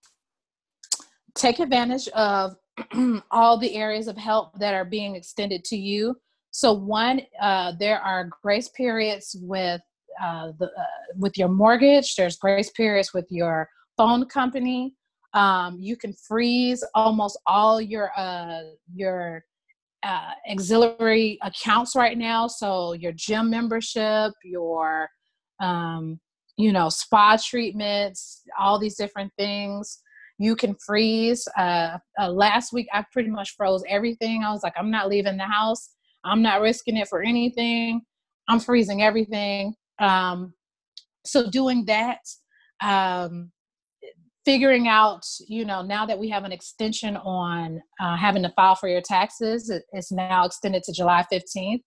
Take 1.36 1.60
advantage 1.60 2.08
of 2.10 2.56
all 3.32 3.58
the 3.58 3.76
areas 3.76 4.08
of 4.08 4.18
help 4.18 4.58
that 4.60 4.74
are 4.74 4.86
being 4.86 5.16
extended 5.16 5.64
to 5.66 5.78
you. 5.78 6.16
So 6.56 6.72
one, 6.72 7.20
uh, 7.42 7.74
there 7.82 8.00
are 8.00 8.30
grace 8.42 8.70
periods 8.70 9.36
with 9.42 9.82
uh, 10.24 10.54
the 10.58 10.68
uh, 10.68 10.86
with 11.18 11.38
your 11.38 11.50
mortgage. 11.50 12.16
There's 12.16 12.38
grace 12.38 12.70
periods 12.70 13.14
with 13.14 13.26
your 13.30 13.68
phone 13.98 14.26
company. 14.28 14.94
Um, 15.34 15.76
you 15.82 15.98
can 15.98 16.14
freeze 16.14 16.82
almost 16.94 17.38
all 17.46 17.82
your 17.82 18.10
uh, 18.18 18.62
your 18.94 19.44
uh, 20.02 20.32
auxiliary 20.50 21.40
accounts 21.42 21.94
right 21.94 22.18
now. 22.18 22.48
So 22.48 22.94
your 22.94 23.12
gym 23.12 23.50
membership, 23.50 24.32
your 24.46 25.10
um, 25.60 26.22
you 26.56 26.72
know 26.72 26.88
spa 26.88 27.36
treatments, 27.36 28.44
all 28.58 28.80
these 28.80 28.96
different 28.96 29.34
things 29.38 30.02
you 30.38 30.56
can 30.56 30.76
freeze. 30.76 31.50
Uh, 31.58 31.98
uh, 32.18 32.30
last 32.30 32.72
week, 32.72 32.88
I 32.94 33.04
pretty 33.12 33.30
much 33.30 33.56
froze 33.58 33.84
everything. 33.90 34.44
I 34.46 34.52
was 34.52 34.64
like, 34.64 34.74
I'm 34.78 34.92
not 34.92 35.10
leaving 35.10 35.36
the 35.36 35.44
house. 35.44 35.90
I'm 36.26 36.42
not 36.42 36.62
risking 36.62 36.98
it 36.98 37.08
for 37.08 37.22
anything. 37.22 38.02
I'm 38.50 38.60
freezing 38.60 39.02
everything. 39.04 39.76
Um, 40.00 40.54
so 41.26 41.50
doing 41.50 41.86
that, 41.86 42.20
um, 42.82 43.52
figuring 44.44 44.88
out, 44.88 45.24
you 45.48 45.66
know, 45.66 45.82
now 45.82 46.06
that 46.06 46.20
we 46.20 46.30
have 46.30 46.44
an 46.44 46.52
extension 46.52 47.18
on 47.18 47.82
uh, 48.00 48.16
having 48.16 48.44
to 48.44 48.50
file 48.50 48.76
for 48.76 48.88
your 48.88 49.02
taxes, 49.02 49.72
it's 49.92 50.12
now 50.12 50.46
extended 50.46 50.84
to 50.84 50.94
July 50.94 51.26
15th. 51.32 51.82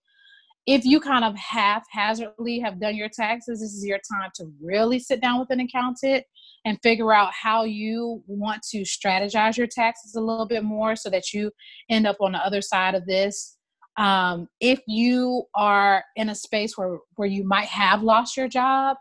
if 0.67 0.85
you 0.85 1.01
kind 1.01 1.25
of 1.25 1.35
haphazardly 1.37 2.59
have 2.59 2.81
done 2.81 2.97
your 2.97 3.09
taxes, 3.09 3.61
this 3.61 3.73
is 3.73 3.85
your 3.87 4.01
time 4.13 4.31
to 4.35 4.47
really 4.61 4.99
sit 4.99 5.21
down 5.21 5.39
with 5.39 5.51
an 5.51 5.61
accountant 5.61 6.25
and 6.65 6.79
figure 6.83 7.13
out 7.13 7.33
how 7.33 7.65
you 7.65 8.23
want 8.27 8.61
to 8.63 8.81
strategize 8.83 9.57
your 9.57 9.69
taxes 9.69 10.15
a 10.15 10.21
little 10.21 10.47
bit 10.47 10.65
more 10.65 10.95
so 10.97 11.09
that 11.09 11.33
you 11.33 11.51
end 11.89 12.07
up 12.07 12.17
on 12.21 12.33
the 12.33 12.39
other 12.39 12.61
side 12.61 12.95
of 12.95 13.07
this. 13.07 13.58
Um, 13.99 14.49
if 14.61 14.81
you 14.87 15.43
are 15.57 16.05
in 16.15 16.29
a 16.29 16.35
space 16.35 16.79
where, 16.79 16.99
where 17.17 17.29
you 17.29 17.45
might 17.45 17.67
have 17.67 18.03
lost 18.03 18.37
your 18.37 18.49
job, 18.49 18.97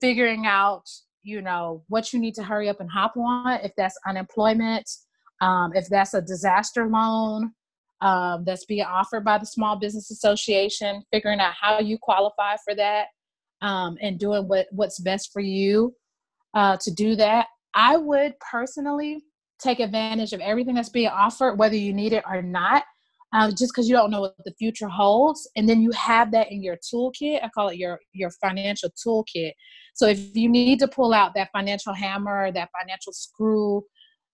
figuring 0.00 0.46
out, 0.46 0.82
you 1.22 1.40
know, 1.40 1.84
what 1.88 2.12
you 2.12 2.18
need 2.18 2.34
to 2.34 2.42
hurry 2.42 2.68
up 2.68 2.80
and 2.80 2.90
hop 2.90 3.16
on, 3.16 3.60
if 3.62 3.70
that's 3.76 3.96
unemployment, 4.04 4.90
um, 5.40 5.70
if 5.74 5.88
that's 5.88 6.14
a 6.14 6.20
disaster 6.20 6.88
loan, 6.88 7.52
um, 8.00 8.42
that's 8.44 8.64
being 8.64 8.84
offered 8.84 9.24
by 9.24 9.38
the 9.38 9.46
Small 9.46 9.78
Business 9.78 10.10
Association, 10.10 11.04
figuring 11.12 11.38
out 11.38 11.54
how 11.58 11.78
you 11.78 11.96
qualify 12.02 12.56
for 12.64 12.74
that, 12.74 13.06
um, 13.60 13.96
and 14.02 14.18
doing 14.18 14.48
what, 14.48 14.66
what's 14.72 14.98
best 14.98 15.32
for 15.32 15.40
you 15.40 15.94
uh, 16.54 16.76
to 16.80 16.90
do 16.90 17.14
that. 17.14 17.46
I 17.74 17.96
would 17.96 18.34
personally 18.40 19.22
take 19.60 19.78
advantage 19.78 20.32
of 20.32 20.40
everything 20.40 20.74
that's 20.74 20.88
being 20.88 21.08
offered, 21.08 21.54
whether 21.60 21.76
you 21.76 21.92
need 21.92 22.12
it 22.12 22.24
or 22.28 22.42
not, 22.42 22.82
uh, 23.32 23.50
just 23.50 23.72
because 23.72 23.88
you 23.88 23.94
don't 23.94 24.10
know 24.10 24.20
what 24.20 24.34
the 24.44 24.52
future 24.58 24.88
holds. 24.88 25.48
And 25.56 25.68
then 25.68 25.80
you 25.80 25.90
have 25.92 26.30
that 26.32 26.52
in 26.52 26.62
your 26.62 26.76
toolkit. 26.76 27.42
I 27.42 27.48
call 27.48 27.68
it 27.68 27.76
your 27.76 27.98
your 28.12 28.30
financial 28.30 28.90
toolkit. 28.90 29.52
So 29.94 30.06
if 30.06 30.34
you 30.36 30.48
need 30.48 30.78
to 30.80 30.88
pull 30.88 31.12
out 31.12 31.34
that 31.34 31.50
financial 31.52 31.92
hammer, 31.92 32.52
that 32.52 32.70
financial 32.78 33.12
screw, 33.12 33.82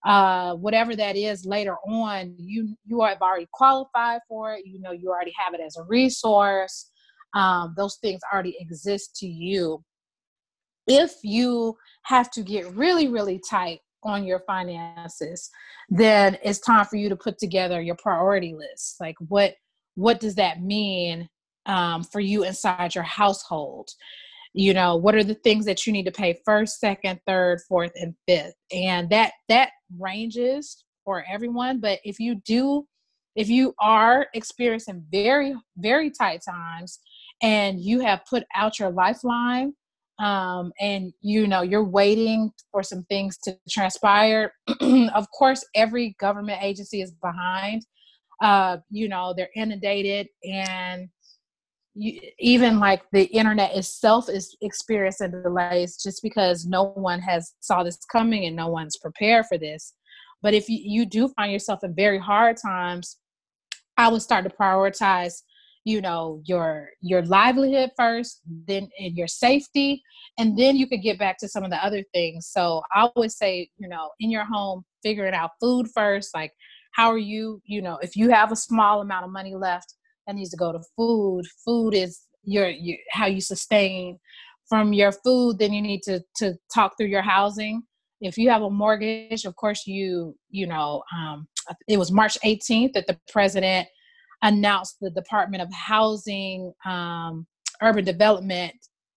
uh, 0.06 0.54
whatever 0.54 0.94
that 0.96 1.16
is 1.16 1.44
later 1.44 1.76
on, 1.86 2.34
you 2.38 2.76
you 2.86 3.02
have 3.02 3.22
already 3.22 3.48
qualified 3.52 4.20
for 4.28 4.54
it. 4.54 4.62
You 4.66 4.80
know 4.80 4.92
you 4.92 5.10
already 5.10 5.34
have 5.38 5.54
it 5.54 5.60
as 5.60 5.76
a 5.76 5.84
resource. 5.84 6.90
Um, 7.34 7.74
those 7.76 7.96
things 7.96 8.20
already 8.32 8.56
exist 8.58 9.16
to 9.16 9.26
you. 9.26 9.84
If 10.86 11.12
you 11.22 11.76
have 12.04 12.30
to 12.32 12.42
get 12.42 12.72
really 12.74 13.08
really 13.08 13.40
tight 13.48 13.80
on 14.02 14.24
your 14.24 14.40
finances, 14.40 15.50
then 15.88 16.38
it's 16.44 16.60
time 16.60 16.86
for 16.86 16.96
you 16.96 17.08
to 17.08 17.16
put 17.16 17.38
together 17.38 17.80
your 17.80 17.96
priority 17.96 18.54
list. 18.54 18.96
Like 19.00 19.16
what 19.28 19.54
what 19.94 20.20
does 20.20 20.36
that 20.36 20.62
mean 20.62 21.28
um, 21.66 22.04
for 22.04 22.20
you 22.20 22.44
inside 22.44 22.94
your 22.94 23.04
household? 23.04 23.90
you 24.54 24.72
know 24.72 24.96
what 24.96 25.14
are 25.14 25.24
the 25.24 25.34
things 25.34 25.64
that 25.64 25.86
you 25.86 25.92
need 25.92 26.04
to 26.04 26.10
pay 26.10 26.38
first 26.44 26.80
second 26.80 27.20
third 27.26 27.60
fourth 27.68 27.92
and 27.94 28.14
fifth 28.26 28.54
and 28.72 29.10
that 29.10 29.32
that 29.48 29.70
ranges 29.98 30.84
for 31.04 31.24
everyone 31.30 31.80
but 31.80 31.98
if 32.04 32.18
you 32.18 32.34
do 32.44 32.86
if 33.36 33.48
you 33.48 33.74
are 33.80 34.26
experiencing 34.34 35.04
very 35.10 35.54
very 35.76 36.10
tight 36.10 36.40
times 36.44 36.98
and 37.42 37.80
you 37.80 38.00
have 38.00 38.24
put 38.28 38.44
out 38.54 38.78
your 38.78 38.90
lifeline 38.90 39.72
um, 40.18 40.72
and 40.80 41.12
you 41.20 41.46
know 41.46 41.62
you're 41.62 41.84
waiting 41.84 42.50
for 42.70 42.82
some 42.82 43.04
things 43.04 43.38
to 43.38 43.56
transpire. 43.70 44.52
Of 45.14 45.26
course 45.36 45.64
every 45.74 46.16
government 46.20 46.62
agency 46.62 47.00
is 47.00 47.12
behind 47.22 47.82
uh, 48.42 48.78
you 48.90 49.08
know 49.08 49.34
they're 49.36 49.50
inundated 49.56 50.28
and 50.44 51.08
you, 51.94 52.20
even 52.38 52.78
like 52.78 53.02
the 53.12 53.24
internet 53.24 53.74
itself 53.74 54.28
is 54.28 54.56
experiencing 54.60 55.30
delays 55.30 56.00
just 56.00 56.22
because 56.22 56.66
no 56.66 56.90
one 56.90 57.20
has 57.20 57.54
saw 57.60 57.82
this 57.82 57.98
coming 58.12 58.44
and 58.44 58.54
no 58.54 58.68
one's 58.68 58.96
prepared 58.96 59.46
for 59.46 59.58
this. 59.58 59.94
But 60.40 60.54
if 60.54 60.68
you, 60.68 60.78
you 60.80 61.06
do 61.06 61.28
find 61.28 61.50
yourself 61.50 61.82
in 61.82 61.94
very 61.94 62.18
hard 62.18 62.56
times 62.64 63.18
i 63.98 64.08
would 64.08 64.22
start 64.22 64.44
to 64.44 64.50
prioritize 64.50 65.42
you 65.88 66.00
know 66.00 66.40
your 66.44 66.88
your 67.00 67.22
livelihood 67.22 67.90
first 67.96 68.40
then 68.66 68.88
in 68.98 69.14
your 69.16 69.28
safety 69.28 70.02
and 70.38 70.56
then 70.58 70.76
you 70.76 70.86
could 70.86 71.02
get 71.02 71.18
back 71.18 71.36
to 71.38 71.48
some 71.48 71.64
of 71.64 71.70
the 71.70 71.84
other 71.84 72.02
things 72.12 72.46
so 72.46 72.82
i 72.92 73.08
would 73.16 73.32
say 73.32 73.68
you 73.78 73.88
know 73.88 74.10
in 74.20 74.30
your 74.30 74.44
home 74.44 74.84
figuring 75.02 75.34
out 75.34 75.50
food 75.60 75.86
first 75.94 76.34
like 76.34 76.52
how 76.92 77.08
are 77.10 77.24
you 77.32 77.60
you 77.64 77.80
know 77.80 77.98
if 78.02 78.16
you 78.16 78.30
have 78.30 78.50
a 78.52 78.56
small 78.56 79.00
amount 79.00 79.24
of 79.24 79.30
money 79.30 79.54
left 79.54 79.94
that 80.28 80.36
needs 80.36 80.50
to 80.50 80.56
go 80.56 80.70
to 80.70 80.80
food. 80.96 81.44
Food 81.64 81.94
is 81.94 82.20
your, 82.44 82.68
your 82.68 82.98
how 83.10 83.26
you 83.26 83.40
sustain. 83.40 84.18
From 84.68 84.92
your 84.92 85.12
food, 85.12 85.58
then 85.58 85.72
you 85.72 85.80
need 85.80 86.02
to 86.02 86.20
to 86.36 86.54
talk 86.72 86.96
through 86.96 87.06
your 87.06 87.22
housing. 87.22 87.82
If 88.20 88.36
you 88.36 88.50
have 88.50 88.62
a 88.62 88.70
mortgage, 88.70 89.46
of 89.46 89.56
course 89.56 89.86
you 89.86 90.36
you 90.50 90.66
know 90.66 91.02
um, 91.16 91.48
it 91.88 91.98
was 91.98 92.12
March 92.12 92.38
18th 92.44 92.92
that 92.92 93.06
the 93.06 93.18
president 93.32 93.88
announced 94.42 94.96
the 95.00 95.10
Department 95.10 95.62
of 95.62 95.72
Housing, 95.72 96.72
um, 96.84 97.46
Urban 97.82 98.04
Development 98.04 98.72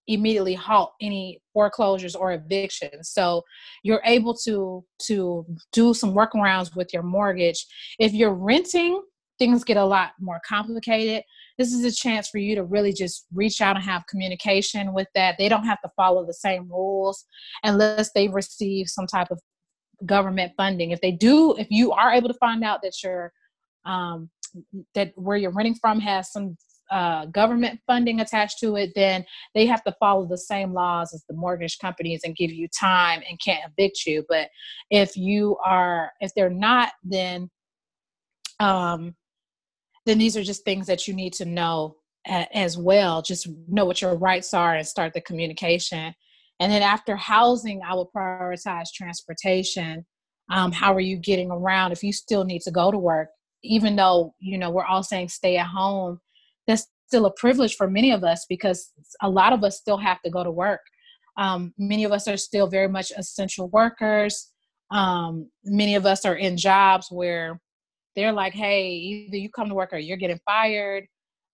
immediately 0.08 0.56
halt 0.56 0.92
any 1.00 1.40
foreclosures 1.54 2.16
or 2.16 2.34
evictions. 2.34 3.10
So 3.10 3.44
you're 3.84 4.02
able 4.04 4.36
to 4.46 4.84
to 5.08 5.46
do 5.72 5.94
some 5.94 6.14
workarounds 6.14 6.76
with 6.76 6.94
your 6.94 7.04
mortgage. 7.04 7.66
If 8.00 8.14
you're 8.14 8.34
renting, 8.34 9.02
things 9.38 9.64
get 9.64 9.78
a 9.78 9.86
lot 9.86 10.12
more 10.20 10.42
complicated 10.48 11.24
this 11.58 11.74
is 11.74 11.84
a 11.84 11.92
chance 11.92 12.30
for 12.30 12.38
you 12.40 12.56
to 12.56 12.64
really 12.64 12.94
just 12.94 13.26
reach 13.34 13.62
out 13.62 13.76
and 13.76 13.86
have 13.86 14.06
communication 14.08 14.94
with 14.94 15.08
that 15.16 15.36
they 15.38 15.50
don't 15.50 15.66
have 15.66 15.82
to 15.82 15.90
follow 15.96 16.26
the 16.26 16.34
same 16.34 16.70
rules 16.70 17.26
unless 17.64 18.12
they 18.14 18.28
receive 18.28 18.88
some 18.88 19.08
type 19.08 19.28
of 19.32 19.40
government 20.06 20.52
funding 20.58 20.92
if 20.92 21.02
they 21.02 21.12
do 21.12 21.56
if 21.58 21.68
you 21.70 21.92
are 21.92 22.12
able 22.12 22.28
to 22.28 22.38
find 22.40 22.64
out 22.64 22.82
that 22.82 23.04
your 23.04 23.32
um, 23.86 24.30
that 24.96 25.12
where 25.16 25.38
you're 25.38 25.52
renting 25.52 25.76
from 25.76 26.00
has 26.00 26.32
some 26.32 26.58
uh, 26.92 27.26
government 27.28 27.80
funding 27.88 28.20
attached 28.20 28.60
to 28.60 28.76
it, 28.76 28.92
then 28.96 29.26
they 29.56 29.66
have 29.66 29.84
to 29.84 29.96
follow 30.00 30.26
the 30.26 30.38
same 30.38 30.74
laws 30.74 31.14
as 31.14 31.24
the 31.30 31.36
mortgage 31.36 31.80
companies 31.80 32.22
and 32.26 32.36
give 32.36 32.52
you 32.52 32.68
time 32.68 33.22
and 33.30 33.40
can't 33.44 33.64
evict 33.66 34.06
you. 34.06 34.26
But 34.28 34.50
if 34.90 35.16
you 35.16 35.58
are, 35.66 36.12
if 36.20 36.32
they're 36.36 36.50
not, 36.50 36.92
then 37.04 37.50
um, 38.60 39.16
then 40.06 40.18
these 40.18 40.36
are 40.36 40.44
just 40.44 40.66
things 40.66 40.88
that 40.88 41.08
you 41.08 41.14
need 41.14 41.34
to 41.34 41.46
know 41.46 41.96
as 42.26 42.78
well. 42.78 43.22
Just 43.22 43.48
know 43.68 43.86
what 43.86 44.02
your 44.02 44.16
rights 44.16 44.54
are 44.54 44.76
and 44.76 44.86
start 44.86 45.14
the 45.14 45.22
communication. 45.22 46.14
And 46.60 46.72
then 46.72 46.84
after 46.84 47.16
housing, 47.16 47.82
I 47.84 47.96
would 47.96 48.08
prioritize 48.16 48.90
transportation. 48.94 50.06
Um, 50.52 50.72
how 50.72 50.94
are 50.94 51.00
you 51.00 51.18
getting 51.18 51.50
around 51.50 51.92
if 51.92 52.04
you 52.04 52.14
still 52.14 52.44
need 52.44 52.62
to 52.64 52.72
go 52.72 52.92
to 52.92 52.98
work? 52.98 53.30
Even 53.64 53.96
though, 53.96 54.34
you 54.40 54.58
know, 54.58 54.72
we're 54.72 54.86
all 54.86 55.04
saying 55.04 55.30
stay 55.30 55.58
at 55.58 55.68
home, 55.68 56.20
that's 56.68 56.88
still 57.08 57.26
a 57.26 57.34
privilege 57.34 57.76
for 57.76 57.90
many 57.90 58.12
of 58.12 58.24
us 58.24 58.46
because 58.48 58.92
a 59.22 59.30
lot 59.30 59.54
of 59.54 59.64
us 59.64 59.78
still 59.78 59.98
have 59.98 60.22
to 60.22 60.30
go 60.30 60.44
to 60.44 60.52
work. 60.52 60.82
Um, 61.38 61.74
many 61.78 62.04
of 62.04 62.12
us 62.12 62.28
are 62.28 62.38
still 62.38 62.68
very 62.68 62.88
much 62.88 63.12
essential 63.18 63.70
workers. 63.70 64.50
Um, 64.92 65.50
many 65.64 65.96
of 65.96 66.06
us 66.06 66.26
are 66.26 66.36
in 66.36 66.58
jobs 66.58 67.08
where 67.10 67.60
they're 68.16 68.34
like, 68.34 68.54
hey, 68.54 68.90
either 68.90 69.38
you 69.38 69.50
come 69.50 69.70
to 69.70 69.76
work 69.76 69.94
or 69.94 69.98
you're 69.98 70.18
getting 70.18 70.40
fired. 70.46 71.06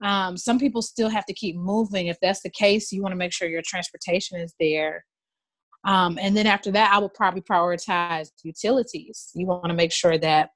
Um, 0.04 0.38
some 0.38 0.60
people 0.60 0.82
still 0.82 1.10
have 1.10 1.26
to 1.26 1.34
keep 1.34 1.56
moving. 1.56 2.08
If 2.08 2.18
that's 2.22 2.42
the 2.42 2.50
case, 2.50 2.92
you 2.92 3.02
want 3.02 3.14
to 3.14 3.18
make 3.18 3.34
sure 3.34 3.48
your 3.48 3.64
transportation 3.66 4.40
is 4.40 4.54
there. 4.60 5.06
Um, 5.86 6.18
and 6.22 6.36
then 6.36 6.48
after 6.48 6.72
that, 6.72 6.92
I 6.94 7.00
would 7.00 7.14
probably 7.14 7.42
prioritize 7.42 8.30
utilities. 8.44 9.30
You 9.34 9.48
want 9.48 9.66
to 9.66 9.74
make 9.74 9.92
sure 9.92 10.18
that 10.18 10.50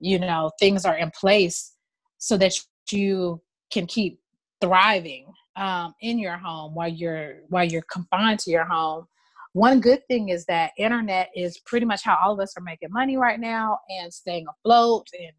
you 0.00 0.18
know 0.18 0.50
things 0.58 0.84
are 0.84 0.96
in 0.96 1.10
place 1.10 1.72
so 2.18 2.36
that 2.36 2.54
you 2.90 3.40
can 3.72 3.86
keep 3.86 4.18
thriving 4.60 5.26
um, 5.56 5.94
in 6.00 6.18
your 6.18 6.36
home 6.36 6.74
while 6.74 6.88
you're 6.88 7.40
while 7.48 7.64
you're 7.64 7.82
confined 7.82 8.38
to 8.40 8.50
your 8.50 8.64
home. 8.64 9.06
One 9.52 9.80
good 9.80 10.00
thing 10.08 10.30
is 10.30 10.46
that 10.46 10.72
internet 10.78 11.30
is 11.36 11.58
pretty 11.64 11.86
much 11.86 12.02
how 12.02 12.18
all 12.20 12.32
of 12.32 12.40
us 12.40 12.56
are 12.56 12.62
making 12.62 12.90
money 12.90 13.16
right 13.16 13.38
now 13.38 13.78
and 13.88 14.12
staying 14.12 14.46
afloat 14.48 15.06
and 15.18 15.32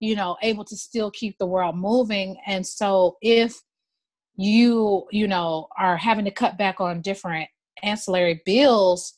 you 0.00 0.14
know 0.14 0.36
able 0.42 0.64
to 0.64 0.76
still 0.76 1.10
keep 1.10 1.38
the 1.38 1.46
world 1.46 1.76
moving. 1.76 2.36
And 2.46 2.66
so 2.66 3.16
if 3.20 3.60
you 4.36 5.06
you 5.10 5.26
know 5.26 5.68
are 5.76 5.96
having 5.96 6.24
to 6.24 6.30
cut 6.30 6.56
back 6.56 6.80
on 6.80 7.00
different 7.00 7.48
ancillary 7.82 8.42
bills 8.44 9.14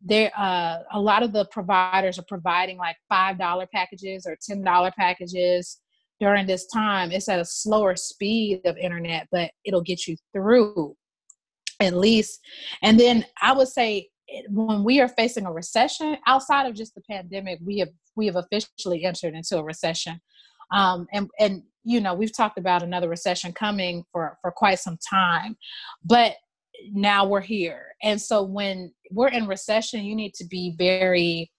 there 0.00 0.32
uh, 0.36 0.78
a 0.92 1.00
lot 1.00 1.22
of 1.22 1.32
the 1.32 1.44
providers 1.46 2.18
are 2.18 2.24
providing 2.28 2.78
like 2.78 2.96
five 3.08 3.38
dollar 3.38 3.66
packages 3.72 4.26
or 4.26 4.36
ten 4.40 4.62
dollar 4.62 4.90
packages 4.96 5.80
during 6.18 6.46
this 6.46 6.66
time 6.68 7.12
it's 7.12 7.28
at 7.28 7.38
a 7.38 7.44
slower 7.44 7.94
speed 7.94 8.60
of 8.64 8.76
internet 8.78 9.28
but 9.30 9.50
it'll 9.64 9.82
get 9.82 10.06
you 10.06 10.16
through 10.32 10.96
at 11.80 11.94
least. 11.94 12.40
And 12.82 12.98
then 12.98 13.24
I 13.40 13.52
would 13.52 13.68
say 13.68 14.08
when 14.48 14.82
we 14.82 15.00
are 15.00 15.08
facing 15.08 15.46
a 15.46 15.52
recession 15.52 16.16
outside 16.26 16.66
of 16.66 16.74
just 16.74 16.94
the 16.94 17.02
pandemic, 17.08 17.58
we 17.64 17.78
have 17.78 17.90
we 18.16 18.26
have 18.26 18.36
officially 18.36 19.04
entered 19.04 19.34
into 19.34 19.58
a 19.58 19.64
recession. 19.64 20.20
Um, 20.72 21.06
and 21.12 21.28
and 21.38 21.62
you 21.84 22.00
know 22.00 22.14
we've 22.14 22.36
talked 22.36 22.58
about 22.58 22.82
another 22.82 23.08
recession 23.08 23.52
coming 23.52 24.04
for 24.12 24.38
for 24.42 24.50
quite 24.50 24.78
some 24.78 24.98
time, 25.08 25.56
but 26.04 26.34
now 26.92 27.26
we're 27.26 27.40
here. 27.40 27.94
And 28.02 28.20
so 28.20 28.42
when 28.42 28.92
we're 29.10 29.28
in 29.28 29.46
recession, 29.46 30.04
you 30.04 30.14
need 30.14 30.34
to 30.34 30.46
be 30.46 30.74
very 30.78 31.50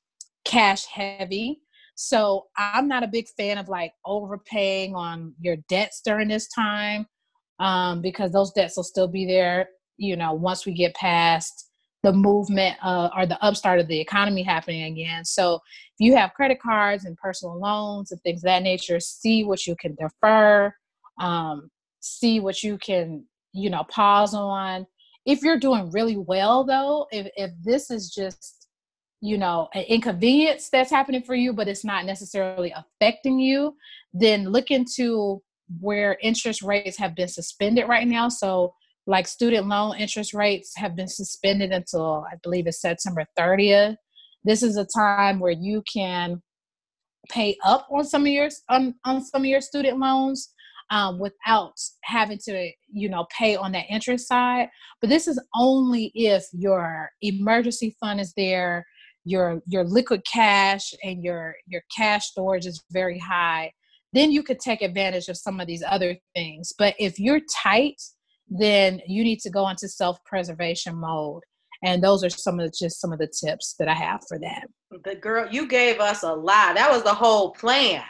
cash 0.46 0.86
heavy. 0.86 1.62
So 1.96 2.46
I'm 2.58 2.88
not 2.88 3.04
a 3.04 3.08
big 3.08 3.28
fan 3.38 3.58
of 3.58 3.70
like 3.70 3.92
overpaying 4.06 4.96
on 4.96 5.34
your 5.40 5.58
debts 5.68 6.02
during 6.06 6.28
this 6.28 6.48
time 6.48 7.08
um, 7.60 8.02
because 8.02 8.32
those 8.32 8.52
debts 8.54 8.78
will 8.78 8.84
still 8.84 9.08
be 9.08 9.26
there. 9.26 9.70
You 9.98 10.16
know, 10.16 10.34
once 10.34 10.66
we 10.66 10.74
get 10.74 10.94
past 10.96 11.68
the 12.04 12.14
movement 12.14 12.78
uh, 12.84 13.10
or 13.18 13.26
the 13.26 13.44
upstart 13.44 13.80
of 13.80 13.88
the 13.88 14.00
economy 14.00 14.44
happening 14.44 14.84
again. 14.84 15.26
So 15.26 15.56
if 15.56 15.62
you 16.00 16.16
have 16.16 16.34
credit 16.34 16.62
cards 16.62 17.06
and 17.06 17.18
personal 17.18 17.60
loans 17.60 18.12
and 18.12 18.22
things 18.22 18.42
of 18.42 18.44
that 18.44 18.64
nature, 18.64 19.00
see 19.00 19.44
what 19.44 19.66
you 19.66 19.76
can 19.76 19.96
defer, 19.96 20.74
um, 21.20 21.70
see 22.00 22.40
what 22.40 22.62
you 22.62 22.78
can, 22.78 23.26
you 23.54 23.70
know, 23.70 23.84
pause 23.90 24.34
on. 24.34 24.86
If 25.28 25.44
you're 25.44 25.60
doing 25.60 25.92
really 25.92 26.16
well 26.16 26.64
though, 26.64 27.06
if, 27.12 27.28
if 27.36 27.52
this 27.62 27.92
is 27.92 28.10
just, 28.10 28.68
you 29.20 29.38
know, 29.38 29.68
an 29.74 29.84
inconvenience 29.84 30.70
that's 30.70 30.90
happening 30.90 31.22
for 31.22 31.36
you, 31.36 31.52
but 31.52 31.68
it's 31.68 31.84
not 31.84 32.06
necessarily 32.06 32.74
affecting 32.74 33.38
you, 33.38 33.76
then 34.14 34.46
look 34.46 34.72
into 34.72 35.44
where 35.82 36.18
interest 36.24 36.62
rates 36.62 36.98
have 36.98 37.14
been 37.14 37.28
suspended 37.28 37.90
right 37.90 38.08
now. 38.08 38.30
So 38.30 38.74
like 39.06 39.28
student 39.28 39.68
loan 39.68 39.98
interest 39.98 40.34
rates 40.34 40.74
have 40.78 40.96
been 40.96 41.10
suspended 41.10 41.72
until 41.72 42.26
I 42.32 42.38
believe 42.42 42.66
it's 42.66 42.82
September 42.82 43.26
30th. 43.38 43.98
This 44.46 44.64
is 44.64 44.78
a 44.78 44.86
time 44.86 45.40
where 45.40 45.52
you 45.52 45.84
can 45.92 46.42
pay 47.30 47.58
up 47.66 47.86
on 47.92 48.06
some 48.06 48.22
of 48.22 48.30
your 48.30 48.48
on, 48.70 48.96
on 49.04 49.22
some 49.22 49.42
of 49.42 49.48
your 49.48 49.60
student 49.60 50.00
loans 50.00 50.54
um, 50.90 51.20
without 51.20 51.74
having 52.04 52.38
to 52.46 52.72
you 52.92 53.10
know 53.10 53.26
pay 53.38 53.56
on 53.56 53.72
that 53.74 53.86
interest 53.90 54.28
side. 54.28 54.70
But 55.02 55.10
this 55.10 55.28
is 55.28 55.42
only 55.56 56.12
if 56.16 56.46
your 56.54 57.10
emergency 57.22 57.96
fund 58.00 58.20
is 58.20 58.34
there, 58.36 58.86
your 59.26 59.62
your 59.68 59.84
liquid 59.84 60.22
cash 60.26 60.94
and 61.04 61.24
your 61.24 61.56
your 61.68 61.82
cash 61.96 62.28
storage 62.28 62.66
is 62.66 62.84
very 62.92 63.20
high. 63.20 63.72
Then 64.14 64.32
you 64.32 64.42
could 64.42 64.60
take 64.60 64.82
advantage 64.82 65.28
of 65.28 65.38
some 65.38 65.60
of 65.60 65.68
these 65.68 65.84
other 65.86 66.18
things. 66.34 66.74
But 66.78 66.96
if 66.98 67.20
you're 67.20 67.42
tight 67.64 68.02
then 68.50 69.02
you 69.06 69.24
need 69.24 69.40
to 69.40 69.50
go 69.50 69.68
into 69.70 69.88
self-preservation 69.88 70.96
mode 70.96 71.44
and 71.84 72.04
those 72.04 72.24
are 72.24 72.30
some 72.30 72.60
of 72.60 72.66
the, 72.66 72.74
just 72.78 73.00
some 73.00 73.12
of 73.12 73.20
the 73.20 73.28
tips 73.28 73.76
that 73.78 73.88
i 73.88 73.94
have 73.94 74.22
for 74.28 74.40
that 74.40 74.68
the 75.04 75.16
girl 75.16 75.48
you 75.52 75.68
gave 75.68 76.00
us 76.00 76.24
a 76.24 76.32
lot 76.32 76.76
that 76.76 76.90
was 76.90 77.04
the 77.04 77.14
whole 77.14 77.52
plan 77.52 78.04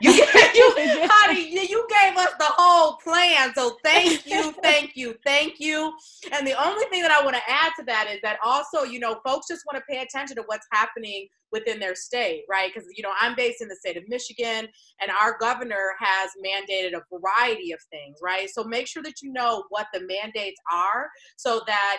you, 0.00 0.12
you, 0.54 0.74
honey, 0.76 1.68
you 1.68 1.86
gave 1.88 2.16
us 2.16 2.32
the 2.38 2.46
whole 2.48 2.96
plan. 2.96 3.52
So 3.54 3.76
thank 3.84 4.26
you, 4.26 4.52
thank 4.62 4.92
you, 4.96 5.14
thank 5.24 5.60
you. 5.60 5.92
And 6.32 6.46
the 6.46 6.60
only 6.62 6.84
thing 6.86 7.02
that 7.02 7.10
I 7.10 7.22
want 7.24 7.36
to 7.36 7.42
add 7.48 7.72
to 7.78 7.84
that 7.86 8.08
is 8.10 8.20
that 8.22 8.38
also, 8.44 8.82
you 8.82 8.98
know, 8.98 9.20
folks 9.26 9.46
just 9.48 9.62
want 9.66 9.76
to 9.76 9.92
pay 9.92 10.02
attention 10.02 10.36
to 10.36 10.42
what's 10.46 10.66
happening 10.72 11.28
within 11.52 11.78
their 11.78 11.94
state, 11.94 12.42
right? 12.50 12.70
Because, 12.74 12.88
you 12.96 13.02
know, 13.02 13.12
I'm 13.20 13.36
based 13.36 13.62
in 13.62 13.68
the 13.68 13.76
state 13.76 13.96
of 13.96 14.02
Michigan 14.08 14.66
and 15.00 15.10
our 15.10 15.38
governor 15.38 15.94
has 16.00 16.30
mandated 16.44 16.94
a 16.94 17.02
variety 17.16 17.72
of 17.72 17.78
things, 17.90 18.18
right? 18.22 18.50
So 18.50 18.64
make 18.64 18.88
sure 18.88 19.02
that 19.04 19.22
you 19.22 19.32
know 19.32 19.64
what 19.68 19.86
the 19.94 20.00
mandates 20.00 20.60
are 20.70 21.08
so 21.36 21.62
that 21.66 21.98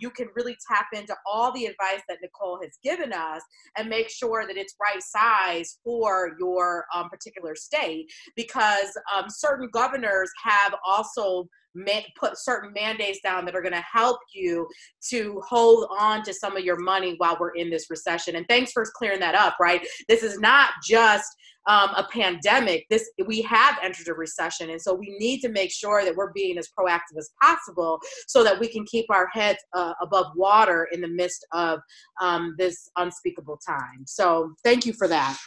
you 0.00 0.10
can 0.10 0.28
really 0.34 0.56
tap 0.68 0.86
into 0.92 1.14
all 1.26 1.52
the 1.52 1.66
advice 1.66 2.02
that 2.08 2.18
Nicole 2.22 2.58
has 2.62 2.78
given 2.82 3.12
us 3.12 3.42
and 3.76 3.88
make 3.88 4.08
sure 4.08 4.46
that 4.46 4.56
it's 4.56 4.74
right 4.80 5.02
size 5.02 5.78
for 5.84 6.36
your 6.38 6.84
um, 6.94 7.08
particular 7.08 7.54
state 7.54 8.10
because 8.36 8.96
um, 9.14 9.26
certain 9.28 9.68
governors 9.72 10.30
have 10.42 10.74
also 10.84 11.48
man- 11.74 12.04
put 12.18 12.38
certain 12.38 12.72
mandates 12.72 13.20
down 13.22 13.44
that 13.44 13.54
are 13.54 13.62
going 13.62 13.72
to 13.72 13.84
help 13.90 14.18
you 14.34 14.66
to 15.10 15.40
hold 15.46 15.86
on 15.98 16.22
to 16.24 16.34
some 16.34 16.56
of 16.56 16.64
your 16.64 16.78
money 16.78 17.14
while 17.18 17.36
we're 17.38 17.54
in 17.54 17.70
this 17.70 17.90
recession. 17.90 18.36
And 18.36 18.46
thanks 18.48 18.72
for 18.72 18.84
clearing 18.96 19.20
that 19.20 19.34
up, 19.34 19.56
right? 19.60 19.86
This 20.08 20.22
is 20.22 20.38
not 20.38 20.70
just 20.84 21.26
um, 21.66 21.90
a 21.90 22.06
pandemic. 22.10 22.86
This 22.90 23.10
we 23.26 23.42
have 23.42 23.78
entered 23.82 24.08
a 24.08 24.14
recession, 24.14 24.70
and 24.70 24.80
so 24.80 24.94
we 24.94 25.16
need 25.18 25.40
to 25.40 25.48
make 25.48 25.70
sure 25.70 26.04
that 26.04 26.14
we're 26.14 26.32
being 26.32 26.58
as 26.58 26.68
proactive 26.76 27.16
as 27.18 27.30
possible 27.40 28.00
so 28.26 28.42
that 28.42 28.58
we 28.58 28.68
can 28.68 28.84
keep 28.84 29.06
our 29.10 29.28
heads 29.32 29.58
uh, 29.74 29.92
above 30.00 30.26
water 30.34 30.88
in 30.92 31.00
the 31.00 31.08
midst 31.08 31.46
of 31.52 31.78
um, 32.20 32.54
this 32.58 32.90
unspeakable 32.96 33.58
time. 33.66 34.04
So 34.06 34.52
thank 34.64 34.86
you 34.86 34.92
for 34.92 35.08
that. 35.08 35.38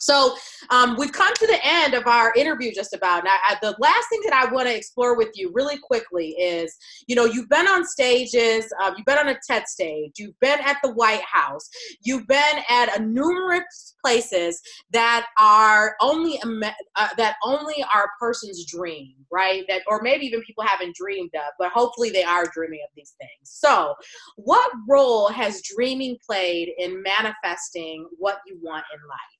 So 0.00 0.34
um, 0.70 0.96
we've 0.98 1.12
come 1.12 1.32
to 1.34 1.46
the 1.46 1.58
end 1.62 1.94
of 1.94 2.06
our 2.06 2.32
interview 2.34 2.72
just 2.72 2.94
about. 2.94 3.22
Now, 3.24 3.36
the 3.60 3.76
last 3.78 4.08
thing 4.08 4.20
that 4.24 4.32
I 4.32 4.50
want 4.50 4.66
to 4.66 4.74
explore 4.74 5.16
with 5.16 5.28
you 5.34 5.52
really 5.54 5.78
quickly 5.78 6.30
is, 6.30 6.74
you 7.06 7.14
know, 7.14 7.26
you've 7.26 7.50
been 7.50 7.68
on 7.68 7.86
stages, 7.86 8.72
uh, 8.82 8.92
you've 8.96 9.04
been 9.04 9.18
on 9.18 9.28
a 9.28 9.36
TED 9.46 9.68
stage, 9.68 10.12
you've 10.18 10.38
been 10.40 10.58
at 10.60 10.78
the 10.82 10.92
White 10.92 11.22
House, 11.22 11.68
you've 12.02 12.26
been 12.26 12.56
at 12.70 12.98
a 12.98 13.02
numerous 13.02 13.94
places 14.02 14.60
that 14.90 15.26
are 15.38 15.96
only 16.00 16.40
uh, 16.42 17.08
that 17.16 17.36
only 17.44 17.84
are 17.94 18.04
a 18.04 18.18
person's 18.18 18.64
dream, 18.64 19.14
right? 19.30 19.64
That 19.68 19.82
or 19.86 20.00
maybe 20.02 20.24
even 20.26 20.40
people 20.42 20.64
haven't 20.64 20.96
dreamed 20.96 21.34
of, 21.34 21.52
but 21.58 21.72
hopefully 21.72 22.08
they 22.08 22.24
are 22.24 22.46
dreaming 22.54 22.80
of 22.84 22.90
these 22.96 23.14
things. 23.20 23.30
So, 23.42 23.94
what 24.36 24.70
role 24.88 25.28
has 25.28 25.62
dreaming 25.62 26.16
played 26.26 26.70
in 26.78 27.02
manifesting 27.02 28.08
what 28.18 28.38
you 28.46 28.58
want 28.62 28.84
in 28.94 29.00
life? 29.06 29.39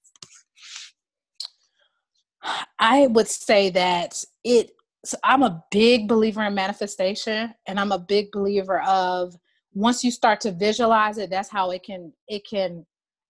I 2.78 3.06
would 3.08 3.28
say 3.28 3.70
that 3.70 4.24
it 4.44 4.72
so 5.04 5.16
I'm 5.24 5.42
a 5.42 5.64
big 5.70 6.08
believer 6.08 6.42
in 6.42 6.54
manifestation 6.54 7.54
and 7.66 7.80
I'm 7.80 7.92
a 7.92 7.98
big 7.98 8.30
believer 8.32 8.82
of 8.82 9.34
once 9.72 10.04
you 10.04 10.10
start 10.10 10.40
to 10.42 10.52
visualize 10.52 11.16
it 11.18 11.30
that's 11.30 11.48
how 11.50 11.70
it 11.70 11.82
can 11.82 12.12
it 12.28 12.46
can 12.48 12.84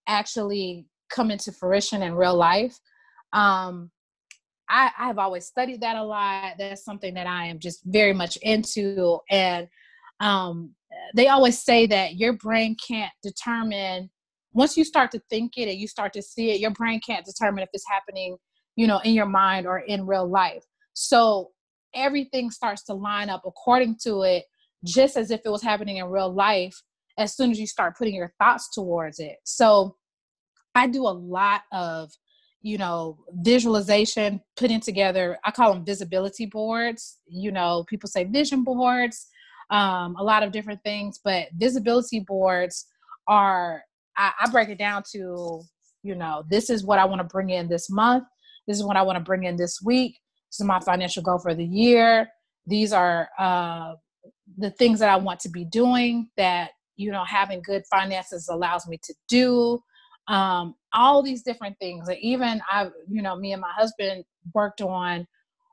actually 0.08 0.86
come 1.10 1.30
into 1.30 1.52
fruition 1.52 2.02
in 2.02 2.14
real 2.14 2.36
life. 2.36 2.78
Um 3.32 3.90
I, 4.70 4.92
I've 4.96 5.18
always 5.18 5.46
studied 5.46 5.80
that 5.80 5.96
a 5.96 6.02
lot. 6.02 6.54
That's 6.56 6.84
something 6.84 7.12
that 7.14 7.26
I 7.26 7.46
am 7.46 7.58
just 7.58 7.80
very 7.84 8.12
much 8.12 8.36
into. 8.40 9.18
And 9.28 9.66
um, 10.20 10.76
they 11.16 11.26
always 11.26 11.60
say 11.60 11.86
that 11.88 12.14
your 12.14 12.34
brain 12.34 12.76
can't 12.86 13.12
determine 13.20 14.10
once 14.52 14.76
you 14.76 14.84
start 14.84 15.10
to 15.12 15.20
think 15.30 15.52
it 15.56 15.68
and 15.68 15.78
you 15.78 15.88
start 15.88 16.12
to 16.12 16.22
see 16.22 16.50
it, 16.50 16.60
your 16.60 16.70
brain 16.70 17.00
can't 17.04 17.24
determine 17.24 17.62
if 17.62 17.68
it's 17.72 17.88
happening 17.88 18.36
you 18.80 18.86
know, 18.86 18.98
in 19.00 19.12
your 19.12 19.26
mind 19.26 19.66
or 19.66 19.80
in 19.80 20.06
real 20.06 20.26
life. 20.26 20.64
So 20.94 21.50
everything 21.94 22.50
starts 22.50 22.82
to 22.84 22.94
line 22.94 23.28
up 23.28 23.42
according 23.44 23.96
to 24.04 24.22
it, 24.22 24.44
just 24.86 25.18
as 25.18 25.30
if 25.30 25.42
it 25.44 25.50
was 25.50 25.62
happening 25.62 25.98
in 25.98 26.06
real 26.06 26.32
life, 26.32 26.74
as 27.18 27.36
soon 27.36 27.50
as 27.50 27.60
you 27.60 27.66
start 27.66 27.98
putting 27.98 28.14
your 28.14 28.32
thoughts 28.38 28.70
towards 28.72 29.20
it. 29.20 29.36
So 29.44 29.96
I 30.74 30.86
do 30.86 31.02
a 31.02 31.12
lot 31.12 31.60
of, 31.72 32.10
you 32.62 32.78
know, 32.78 33.18
visualization, 33.34 34.40
putting 34.56 34.80
together, 34.80 35.38
I 35.44 35.50
call 35.50 35.74
them 35.74 35.84
visibility 35.84 36.46
boards. 36.46 37.18
You 37.26 37.52
know, 37.52 37.84
people 37.86 38.08
say 38.08 38.24
vision 38.24 38.64
boards, 38.64 39.26
um, 39.68 40.16
a 40.16 40.24
lot 40.24 40.42
of 40.42 40.52
different 40.52 40.82
things, 40.84 41.20
but 41.22 41.48
visibility 41.54 42.20
boards 42.20 42.86
are, 43.28 43.82
I, 44.16 44.32
I 44.40 44.50
break 44.50 44.70
it 44.70 44.78
down 44.78 45.02
to, 45.12 45.60
you 46.02 46.14
know, 46.14 46.44
this 46.48 46.70
is 46.70 46.82
what 46.82 46.98
I 46.98 47.04
want 47.04 47.20
to 47.20 47.24
bring 47.24 47.50
in 47.50 47.68
this 47.68 47.90
month 47.90 48.24
this 48.70 48.78
is 48.78 48.84
what 48.84 48.96
I 48.96 49.02
want 49.02 49.16
to 49.16 49.24
bring 49.24 49.42
in 49.42 49.56
this 49.56 49.82
week. 49.82 50.20
This 50.48 50.60
is 50.60 50.66
my 50.66 50.78
financial 50.78 51.24
goal 51.24 51.40
for 51.40 51.56
the 51.56 51.64
year. 51.64 52.28
These 52.68 52.92
are 52.92 53.28
uh, 53.36 53.94
the 54.58 54.70
things 54.70 55.00
that 55.00 55.08
I 55.08 55.16
want 55.16 55.40
to 55.40 55.48
be 55.48 55.64
doing 55.64 56.28
that, 56.36 56.70
you 56.94 57.10
know, 57.10 57.24
having 57.24 57.62
good 57.62 57.82
finances 57.90 58.48
allows 58.48 58.86
me 58.86 59.00
to 59.02 59.14
do. 59.28 59.80
Um, 60.28 60.76
all 60.92 61.20
these 61.20 61.42
different 61.42 61.80
things. 61.80 62.08
Even 62.20 62.62
I, 62.70 62.90
you 63.08 63.22
know, 63.22 63.34
me 63.34 63.52
and 63.52 63.60
my 63.60 63.72
husband 63.74 64.22
worked 64.54 64.80
on 64.80 65.26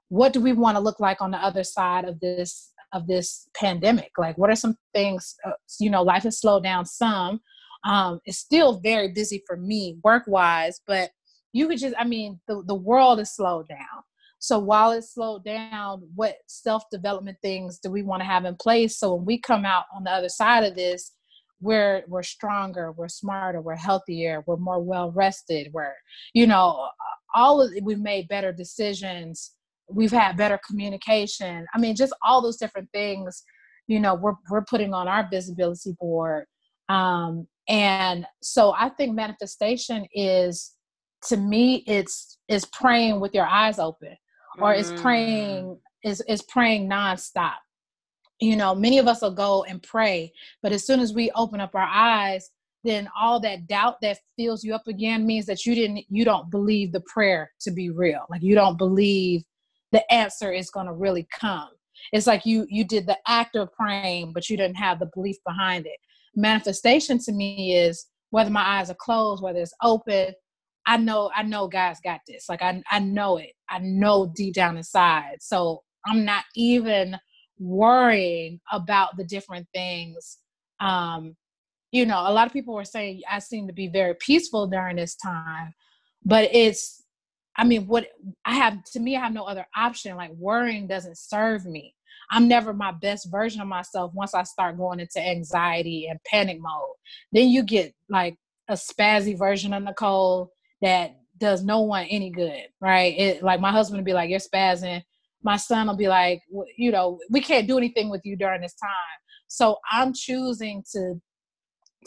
what 0.10 0.34
do 0.34 0.42
we 0.42 0.54
want 0.54 0.76
to 0.76 0.82
look 0.82 1.00
like 1.00 1.22
on 1.22 1.30
the 1.30 1.38
other 1.38 1.64
side 1.64 2.04
of 2.04 2.20
this 2.20 2.72
of 2.94 3.06
this 3.06 3.50
pandemic 3.54 4.12
like 4.18 4.38
what 4.38 4.50
are 4.50 4.56
some 4.56 4.78
things 4.94 5.36
uh, 5.46 5.52
you 5.78 5.90
know 5.90 6.02
life 6.02 6.24
has 6.24 6.40
slowed 6.40 6.64
down 6.64 6.86
some 6.86 7.42
um, 7.84 8.22
it's 8.24 8.38
still 8.38 8.80
very 8.80 9.10
busy 9.10 9.44
for 9.46 9.58
me 9.58 9.98
work 10.06 10.24
wise 10.26 10.80
but 10.88 11.10
you 11.58 11.68
could 11.68 11.80
just 11.80 11.96
i 11.98 12.04
mean 12.04 12.40
the, 12.48 12.64
the 12.66 12.76
world 12.76 13.20
is 13.20 13.32
slowed 13.36 13.68
down. 13.68 14.04
So 14.40 14.60
while 14.60 14.92
it's 14.92 15.16
slowed 15.16 15.44
down 15.44 16.08
what 16.14 16.36
self-development 16.46 17.40
things 17.42 17.80
do 17.80 17.90
we 17.90 18.04
want 18.04 18.22
to 18.22 18.28
have 18.28 18.46
in 18.46 18.56
place? 18.56 19.00
So 19.00 19.16
when 19.16 19.26
we 19.26 19.40
come 19.40 19.66
out 19.66 19.86
on 19.96 20.04
the 20.04 20.12
other 20.12 20.30
side 20.30 20.64
of 20.64 20.76
this 20.76 21.14
we're 21.60 22.04
we're 22.08 22.22
stronger 22.22 22.92
we're 22.92 23.08
smarter 23.08 23.60
we're 23.62 23.76
healthier 23.76 24.44
we're 24.46 24.58
more 24.58 24.80
well 24.80 25.12
rested 25.12 25.72
we're 25.74 25.96
you 26.36 26.46
know 26.46 26.88
all 27.34 27.60
of 27.60 27.72
we've 27.82 28.00
made 28.00 28.28
better 28.28 28.52
decisions 28.52 29.54
we've 29.90 30.12
had 30.12 30.38
better 30.38 30.60
communication. 30.68 31.66
I 31.74 31.80
mean 31.80 31.96
just 31.96 32.14
all 32.24 32.42
those 32.44 32.58
different 32.58 32.90
things 32.94 33.44
you 33.88 34.00
know 34.00 34.14
we're, 34.14 34.34
we're 34.52 34.66
putting 34.66 34.94
on 34.94 35.08
our 35.08 35.28
visibility 35.32 35.94
board. 36.00 36.46
Um, 36.90 37.48
and 37.68 38.26
so 38.42 38.74
i 38.78 38.90
think 38.90 39.14
manifestation 39.14 40.06
is 40.14 40.77
to 41.28 41.38
me 41.38 41.84
it's 41.88 42.38
is 42.48 42.66
praying 42.66 43.20
with 43.20 43.34
your 43.34 43.46
eyes 43.46 43.80
open 43.80 44.16
or 44.60 44.74
mm. 44.74 44.80
is 44.80 44.92
praying 45.02 45.78
is 46.04 46.22
is 46.28 46.42
praying 46.44 46.90
nonstop. 46.90 47.56
You 48.40 48.56
know 48.56 48.76
many 48.76 48.98
of 48.98 49.08
us 49.08 49.22
will 49.22 49.32
go 49.32 49.64
and 49.64 49.82
pray 49.82 50.32
but 50.62 50.72
as 50.72 50.86
soon 50.86 51.00
as 51.00 51.14
we 51.14 51.32
open 51.32 51.60
up 51.60 51.76
our 51.76 51.90
eyes 51.92 52.50
then 52.84 53.10
all 53.20 53.40
that 53.42 53.68
doubt 53.68 53.98
that 54.02 54.20
fills 54.38 54.64
you 54.64 54.74
up 54.74 54.88
again 54.88 55.26
means 55.26 55.46
that 55.46 55.66
you 55.66 55.76
didn't 55.76 56.06
you 56.10 56.24
don't 56.24 56.50
believe 56.50 56.92
the 56.92 57.02
prayer 57.02 57.52
to 57.62 57.72
be 57.72 57.90
real. 57.90 58.26
Like 58.30 58.42
you 58.42 58.56
don't 58.56 58.78
believe 58.78 59.44
the 59.92 60.10
answer 60.12 60.52
is 60.52 60.70
going 60.70 60.88
to 60.88 60.94
really 60.94 61.28
come. 61.32 61.70
It's 62.14 62.28
like 62.28 62.46
you 62.46 62.66
you 62.70 62.86
did 62.86 63.06
the 63.06 63.18
act 63.28 63.56
of 63.56 63.74
praying 63.74 64.32
but 64.34 64.50
you 64.50 64.58
didn't 64.58 64.78
have 64.78 65.00
the 65.00 65.10
belief 65.14 65.38
behind 65.46 65.86
it. 65.86 65.98
Manifestation 66.36 67.20
to 67.20 67.32
me 67.32 67.76
is 67.76 68.06
whether 68.30 68.50
my 68.50 68.80
eyes 68.80 68.90
are 68.90 68.98
closed 69.00 69.44
whether 69.44 69.60
it's 69.60 69.74
open 69.84 70.34
i 70.88 70.98
know 70.98 71.30
i 71.36 71.44
know 71.44 71.68
god's 71.68 72.00
got 72.02 72.22
this. 72.28 72.50
Like 72.50 72.64
i, 72.64 72.82
I 72.90 73.00
know 73.00 73.38
it. 73.38 73.52
I 73.70 73.80
know 73.80 74.32
deep 74.36 74.56
down 74.56 74.78
inside. 74.78 75.38
So 75.42 75.84
i'm 76.06 76.26
not 76.26 76.46
even 76.56 77.18
worrying 77.60 78.60
about 78.72 79.18
the 79.18 79.24
different 79.24 79.68
things. 79.74 80.38
Um 80.80 81.36
you 81.92 82.06
know 82.06 82.20
a 82.20 82.34
lot 82.34 82.48
of 82.48 82.54
people 82.54 82.74
were 82.74 82.86
saying 82.86 83.22
i 83.30 83.40
seem 83.40 83.68
to 83.68 83.74
be 83.74 83.88
very 83.88 84.14
peaceful 84.16 84.68
during 84.68 84.98
this 84.98 85.16
time 85.16 85.74
but 86.26 86.50
it's 86.54 87.04
i 87.56 87.64
mean 87.64 87.88
what 87.88 88.08
i 88.46 88.54
have 88.54 88.84
to 88.84 89.00
me 89.00 89.16
i 89.16 89.20
have 89.20 89.34
no 89.34 89.46
other 89.46 89.66
option. 89.76 90.16
Like 90.18 90.32
worrying 90.32 90.88
doesn't 90.88 91.18
serve 91.18 91.66
me. 91.66 91.96
I'm 92.30 92.48
never 92.48 92.74
my 92.74 92.92
best 92.92 93.32
version 93.32 93.62
of 93.62 93.68
myself 93.68 94.12
once 94.14 94.34
i 94.34 94.44
start 94.44 94.78
going 94.78 95.00
into 95.00 95.20
anxiety 95.20 96.08
and 96.08 96.20
panic 96.26 96.60
mode. 96.60 96.96
Then 97.32 97.50
you 97.50 97.64
get 97.64 97.94
like 98.10 98.36
a 98.68 98.74
spazzy 98.74 99.38
version 99.38 99.74
of 99.74 99.84
nicole 99.84 100.52
that 100.82 101.18
does 101.38 101.64
no 101.64 101.82
one 101.82 102.06
any 102.06 102.30
good 102.30 102.64
right? 102.82 103.18
It 103.18 103.44
like 103.44 103.60
my 103.60 103.72
husband 103.72 104.00
would 104.00 104.06
be 104.06 104.14
like 104.14 104.30
you're 104.30 104.40
spazzing. 104.40 105.02
My 105.44 105.58
son 105.58 105.88
will 105.88 105.98
be 105.98 106.08
like 106.08 106.42
you 106.78 106.92
know 106.92 107.20
we 107.30 107.42
can't 107.42 107.68
do 107.68 107.78
anything 107.78 108.10
with 108.10 108.22
you 108.24 108.36
during 108.36 108.62
this 108.62 108.76
time. 108.76 108.92
So 109.48 109.78
i'm 109.92 110.14
choosing 110.14 110.84
to 110.94 111.22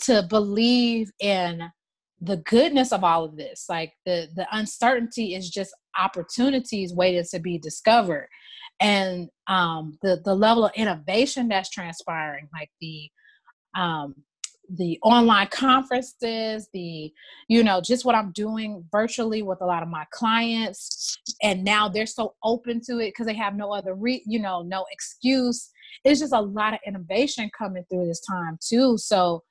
to 0.03 0.23
believe 0.29 1.11
in 1.21 1.63
the 2.21 2.39
goodness 2.39 2.93
of 2.93 3.03
all 3.03 3.25
of 3.25 3.37
this. 3.37 3.67
Like 3.69 3.93
the 4.05 4.29
the 4.37 4.47
uncertainty 4.53 5.35
is 5.35 5.51
just 5.51 5.75
opportunities 5.99 6.95
waiting 6.95 7.25
to 7.31 7.39
be 7.39 7.59
discovered. 7.59 8.29
And 8.81 9.29
um 9.47 9.99
the 10.03 10.21
the 10.25 10.35
level 10.35 10.65
of 10.67 10.73
innovation 10.75 11.49
that's 11.49 11.71
transpiring 11.71 12.49
like 12.53 12.71
the 12.81 13.09
um 13.77 14.15
the 14.77 14.99
online 15.03 15.49
conferences 15.49 16.69
the 16.73 17.13
you 17.49 17.65
know 17.65 17.81
just 17.81 18.05
what 18.05 18.15
i'm 18.15 18.31
doing 18.33 18.85
virtually 18.93 19.43
with 19.43 19.61
a 19.61 19.67
lot 19.67 19.83
of 19.83 19.89
my 19.89 20.05
clients. 20.11 21.19
And 21.43 21.65
now 21.65 21.89
they're 21.89 22.07
so 22.07 22.35
open 22.43 22.81
to 22.87 22.99
it 22.99 23.09
because 23.09 23.27
they 23.27 23.35
have 23.35 23.55
no 23.55 23.73
other 23.73 23.95
re 23.95 24.23
you 24.27 24.39
know 24.39 24.63
no 24.63 24.85
excuse. 24.91 25.71
It's 26.05 26.21
just 26.21 26.33
a 26.33 26.41
lot 26.41 26.75
of 26.75 26.81
innovation 26.87 27.51
coming 27.57 27.85
through 27.91 28.07
this 28.07 28.21
time 28.21 28.59
too. 28.61 28.97
So 28.99 29.43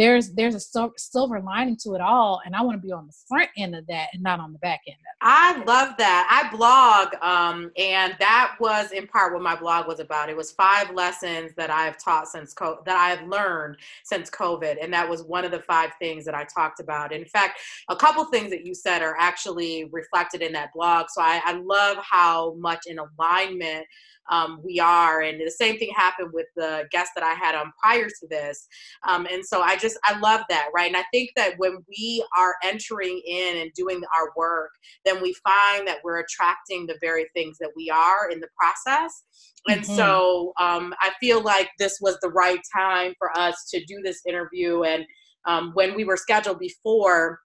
there's 0.00 0.30
there's 0.32 0.54
a 0.54 0.90
silver 0.96 1.40
lining 1.40 1.76
to 1.76 1.94
it 1.94 2.00
all 2.00 2.40
and 2.46 2.56
i 2.56 2.62
want 2.62 2.74
to 2.74 2.84
be 2.84 2.90
on 2.90 3.06
the 3.06 3.12
front 3.28 3.50
end 3.58 3.76
of 3.76 3.86
that 3.86 4.08
and 4.14 4.22
not 4.22 4.40
on 4.40 4.50
the 4.50 4.58
back 4.60 4.80
end 4.88 4.96
i 5.20 5.62
love 5.64 5.94
that 5.98 6.26
i 6.30 6.56
blog 6.56 7.14
um, 7.22 7.70
and 7.76 8.16
that 8.18 8.56
was 8.58 8.92
in 8.92 9.06
part 9.06 9.34
what 9.34 9.42
my 9.42 9.54
blog 9.54 9.86
was 9.86 10.00
about 10.00 10.30
it 10.30 10.36
was 10.36 10.52
five 10.52 10.90
lessons 10.94 11.52
that 11.54 11.68
i've 11.68 12.02
taught 12.02 12.26
since 12.26 12.54
co- 12.54 12.80
that 12.86 12.96
i've 12.96 13.28
learned 13.28 13.76
since 14.02 14.30
covid 14.30 14.82
and 14.82 14.90
that 14.90 15.06
was 15.06 15.22
one 15.24 15.44
of 15.44 15.50
the 15.50 15.60
five 15.60 15.90
things 15.98 16.24
that 16.24 16.34
i 16.34 16.44
talked 16.44 16.80
about 16.80 17.12
in 17.12 17.26
fact 17.26 17.60
a 17.90 17.96
couple 17.96 18.24
things 18.24 18.48
that 18.48 18.64
you 18.64 18.74
said 18.74 19.02
are 19.02 19.16
actually 19.18 19.84
reflected 19.92 20.40
in 20.40 20.50
that 20.50 20.72
blog 20.72 21.06
so 21.10 21.20
i, 21.20 21.42
I 21.44 21.52
love 21.52 21.98
how 22.02 22.54
much 22.54 22.80
in 22.86 22.98
alignment 22.98 23.84
um, 24.30 24.60
we 24.64 24.80
are. 24.80 25.22
And 25.22 25.40
the 25.40 25.50
same 25.50 25.78
thing 25.78 25.90
happened 25.94 26.30
with 26.32 26.46
the 26.56 26.86
guest 26.90 27.12
that 27.14 27.24
I 27.24 27.34
had 27.34 27.54
on 27.54 27.72
prior 27.80 28.06
to 28.06 28.26
this. 28.28 28.66
Um, 29.06 29.26
and 29.30 29.44
so 29.44 29.60
I 29.60 29.76
just, 29.76 29.89
I 30.04 30.18
love 30.18 30.42
that, 30.48 30.68
right? 30.74 30.88
And 30.88 30.96
I 30.96 31.04
think 31.12 31.30
that 31.36 31.54
when 31.58 31.78
we 31.88 32.24
are 32.36 32.54
entering 32.64 33.20
in 33.26 33.58
and 33.58 33.70
doing 33.74 34.00
our 34.16 34.32
work, 34.36 34.70
then 35.04 35.22
we 35.22 35.34
find 35.44 35.86
that 35.86 35.98
we're 36.04 36.20
attracting 36.20 36.86
the 36.86 36.98
very 37.00 37.26
things 37.34 37.58
that 37.58 37.70
we 37.76 37.90
are 37.90 38.30
in 38.30 38.40
the 38.40 38.48
process. 38.58 39.22
And 39.68 39.82
mm-hmm. 39.82 39.94
so 39.94 40.52
um, 40.58 40.94
I 41.00 41.12
feel 41.20 41.42
like 41.42 41.70
this 41.78 41.98
was 42.00 42.18
the 42.20 42.30
right 42.30 42.60
time 42.74 43.14
for 43.18 43.36
us 43.38 43.68
to 43.70 43.84
do 43.84 44.00
this 44.02 44.20
interview. 44.26 44.82
And 44.82 45.04
um, 45.46 45.72
when 45.74 45.94
we 45.94 46.04
were 46.04 46.16
scheduled 46.16 46.58
before, 46.58 47.40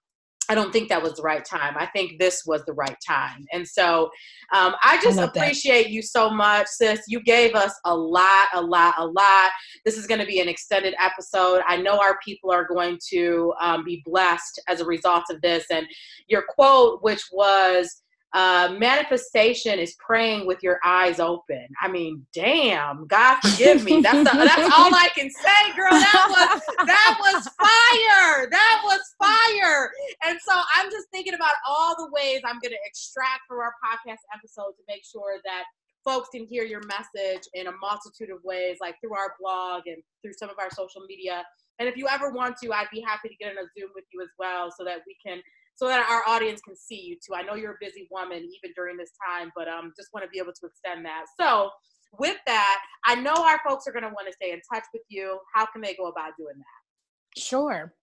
I 0.48 0.54
don't 0.54 0.72
think 0.72 0.88
that 0.88 1.02
was 1.02 1.14
the 1.14 1.22
right 1.22 1.44
time. 1.44 1.74
I 1.76 1.86
think 1.86 2.18
this 2.18 2.44
was 2.46 2.64
the 2.64 2.72
right 2.72 2.96
time. 3.06 3.44
And 3.52 3.66
so 3.66 4.10
um, 4.52 4.74
I 4.82 5.00
just 5.02 5.18
I 5.18 5.24
appreciate 5.24 5.84
that. 5.84 5.90
you 5.90 6.02
so 6.02 6.30
much, 6.30 6.66
sis. 6.68 7.02
You 7.08 7.22
gave 7.22 7.54
us 7.54 7.74
a 7.84 7.94
lot, 7.94 8.48
a 8.54 8.60
lot, 8.60 8.94
a 8.98 9.06
lot. 9.06 9.50
This 9.84 9.96
is 9.96 10.06
going 10.06 10.20
to 10.20 10.26
be 10.26 10.40
an 10.40 10.48
extended 10.48 10.94
episode. 11.00 11.62
I 11.66 11.76
know 11.76 11.98
our 11.98 12.18
people 12.24 12.50
are 12.50 12.66
going 12.66 12.98
to 13.10 13.52
um, 13.60 13.84
be 13.84 14.02
blessed 14.04 14.60
as 14.68 14.80
a 14.80 14.84
result 14.84 15.24
of 15.30 15.40
this. 15.40 15.64
And 15.70 15.86
your 16.28 16.44
quote, 16.48 17.02
which 17.02 17.22
was, 17.32 18.02
uh, 18.32 18.74
manifestation 18.78 19.78
is 19.78 19.94
praying 19.94 20.46
with 20.46 20.62
your 20.62 20.78
eyes 20.84 21.20
open. 21.20 21.66
I 21.80 21.88
mean, 21.88 22.26
damn, 22.34 23.06
God 23.06 23.38
forgive 23.40 23.84
me. 23.84 24.02
That's 24.02 24.30
that's 24.30 24.62
all 24.76 24.94
I 24.94 25.08
can 25.14 25.30
say, 25.30 25.76
girl. 25.76 25.90
That 25.90 26.26
was 26.28 26.86
that 26.86 27.16
was 27.20 27.48
fire. 27.56 28.50
That 28.50 28.80
was 28.84 29.00
fire. 29.18 29.90
And 30.26 30.38
so 30.46 30.60
I'm 30.74 30.90
just 30.90 31.06
thinking 31.12 31.34
about 31.34 31.54
all 31.66 31.94
the 31.96 32.10
ways 32.12 32.40
I'm 32.44 32.58
going 32.60 32.72
to 32.72 32.84
extract 32.84 33.42
from 33.48 33.58
our 33.60 33.72
podcast 33.82 34.20
episode 34.34 34.72
to 34.76 34.82
make 34.88 35.04
sure 35.04 35.38
that 35.44 35.64
folks 36.04 36.28
can 36.28 36.46
hear 36.46 36.64
your 36.64 36.82
message 36.86 37.42
in 37.54 37.66
a 37.66 37.72
multitude 37.80 38.30
of 38.30 38.38
ways, 38.44 38.78
like 38.80 38.94
through 39.00 39.14
our 39.14 39.34
blog 39.40 39.82
and 39.86 39.96
through 40.22 40.32
some 40.38 40.48
of 40.48 40.56
our 40.58 40.70
social 40.70 41.02
media. 41.08 41.44
And 41.78 41.88
if 41.88 41.96
you 41.96 42.06
ever 42.08 42.30
want 42.30 42.56
to, 42.62 42.72
I'd 42.72 42.86
be 42.92 43.00
happy 43.00 43.28
to 43.28 43.34
get 43.36 43.50
on 43.50 43.58
a 43.58 43.66
Zoom 43.78 43.90
with 43.94 44.04
you 44.12 44.22
as 44.22 44.30
well 44.38 44.70
so 44.70 44.84
that 44.84 45.00
we 45.06 45.16
can 45.24 45.42
so 45.76 45.86
that 45.86 46.06
our 46.10 46.22
audience 46.34 46.60
can 46.62 46.74
see 46.74 47.00
you 47.00 47.16
too. 47.16 47.34
I 47.34 47.42
know 47.42 47.54
you're 47.54 47.72
a 47.72 47.80
busy 47.80 48.08
woman 48.10 48.38
even 48.38 48.72
during 48.74 48.96
this 48.96 49.12
time, 49.28 49.52
but 49.54 49.68
um, 49.68 49.92
just 49.96 50.08
want 50.12 50.24
to 50.24 50.30
be 50.30 50.38
able 50.38 50.52
to 50.52 50.66
extend 50.66 51.04
that. 51.04 51.26
So 51.38 51.70
with 52.18 52.38
that, 52.46 52.80
I 53.04 53.14
know 53.14 53.34
our 53.34 53.60
folks 53.66 53.86
are 53.86 53.92
going 53.92 54.04
to 54.04 54.08
want 54.08 54.26
to 54.26 54.32
stay 54.32 54.52
in 54.52 54.60
touch 54.72 54.84
with 54.92 55.02
you. 55.08 55.38
How 55.54 55.66
can 55.66 55.82
they 55.82 55.94
go 55.94 56.06
about 56.06 56.32
doing 56.38 56.54
that? 56.56 57.40
Sure. 57.40 57.94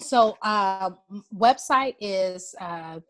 So 0.00 0.38
uh, 0.40 0.90
website 1.34 1.96
is 2.00 2.54
uh, 2.58 3.00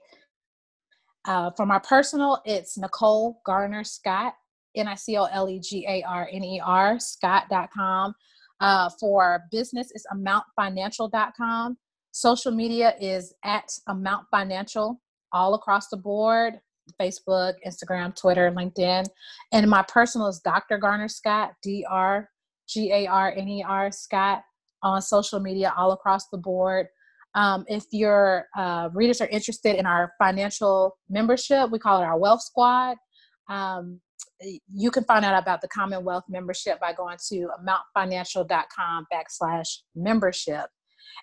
uh, 1.24 1.50
for 1.56 1.64
my 1.64 1.78
personal, 1.78 2.42
it's 2.44 2.76
Nicole 2.76 3.40
Garner 3.46 3.84
Scott, 3.84 4.34
N 4.74 4.88
I 4.88 4.96
C 4.96 5.16
O 5.16 5.24
L 5.24 5.48
E 5.48 5.60
G 5.60 5.86
A 5.88 6.02
R 6.02 6.28
N 6.30 6.42
E 6.42 6.60
R, 6.64 6.98
Scott.com. 6.98 8.14
Uh, 8.60 8.90
for 8.98 9.44
business, 9.50 9.90
it's 9.94 10.06
amountfinancial.com. 10.12 11.76
Social 12.12 12.52
media 12.52 12.94
is 13.00 13.34
at 13.44 13.68
Amount 13.88 14.26
Financial 14.30 15.00
all 15.32 15.54
across 15.54 15.88
the 15.88 15.96
board 15.96 16.60
Facebook, 17.00 17.54
Instagram, 17.66 18.14
Twitter, 18.14 18.50
LinkedIn. 18.50 19.06
And 19.52 19.70
my 19.70 19.82
personal 19.88 20.28
is 20.28 20.40
Dr. 20.40 20.78
Garner 20.78 21.08
Scott, 21.08 21.52
D 21.62 21.84
R 21.88 22.28
G 22.68 22.92
A 22.92 23.06
R 23.06 23.32
N 23.36 23.48
E 23.48 23.64
R 23.66 23.90
Scott 23.92 24.42
on 24.82 25.00
social 25.00 25.40
media 25.40 25.72
all 25.76 25.92
across 25.92 26.28
the 26.28 26.38
board. 26.38 26.86
Um, 27.34 27.64
if 27.66 27.84
your 27.92 28.46
uh, 28.56 28.90
readers 28.92 29.20
are 29.20 29.28
interested 29.28 29.76
in 29.76 29.86
our 29.86 30.12
financial 30.18 30.98
membership, 31.08 31.70
we 31.70 31.78
call 31.78 32.02
it 32.02 32.04
our 32.04 32.18
Wealth 32.18 32.42
Squad. 32.42 32.96
Um, 33.48 34.00
you 34.72 34.90
can 34.90 35.04
find 35.04 35.24
out 35.24 35.40
about 35.40 35.60
the 35.60 35.68
Commonwealth 35.68 36.24
membership 36.28 36.78
by 36.80 36.92
going 36.92 37.16
to 37.28 37.48
amountfinancial.com 37.96 39.06
backslash 39.12 39.68
membership. 39.94 40.66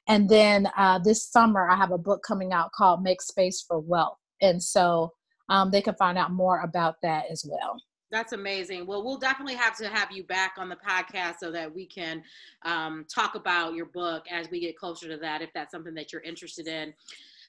And 0.08 0.28
then 0.30 0.68
uh, 0.78 1.00
this 1.00 1.26
summer, 1.26 1.70
I 1.70 1.76
have 1.76 1.91
a 1.91 1.97
book 1.97 2.24
coming 2.24 2.54
out 2.54 2.72
called 2.72 3.04
Make 3.04 3.22
Space 3.22 3.64
for 3.68 3.80
Wealth. 3.80 4.18
And 4.41 4.62
so 4.62 5.14
um, 5.50 5.72
they 5.72 5.82
can 5.82 5.95
find 5.95 6.18
out 6.18 6.32
more 6.32 6.62
about 6.62 6.95
that 7.04 7.26
as 7.32 7.45
well. 7.47 7.78
That's 8.12 8.34
amazing. 8.34 8.88
Well, 8.88 9.04
we'll 9.04 9.20
definitely 9.20 9.54
have 9.56 9.78
to 9.78 9.88
have 9.88 10.12
you 10.12 10.24
back 10.24 10.54
on 10.58 10.68
the 10.68 10.78
podcast 10.78 11.36
so 11.39 11.52
that 11.52 11.74
we 11.74 11.86
can 11.86 12.24
um, 12.66 13.06
talk 13.14 13.36
about 13.36 13.76
your 13.76 13.86
book 13.86 14.26
as 14.32 14.50
we 14.50 14.60
get 14.60 14.78
closer 14.78 15.08
to 15.08 15.18
that, 15.18 15.43
if 15.43 15.52
that's 15.54 15.72
something 15.72 15.93
that 15.93 16.12
you're 16.12 16.24
interested 16.24 16.68
in. 16.68 16.93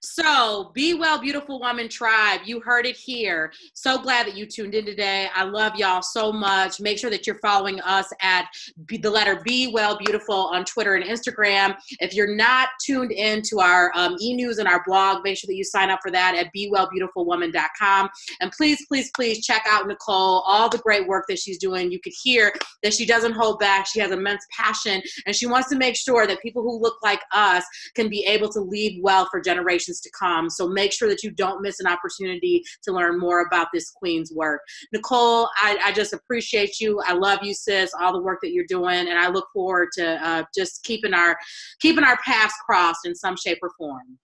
So, 0.02 0.70
Be 0.74 0.94
Well, 0.94 1.20
Beautiful 1.20 1.60
Woman 1.60 1.86
Tribe, 1.86 2.40
you 2.46 2.60
heard 2.60 2.86
it 2.86 2.96
here. 2.96 3.52
So 3.74 4.00
glad 4.00 4.26
that 4.26 4.34
you 4.34 4.46
tuned 4.46 4.74
in 4.74 4.86
today. 4.86 5.28
I 5.34 5.44
love 5.44 5.76
y'all 5.76 6.00
so 6.00 6.32
much. 6.32 6.80
Make 6.80 6.98
sure 6.98 7.10
that 7.10 7.26
you're 7.26 7.38
following 7.40 7.82
us 7.82 8.10
at 8.22 8.46
the 8.88 9.10
letter 9.10 9.42
Be 9.44 9.70
Well 9.74 9.98
Beautiful 9.98 10.34
on 10.34 10.64
Twitter 10.64 10.94
and 10.94 11.04
Instagram. 11.04 11.76
If 12.00 12.14
you're 12.14 12.34
not 12.34 12.70
tuned 12.82 13.12
in 13.12 13.42
to 13.50 13.60
our 13.60 13.92
um, 13.94 14.16
e 14.22 14.32
news 14.32 14.56
and 14.56 14.66
our 14.66 14.82
blog, 14.86 15.22
make 15.22 15.36
sure 15.36 15.48
that 15.48 15.54
you 15.54 15.64
sign 15.64 15.90
up 15.90 16.00
for 16.02 16.10
that 16.12 16.34
at 16.34 16.48
BeWellBeautifulWoman.com. 16.56 18.08
And 18.40 18.50
please, 18.52 18.82
please, 18.88 19.10
please 19.14 19.44
check 19.44 19.64
out 19.68 19.86
Nicole, 19.86 20.42
all 20.46 20.70
the 20.70 20.78
great 20.78 21.06
work 21.06 21.26
that 21.28 21.38
she's 21.38 21.58
doing. 21.58 21.92
You 21.92 22.00
could 22.00 22.14
hear 22.22 22.54
that 22.82 22.94
she 22.94 23.04
doesn't 23.04 23.32
hold 23.32 23.58
back. 23.58 23.86
She 23.86 24.00
has 24.00 24.12
immense 24.12 24.46
passion, 24.50 25.02
and 25.26 25.36
she 25.36 25.46
wants 25.46 25.68
to 25.68 25.76
make 25.76 25.94
sure 25.94 26.26
that 26.26 26.40
people 26.40 26.62
who 26.62 26.80
look 26.80 26.96
like 27.02 27.20
us 27.32 27.64
can 27.94 28.08
be 28.08 28.24
able 28.24 28.48
to 28.52 28.60
leave 28.60 29.02
well 29.02 29.28
for 29.30 29.42
generations 29.42 29.89
generations 29.90 30.00
to 30.00 30.10
come. 30.18 30.50
So 30.50 30.68
make 30.68 30.92
sure 30.92 31.08
that 31.08 31.22
you 31.22 31.30
don't 31.30 31.62
miss 31.62 31.80
an 31.80 31.86
opportunity 31.86 32.62
to 32.84 32.92
learn 32.92 33.18
more 33.18 33.46
about 33.46 33.68
this 33.72 33.90
queen's 33.90 34.32
work. 34.32 34.60
Nicole, 34.92 35.48
I, 35.60 35.78
I 35.84 35.92
just 35.92 36.12
appreciate 36.12 36.80
you. 36.80 37.00
I 37.06 37.14
love 37.14 37.40
you, 37.42 37.54
sis, 37.54 37.92
all 38.00 38.12
the 38.12 38.22
work 38.22 38.38
that 38.42 38.52
you're 38.52 38.66
doing, 38.68 39.08
and 39.08 39.18
I 39.18 39.28
look 39.28 39.46
forward 39.52 39.88
to 39.94 40.26
uh, 40.26 40.44
just 40.56 40.82
keeping 40.84 41.14
our 41.14 41.36
keeping 41.80 42.04
our 42.04 42.18
paths 42.24 42.54
crossed 42.66 43.06
in 43.06 43.14
some 43.14 43.36
shape 43.36 43.58
or 43.62 43.70
form. 43.78 44.18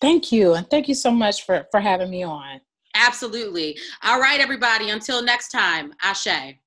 Thank 0.00 0.32
you, 0.32 0.54
and 0.54 0.68
thank 0.70 0.88
you 0.88 0.94
so 0.94 1.10
much 1.10 1.44
for 1.44 1.66
for 1.70 1.80
having 1.80 2.10
me 2.10 2.22
on. 2.22 2.60
Absolutely. 2.94 3.78
All 4.02 4.20
right, 4.20 4.40
everybody. 4.40 4.90
Until 4.90 5.22
next 5.22 5.48
time, 5.48 5.92
Ashe. 6.02 6.58